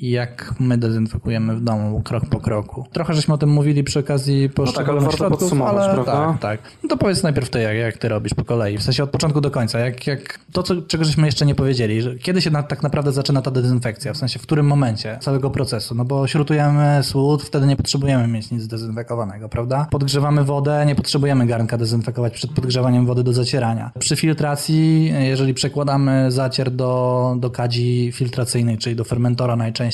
[0.00, 2.84] jak my dezynfekujemy w domu, krok po kroku.
[2.92, 6.12] Trochę żeśmy o tym mówili przy okazji poszczególnych No tak, warto środków, podsumować, ale prawda?
[6.12, 6.60] tak, tak.
[6.82, 9.40] No to powiedz najpierw ty, jak, jak ty robisz po kolei, w sensie od początku
[9.40, 12.62] do końca, jak, jak to, co, czego żeśmy jeszcze nie powiedzieli, że kiedy się na,
[12.62, 16.98] tak naprawdę zaczyna ta dezynfekcja, w sensie w którym momencie całego procesu, no bo śrutujemy
[17.02, 19.86] słód, wtedy nie potrzebujemy mieć nic zdezynfekowanego, prawda?
[19.90, 23.90] Podgrzewamy wodę, nie potrzebujemy garnka dezynfekować przed podgrzewaniem wody do zacierania.
[23.98, 29.89] Przy filtracji, jeżeli przekładamy zacier do, do kadzi filtracyjnej, czyli do fermentora najczęściej,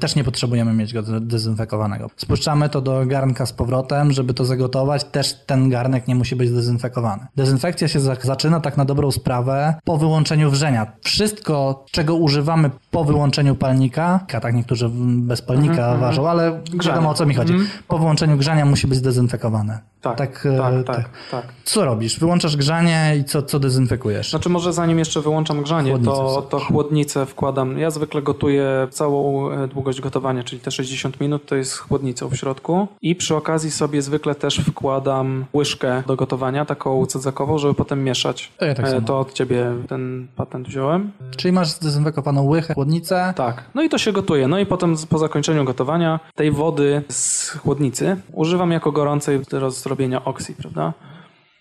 [0.00, 2.10] też nie potrzebujemy mieć go dezynfekowanego.
[2.16, 6.48] Spuszczamy to do garnka z powrotem, żeby to zagotować, też ten garnek nie musi być
[6.48, 7.26] zdezynfekowany.
[7.36, 10.92] Dezynfekcja się za- zaczyna tak na dobrą sprawę po wyłączeniu wrzenia.
[11.02, 17.26] Wszystko, czego używamy po wyłączeniu palnika, tak niektórzy bez palnika ważą, ale wiadomo o co
[17.26, 17.54] mi chodzi.
[17.88, 19.78] Po wyłączeniu grzania musi być zdezynfekowane.
[20.00, 21.44] Tak, tak, tak, e, tak, tak.
[21.64, 22.18] Co robisz?
[22.20, 24.30] Wyłączasz grzanie i co, co dezynfekujesz?
[24.30, 27.78] Znaczy może zanim jeszcze wyłączam grzanie, Chłodnicę to, to chłodnicę wkładam.
[27.78, 32.36] Ja zwykle gotuję całą e, długość gotowania, czyli te 60 minut to jest chłodnicą w
[32.36, 32.88] środku.
[33.02, 38.52] I przy okazji sobie zwykle też wkładam łyżkę do gotowania, taką cydzakową, żeby potem mieszać.
[38.56, 39.00] To ja tak E.
[39.02, 41.12] To od ciebie ten patent wziąłem.
[41.36, 43.64] Czyli masz zdezynfekowaną łychę, chłodnicę, Tak.
[43.74, 44.48] No i to się gotuje.
[44.48, 50.24] No i potem po zakończeniu gotowania tej wody z chłodnicy używam jako gorącej do zrobienia
[50.24, 50.92] oksji, prawda?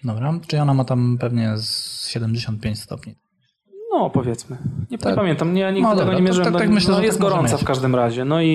[0.04, 3.16] Dobra, czyli ona ma tam pewnie z 75 stopni.
[3.92, 4.58] No, powiedzmy.
[4.92, 5.12] Nie, Tak.
[5.12, 6.54] nie pamiętam, nie, ja nigdy No tego nie mierzyłem.
[6.54, 8.26] tak- tak no, myślę, no, jest tak gorąca w każdym razie.
[8.26, 8.48] No i,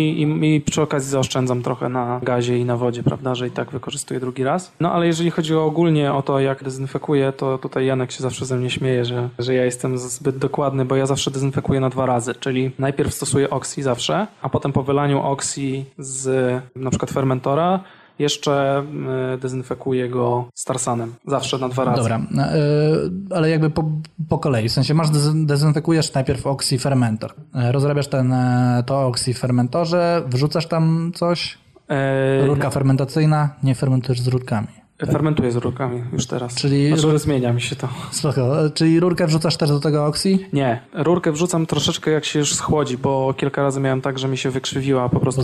[0.43, 3.71] i, i przy okazji zaoszczędzam trochę na gazie i na wodzie, prawda, że i tak
[3.71, 4.73] wykorzystuję drugi raz.
[4.81, 8.47] No ale jeżeli chodzi o ogólnie o to, jak dezynfekuję, to tutaj Janek się zawsze
[8.47, 12.07] ze mnie śmieje, że, że ja jestem zbyt dokładny, bo ja zawsze dezynfekuję na dwa
[12.07, 16.29] razy, czyli najpierw stosuję oksy zawsze, a potem po wylaniu oksy z
[16.77, 17.81] na przykład fermentora
[18.19, 18.85] jeszcze
[19.35, 21.15] y, dezynfekuję go starsanem.
[21.27, 21.97] Zawsze na dwa razy.
[22.03, 22.57] Dobra, e,
[23.37, 23.85] ale jakby po,
[24.29, 24.69] po kolei.
[24.69, 27.35] W sensie masz dez- dezynfekujesz najpierw oxy fermentor.
[27.55, 31.59] E, Rozrabiasz ten, e, to oxy w fermentorze, wrzucasz tam coś,
[32.47, 34.67] rurka fermentacyjna, nie fermentujesz z rurkami.
[35.07, 36.55] Fermentuję z rurkami już teraz.
[36.55, 37.89] Czyli- Znaczy, zmienia mi się to.
[38.11, 38.57] Spoko.
[38.75, 40.39] Czyli rurkę wrzucasz też do tego oxy?
[40.53, 44.37] Nie, rurkę wrzucam troszeczkę jak się już schłodzi, bo kilka razy miałem tak, że mi
[44.37, 45.41] się wykrzywiła po prostu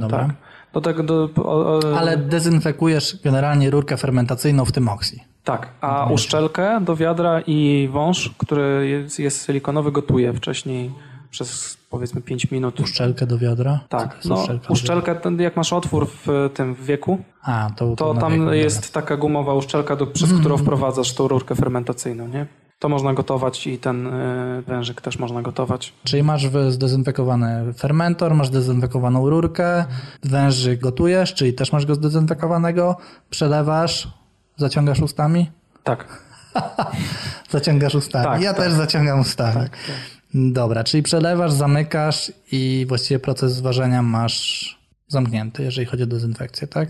[0.00, 0.08] dobra.
[0.08, 0.30] tak.
[0.76, 5.20] Do tego do, o, o, Ale dezynfekujesz generalnie rurkę fermentacyjną w tym oxy.
[5.44, 10.90] Tak, a uszczelkę do wiadra i wąż, który jest, jest silikonowy, gotuję wcześniej
[11.30, 12.80] przez powiedzmy 5 minut.
[12.80, 13.80] Uszczelkę do wiadra?
[13.88, 17.96] To Tak, no, uszczelka uszczelkę, ten, jak masz otwór w tym w wieku, A, to,
[17.96, 22.28] to na tam wieku, jest taka gumowa uszczelka, do, przez którą wprowadzasz tą rurkę fermentacyjną,
[22.28, 22.46] nie?
[22.78, 25.92] To można gotować i ten y, wężyk też można gotować.
[26.04, 29.84] Czyli masz zdezynfekowany fermentor, masz zdezynfekowaną rurkę,
[30.24, 32.96] wężyk gotujesz, czyli też masz go zdezynfekowanego,
[33.30, 34.08] przelewasz,
[34.56, 35.50] zaciągasz ustami?
[35.84, 36.22] Tak,
[37.50, 38.24] Zaciągasz ustami.
[38.24, 38.64] Tak, ja tak.
[38.64, 39.68] też zaciągam ustami.
[40.34, 44.76] Dobra, czyli przelewasz, zamykasz i właściwie proces zważenia masz
[45.08, 46.88] zamknięty, jeżeli chodzi o dezynfekcję, tak?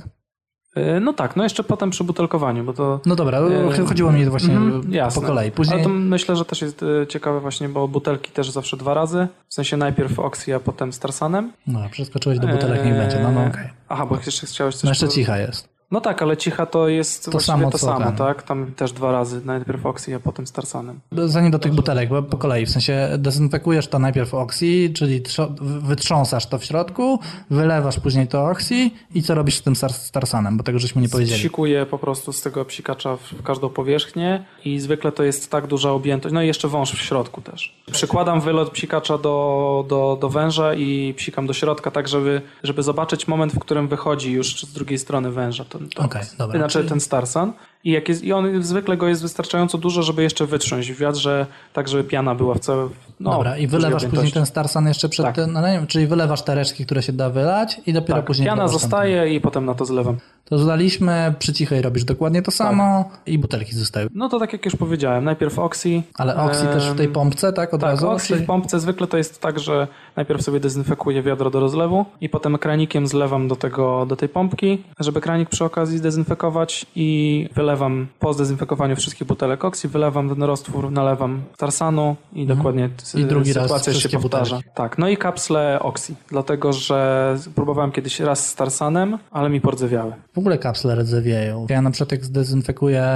[0.79, 3.01] Y, No tak, no jeszcze potem przy butelkowaniu, bo to...
[3.07, 5.21] No dobra, Yy, chodziło mi właśnie mhm, jasne.
[5.23, 5.51] po kolei.
[5.51, 8.95] Później Ale to myślę, że też jest y, ciekawe właśnie, bo butelki też zawsze dwa
[8.95, 9.29] razy.
[9.49, 11.53] W sensie najpierw Oxy, a potem Starsanem.
[11.67, 13.21] no, przeskoczyłeś do butelek, niech będzie.
[13.23, 13.71] No, no okej.
[13.89, 14.85] Aha, bo jeszcze chciałeś coś...
[14.85, 15.76] No jeszcze cicha jest.
[15.91, 18.17] No tak, ale cicha to jest To właściwie samo, to samo, ten.
[18.17, 18.43] tak?
[18.43, 19.41] Tam też dwa razy.
[19.45, 21.01] Najpierw Oxy, a potem Starsanem.
[21.13, 25.23] Zanim do tych butelek, bo po kolei, w sensie dezynfekujesz to najpierw oksy, czyli
[25.61, 27.19] wytrząsasz to w środku,
[27.51, 31.09] wylewasz później to oksy i co robisz z tym star- starsanem, bo tego żeśmy nie
[31.09, 31.39] powiedzieli.
[31.41, 35.91] Psikuję po prostu z tego psikacza w każdą powierzchnię i zwykle to jest tak duża
[35.91, 36.33] objętość.
[36.35, 37.75] No i jeszcze wąż w środku też.
[37.93, 43.29] Przykładam wylot psikacza do, do, do węża i psikam do środka, tak żeby, żeby zobaczyć
[43.29, 45.65] moment, w którym wychodzi już z drugiej strony węża.
[45.79, 46.59] To, to Okej, dobra.
[46.59, 47.53] Znaczy Czyli- ten Starsan.
[47.87, 51.47] I, jak jest, I on zwykle go jest wystarczająco dużo, żeby jeszcze wytrząść w wiatrze,
[51.73, 52.91] tak żeby piana była w całym.
[53.21, 55.35] No, Dobra, i wylewasz później ten starsan jeszcze przed Tak.
[55.35, 58.49] tym, no nie czyli wylewasz te resztki, które się da wylać i dopiero Tak, później
[58.49, 60.17] piana zostaje i potem na to zlewam.
[60.45, 64.09] To zlaliśmy, przy cichej robisz dokładnie to samo i butelki zostały.
[64.15, 66.03] No to tak jak już powiedziałem, najpierw Oxy.
[66.15, 68.27] Ale oksy też w tej pompce, tak, od Tak, razu?
[68.27, 72.29] Czyli- w pompce zwykle to jest tak, że najpierw sobie dezynfekuję wiadro do rozlewu i
[72.29, 77.76] potem kranikiem zlewam do, tego, do tej pompki, żeby kranik przy okazji zdezynfekować i wylewam
[78.19, 83.25] po zdezynfekowaniu wszystkich butelek oksy, wylewam ten roztwór, nalewam tarsanu i dokładnie Mhm.
[83.25, 84.57] I drugi raz sytuacja się wszystkie powtarza.
[84.57, 84.77] butelki.
[84.77, 90.13] Tak, no i kapsle oksy, dlatego że próbowałem kiedyś raz z tarsanem, ale mi pordzewiały.
[90.35, 91.67] W ogóle kapsle rdzewieją.
[91.71, 93.07] Ja na przykład jak zdezynfekuję,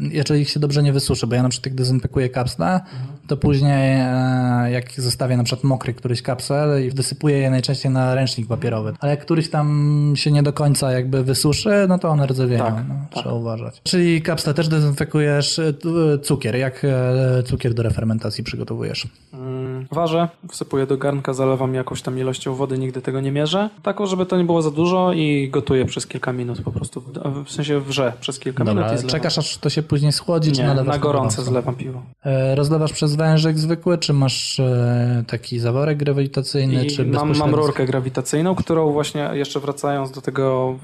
[0.00, 2.80] jeżeli ich się dobrze nie wysuszy, bo ja na przykład jak dezynfekuję kapsle,
[3.26, 8.14] to później e, jak zostawię na przykład mokry któryś kapsel i wysypuję je najczęściej na
[8.14, 8.92] ręcznik papierowy.
[9.00, 12.64] Ale jak któryś tam się nie do końca jakby wysuszy, no to one rdzewieją.
[12.64, 13.22] Tak, no, tak.
[13.22, 13.80] Trzeba uważać.
[13.90, 16.56] Czyli kapsle też dezynfekujesz, e, tu- cukier.
[16.56, 19.06] Jak e, cukier do refermentacji przygotowujesz?
[19.32, 23.70] Mm, Ważę, wsypuję do garnka, zalewam jakąś tam ilością wody, nigdy tego nie mierzę.
[23.82, 27.02] Taką, żeby to nie było za dużo i gotuję przez kilka minut po prostu.
[27.46, 29.10] W sensie wrze przez kilka Dobra, minut i zlewam.
[29.10, 32.02] czekasz aż to się później schłodzi, czy Nie, nalewasz na gorące zlewam piwo.
[32.24, 37.28] E, Rozlewasz przez wężyk zwykły, czy masz e, taki zaworek grawitacyjny, czy I mam, mam
[37.28, 37.56] bezpośrednio?
[37.66, 40.76] rurkę grawitacyjną, którą właśnie jeszcze wracając do tego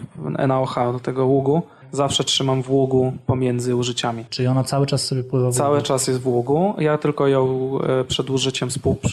[0.48, 1.62] NaOH, do tego ługu,
[1.92, 4.24] zawsze trzymam w ługu pomiędzy użyciami.
[4.30, 5.86] Czyli ona cały czas sobie pływa w Cały wodzie?
[5.86, 6.74] czas jest w ługu.
[6.78, 8.70] Ja tylko ją e, przed użyciem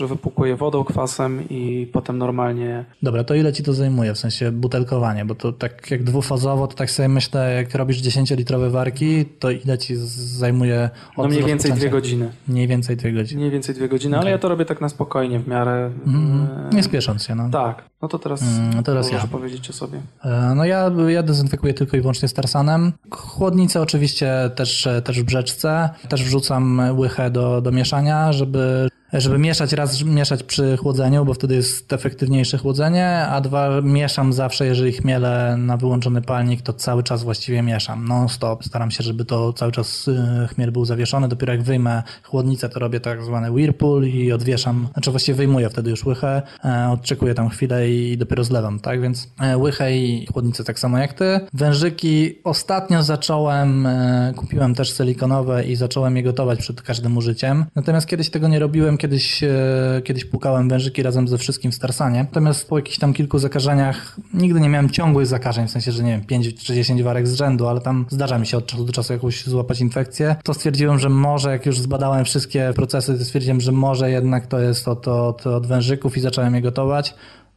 [0.07, 5.25] wypłukuję wodą, kwasem i potem normalnie Dobra, to ile ci to zajmuje, w sensie butelkowanie?
[5.25, 9.77] Bo to tak jak dwufazowo, to tak sobie myślę, jak robisz 10-litrowe warki, to ile
[9.77, 9.95] ci
[10.35, 12.31] zajmuje no mniej więcej dwie godziny.
[12.47, 13.39] Mniej więcej dwie godziny.
[13.39, 15.91] Mniej więcej dwie godziny, ale ja to robię tak na spokojnie, w miarę.
[16.71, 17.49] e, Nie spiesząc się, no.
[17.49, 19.27] Tak, no to teraz, Mm, teraz ja.
[19.31, 19.99] powiedzieć o sobie.
[20.25, 22.27] E, No ja, ja dezynfekuję tylko i wyłącznie
[22.64, 22.94] starsanem.
[23.11, 25.90] Chłodnicę oczywiście też, też w brzeczce.
[26.10, 31.56] Też wrzucam łychę do, do mieszania, żeby żeby mieszać raz mieszać przy chłodzeniu, bo wtedy
[31.56, 37.23] jest efektywniejsze chłodzenie, a dwa mieszam zawsze, jeżeli chmielę na wyłączony palnik, to cały czas
[37.23, 38.64] właściwie mieszam, non stop.
[38.64, 41.27] Staram się, żeby to cały czas y, chmiel był zawieszony.
[41.27, 45.90] Dopiero jak wyjmę chłodnicę, to robię tak zwany whirlpool i odwieszam, znaczy właściwie wyjmuję wtedy
[45.90, 49.02] już łychę, e, odczekuję tam chwilę i dopiero zlewam, tak?
[49.02, 51.40] Więc e, łychę i chłodnicę tak samo jak ty.
[51.53, 57.65] Wężyki ostatnio zacząłem, e, kupiłem też silikonowe i zacząłem je gotować przed każdym użyciem.
[57.76, 62.19] Natomiast kiedyś tego nie robiłem, kiedyś, e, kiedyś płukałem wężyki razem ze wszystkim w Starsanie.
[62.19, 66.11] Natomiast po jakichś tam kilku zakażeniach nigdy nie miałem ciągłych zakażeń, w sensie, że nie
[66.11, 68.93] wiem, 5 czy 10 warek z rzędu, ale tam zdarza mi się od czasu do
[68.93, 70.35] czasu jakąś złapać infekcję.
[70.43, 74.59] To stwierdziłem, że może, jak już zbadałem wszystkie procesy, to stwierdziłem, że może jednak to
[74.59, 77.15] jest od, od, od wężyków i zacząłem je gotować.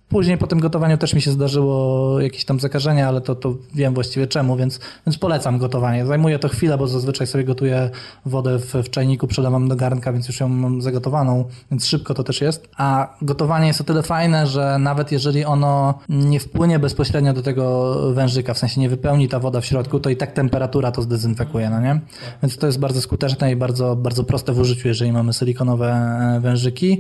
[0.09, 3.95] Później po tym gotowaniu też mi się zdarzyło jakieś tam zakażenie, ale to, to wiem
[3.95, 6.07] właściwie czemu, więc, więc polecam gotowanie.
[6.07, 7.91] Zajmuje to chwilę, bo zazwyczaj sobie gotuję
[8.27, 12.25] wodę w, w czajniku, przelewam do garnka, więc już ją mam zagotowaną, więc szybko to
[12.25, 12.69] też jest.
[12.77, 17.95] A gotowanie jest o tyle fajne, że nawet jeżeli ono nie wpłynie bezpośrednio do tego
[18.13, 21.71] wężyka, w sensie nie wypełni ta woda w środku, to i tak temperatura to zdezynfekuje,
[21.71, 22.01] no nie?
[22.43, 26.41] Więc to jest bardzo skuteczne i bardzo, bardzo proste w użyciu, jeżeli mamy silikonowe e,
[26.41, 26.99] wężyki.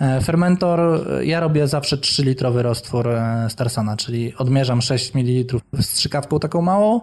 [0.00, 6.38] E, Fermentor, e, ja robię zawsze 3-litrowy roztwór e, Starsana, czyli odmierzam 6 ml strzykawką
[6.38, 7.00] taką małą,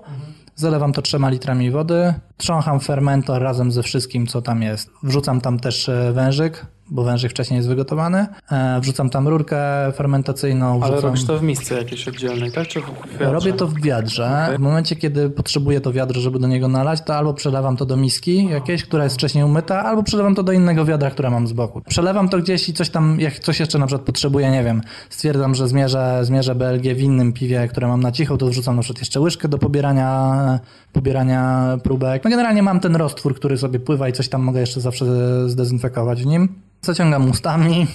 [0.56, 2.14] zalewam to 3 litrami wody,
[2.44, 4.90] trzącham fermentor razem ze wszystkim, co tam jest.
[5.04, 9.58] Wrzucam tam też e, wężyk, bo wężyk wcześniej jest wygotowany, e, wrzucam tam rurkę
[9.96, 11.10] fermentacyjną, Ale wrzucam...
[11.10, 12.68] robisz to w misce jakiejś oddzielnej, tak?
[12.68, 13.32] Czy w wiatrze?
[13.32, 14.56] Robię to w wiadrze.
[14.58, 17.98] W momencie, kiedy potrzebuję to wiadro, żeby do niego nalać, to albo przelewam to do
[17.98, 21.54] miski jakiejś, która jest wcześniej umyta, albo przelewam to do innego wiadra, które mam z
[21.54, 21.82] boku.
[21.82, 25.56] Przelewam to gdzieś i coś tam, jak coś jeszcze na przykład potrzebuję, nie wiem, stwierdzam,
[25.56, 29.02] że zmierzę, zmierzę BLG w innym piwie, które mam na cicho, to wrzucam na przykład
[29.02, 30.60] jeszcze łyżkę do pobierania,
[30.94, 32.24] pobierania próbek.
[32.24, 35.06] No generalnie mam ten roztwór, który sobie pływa i coś tam mogę jeszcze zawsze
[35.50, 36.50] zdezynfekować w nim.
[36.82, 37.88] Zaciągam ustami,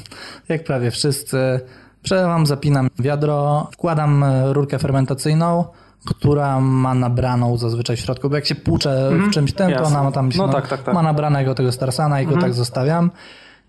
[0.48, 1.60] jak prawie wszyscy.
[2.02, 5.64] Przelewam, zapinam wiadro, wkładam e, rurkę fermentacyjną,
[6.06, 10.02] która ma nabraną zazwyczaj w środku, bo jak się płucze w czymś tym, to ona
[10.02, 10.94] ma tam No tak, tak, tak.
[10.94, 13.10] ma nabranego tego Starsana i go tak zostawiam.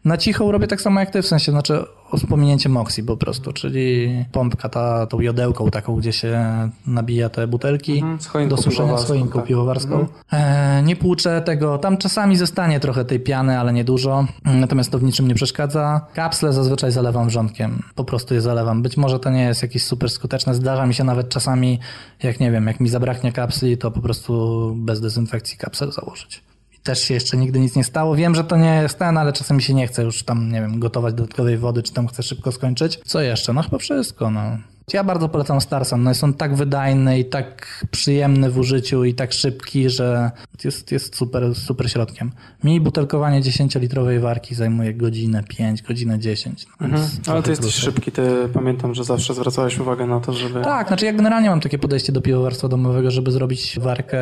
[0.06, 1.86] Na cicho robię tak samo jak ty, w sensie, znaczy
[2.18, 2.78] z pominięciem
[3.08, 6.40] po prostu, czyli pompka ta, tą jodełką taką, gdzie się
[6.88, 9.48] nabija te butelki Mhm, do suszenia z piwowarską, choinką tak.
[9.48, 10.08] piwowarską.
[10.32, 15.00] E, nie płuczę tego, tam czasami zostanie trochę tej piany, ale nie dużo, natomiast to
[15.00, 16.02] w niczym nie przeszkadza.
[16.14, 18.82] Kapsle zazwyczaj zalewam wrzątkiem, po prostu je zalewam.
[18.82, 21.80] Być może to nie jest jakieś super skuteczne, zdarza mi się nawet czasami,
[22.24, 26.44] jak nie wiem, jak mi zabraknie kapsli, to po prostu bez dezynfekcji kapsel założyć
[26.90, 28.16] też się jeszcze nigdy nic nie stało.
[28.16, 30.61] Wiem, że to nie jest ten, ale czasem mi się nie chce już tam, nie
[30.61, 32.99] wiem, gotować dodatkowej wody, czy tam chcę szybko skończyć.
[33.06, 33.53] Co jeszcze?
[33.53, 34.57] No chyba wszystko, no.
[34.94, 36.03] Ja bardzo polecam Starsan.
[36.03, 40.32] No jest on tak wydajny i tak przyjemny w użyciu i tak szybki, że
[40.64, 42.32] jest, jest super, super środkiem.
[42.64, 46.66] Mi butelkowanie 10-litrowej warki zajmuje godzinę 5, godzinę 10.
[46.80, 47.03] No, Mhm.
[47.28, 48.22] Ale ty jesteś szybki, ty
[48.53, 52.11] pamiętam, że zawsze zwracałeś uwagę na to, żeby Tak, znaczy ja generalnie mam takie podejście
[52.11, 54.18] do piwowarstwa domowego, żeby zrobić warkę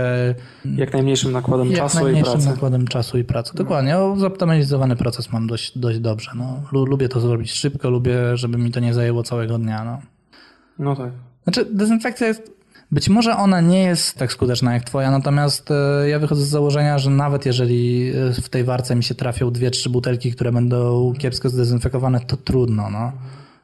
[0.76, 2.48] jak najmniejszym nakładem jak czasu i najmniejszym pracy.
[2.50, 3.52] nakładem czasu i pracy.
[3.56, 3.98] Dokładnie.
[3.98, 6.32] O, Zoptymalizowany proces mam dość, dość dobrze.
[6.36, 6.62] No.
[6.72, 9.84] Lu- Lubię to zrobić szybko, lubię, żeby mi to nie zajęło całego dnia.
[9.84, 10.02] No.
[10.80, 11.12] No tak.
[11.44, 12.58] Znaczy, dezynfekcja jest.
[12.92, 16.98] Być może ona nie jest tak skuteczna jak twoja, natomiast e, ja wychodzę z założenia,
[16.98, 21.14] że nawet jeżeli e, w tej warce mi się trafią dwie, trzy butelki, które będą
[21.18, 22.90] kiepsko zdezynfekowane, to trudno.
[22.90, 23.12] No.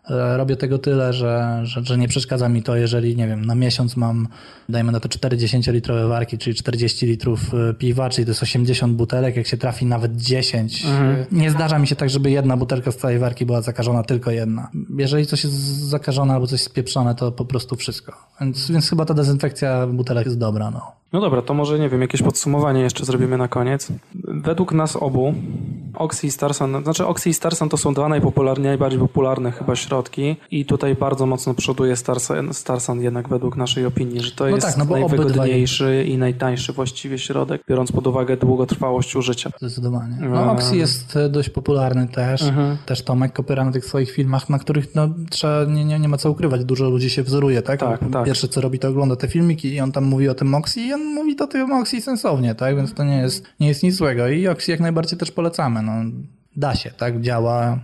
[0.09, 3.55] E, Robię tego tyle, że, że, że nie przeszkadza mi to, jeżeli, nie wiem, na
[3.55, 4.27] miesiąc mam,
[4.69, 9.35] dajmy na to 40-litrowe warki, czyli 40 litrów e, piwa, czyli to jest 80 butelek,
[9.35, 10.85] jak się trafi nawet 10.
[10.85, 14.31] e, Nie zdarza mi się tak, żeby jedna butelka z całej warki była zakażona, tylko
[14.31, 14.69] jedna.
[14.97, 15.55] Jeżeli coś jest
[15.89, 18.13] zakażone albo coś spieprzone, to po prostu wszystko.
[18.41, 21.02] Więc, więc chyba ta dezynfekcja butelek jest dobra, no.
[21.14, 23.88] No dobra, to może nie wiem, jakieś podsumowanie jeszcze zrobimy na koniec.
[24.23, 25.34] Według nas obu
[25.95, 30.35] Oxy i Starsan, znaczy Oxy i Starsan to są dwa najpopularniejsze, najbardziej popularne chyba środki
[30.52, 34.68] i tutaj bardzo mocno przoduje Starsan, Starsan jednak według naszej opinii, że to No jest
[34.68, 39.52] tak, no najwygodniejszy i najtańszy właściwie środek, biorąc pod uwagę długotrwałość użycia.
[39.57, 40.18] Zdecydowanie.
[40.22, 42.41] No, Oxy jest e, dość popularny też.
[42.41, 42.77] Mhm.
[42.85, 46.18] Też Tomek Kopyra na tych swoich filmach, na których no, trzeba, nie, nie, nie ma
[46.18, 46.65] co ukrywać.
[46.65, 47.80] Dużo ludzi się wzoruje, tak?
[47.80, 48.26] Tak, tak.
[48.26, 50.94] Pierwsze co robi, to ogląda te filmiki i on tam mówi o tym Oxy i
[50.94, 52.75] on mówi o tym Oxy sensownie, tak?
[52.75, 54.27] Więc to nie jest, nie jest nic złego.
[54.27, 55.81] I Oxy jak najbardziej też polecamy.
[55.81, 55.91] No,
[56.55, 57.21] da się, tak?
[57.21, 57.80] Działa.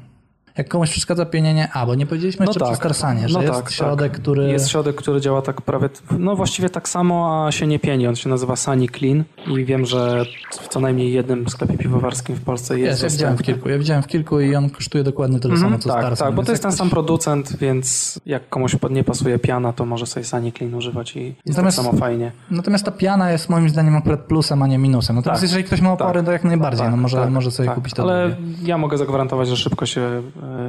[0.60, 3.72] Jak komuś przeszkadza pienienie, a bo nie powiedzieliśmy jeszcze przy Starsanie, że no jest tak,
[3.72, 4.22] środek, tak.
[4.22, 4.48] który...
[4.52, 8.08] Jest środek, który działa tak prawie, no właściwie tak samo, a się nie pieni.
[8.08, 9.24] On się nazywa Sunny Clean
[9.58, 13.42] i wiem, że w co najmniej jednym sklepie piwowarskim w Polsce jest ja widziałem w
[13.44, 13.70] kilku.
[13.70, 16.28] Ja widziałem w kilku i on kosztuje dokładnie tyle samo, co tak, Starsan.
[16.28, 19.74] tak, bo to jest ten sam ktoś- producent, więc jak komuś pod- nie pasuje piana,
[19.74, 22.32] to może sobie Sunny Clean używać i jest Natomiast- tak samo fajnie.
[22.52, 25.16] Natomiast ta piana jest moim zdaniem akurat plusem, a nie minusem.
[25.16, 25.50] Natomiast Tak.
[25.50, 26.26] jeżeli ktoś ma opory, Tak.
[26.26, 27.76] to jak najbardziej, Tak, no może, tak, może sobie tak.
[27.76, 28.54] kupić to Ale drugie.
[28.68, 30.22] ja mogę zagwarantować, że szybko się e,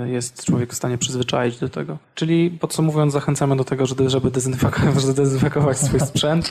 [0.06, 1.98] jest człowiek w stanie przyzwyczaić do tego.
[2.14, 6.50] Czyli podsumowując, zachęcamy do tego, żeby, dezynfekować, żeby dezynfekować swój sprzęt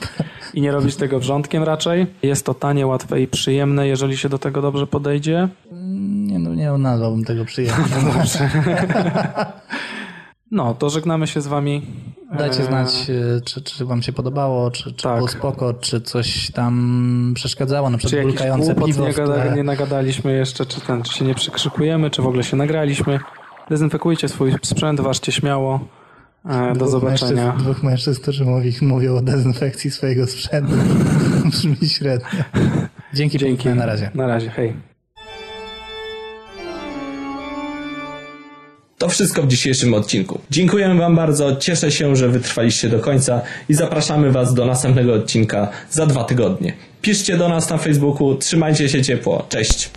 [0.53, 2.07] i nie robić tego wrzątkiem raczej.
[2.23, 5.49] Jest to tanie, łatwe i przyjemne, jeżeli się do tego dobrze podejdzie.
[5.71, 7.85] Nie, no, nie nazwałbym tego przyjemnie.
[8.03, 8.11] No,
[10.73, 11.81] to żegnamy się z wami.
[12.37, 15.15] Dajcie E, znać, e, czy, czy wam się podobało, czy, czy Tak.
[15.15, 19.53] było spoko, czy coś tam przeszkadzało, na przykład bulkające piwo nie, tle.
[19.55, 23.19] nie nagadaliśmy jeszcze, czy, ten, czy się nie przykrzykujemy, czy w ogóle się nagraliśmy.
[23.69, 25.79] Dezynfekujcie swój sprzęt, ważcie śmiało.
[26.45, 27.45] E, Do Dwóch zobaczenia.
[27.45, 30.73] Mężczyzn, dwóch mężczyzn, którzy mówi, mówią o dezynfekcji swojego sprzętu.
[31.51, 32.27] Brzmi średnio.
[33.13, 33.69] Dzięki, Dzięki.
[33.69, 34.11] na razie.
[34.15, 34.88] Na razie, hej.
[38.99, 40.39] To wszystko w dzisiejszym odcinku.
[40.51, 45.69] Dziękujemy Wam bardzo, cieszę się, że wytrwaliście do końca i zapraszamy Was do następnego odcinka
[45.91, 46.73] za dwa tygodnie.
[47.01, 49.89] Piszcie do nas na Facebooku, trzymajcie się ciepło, cześć!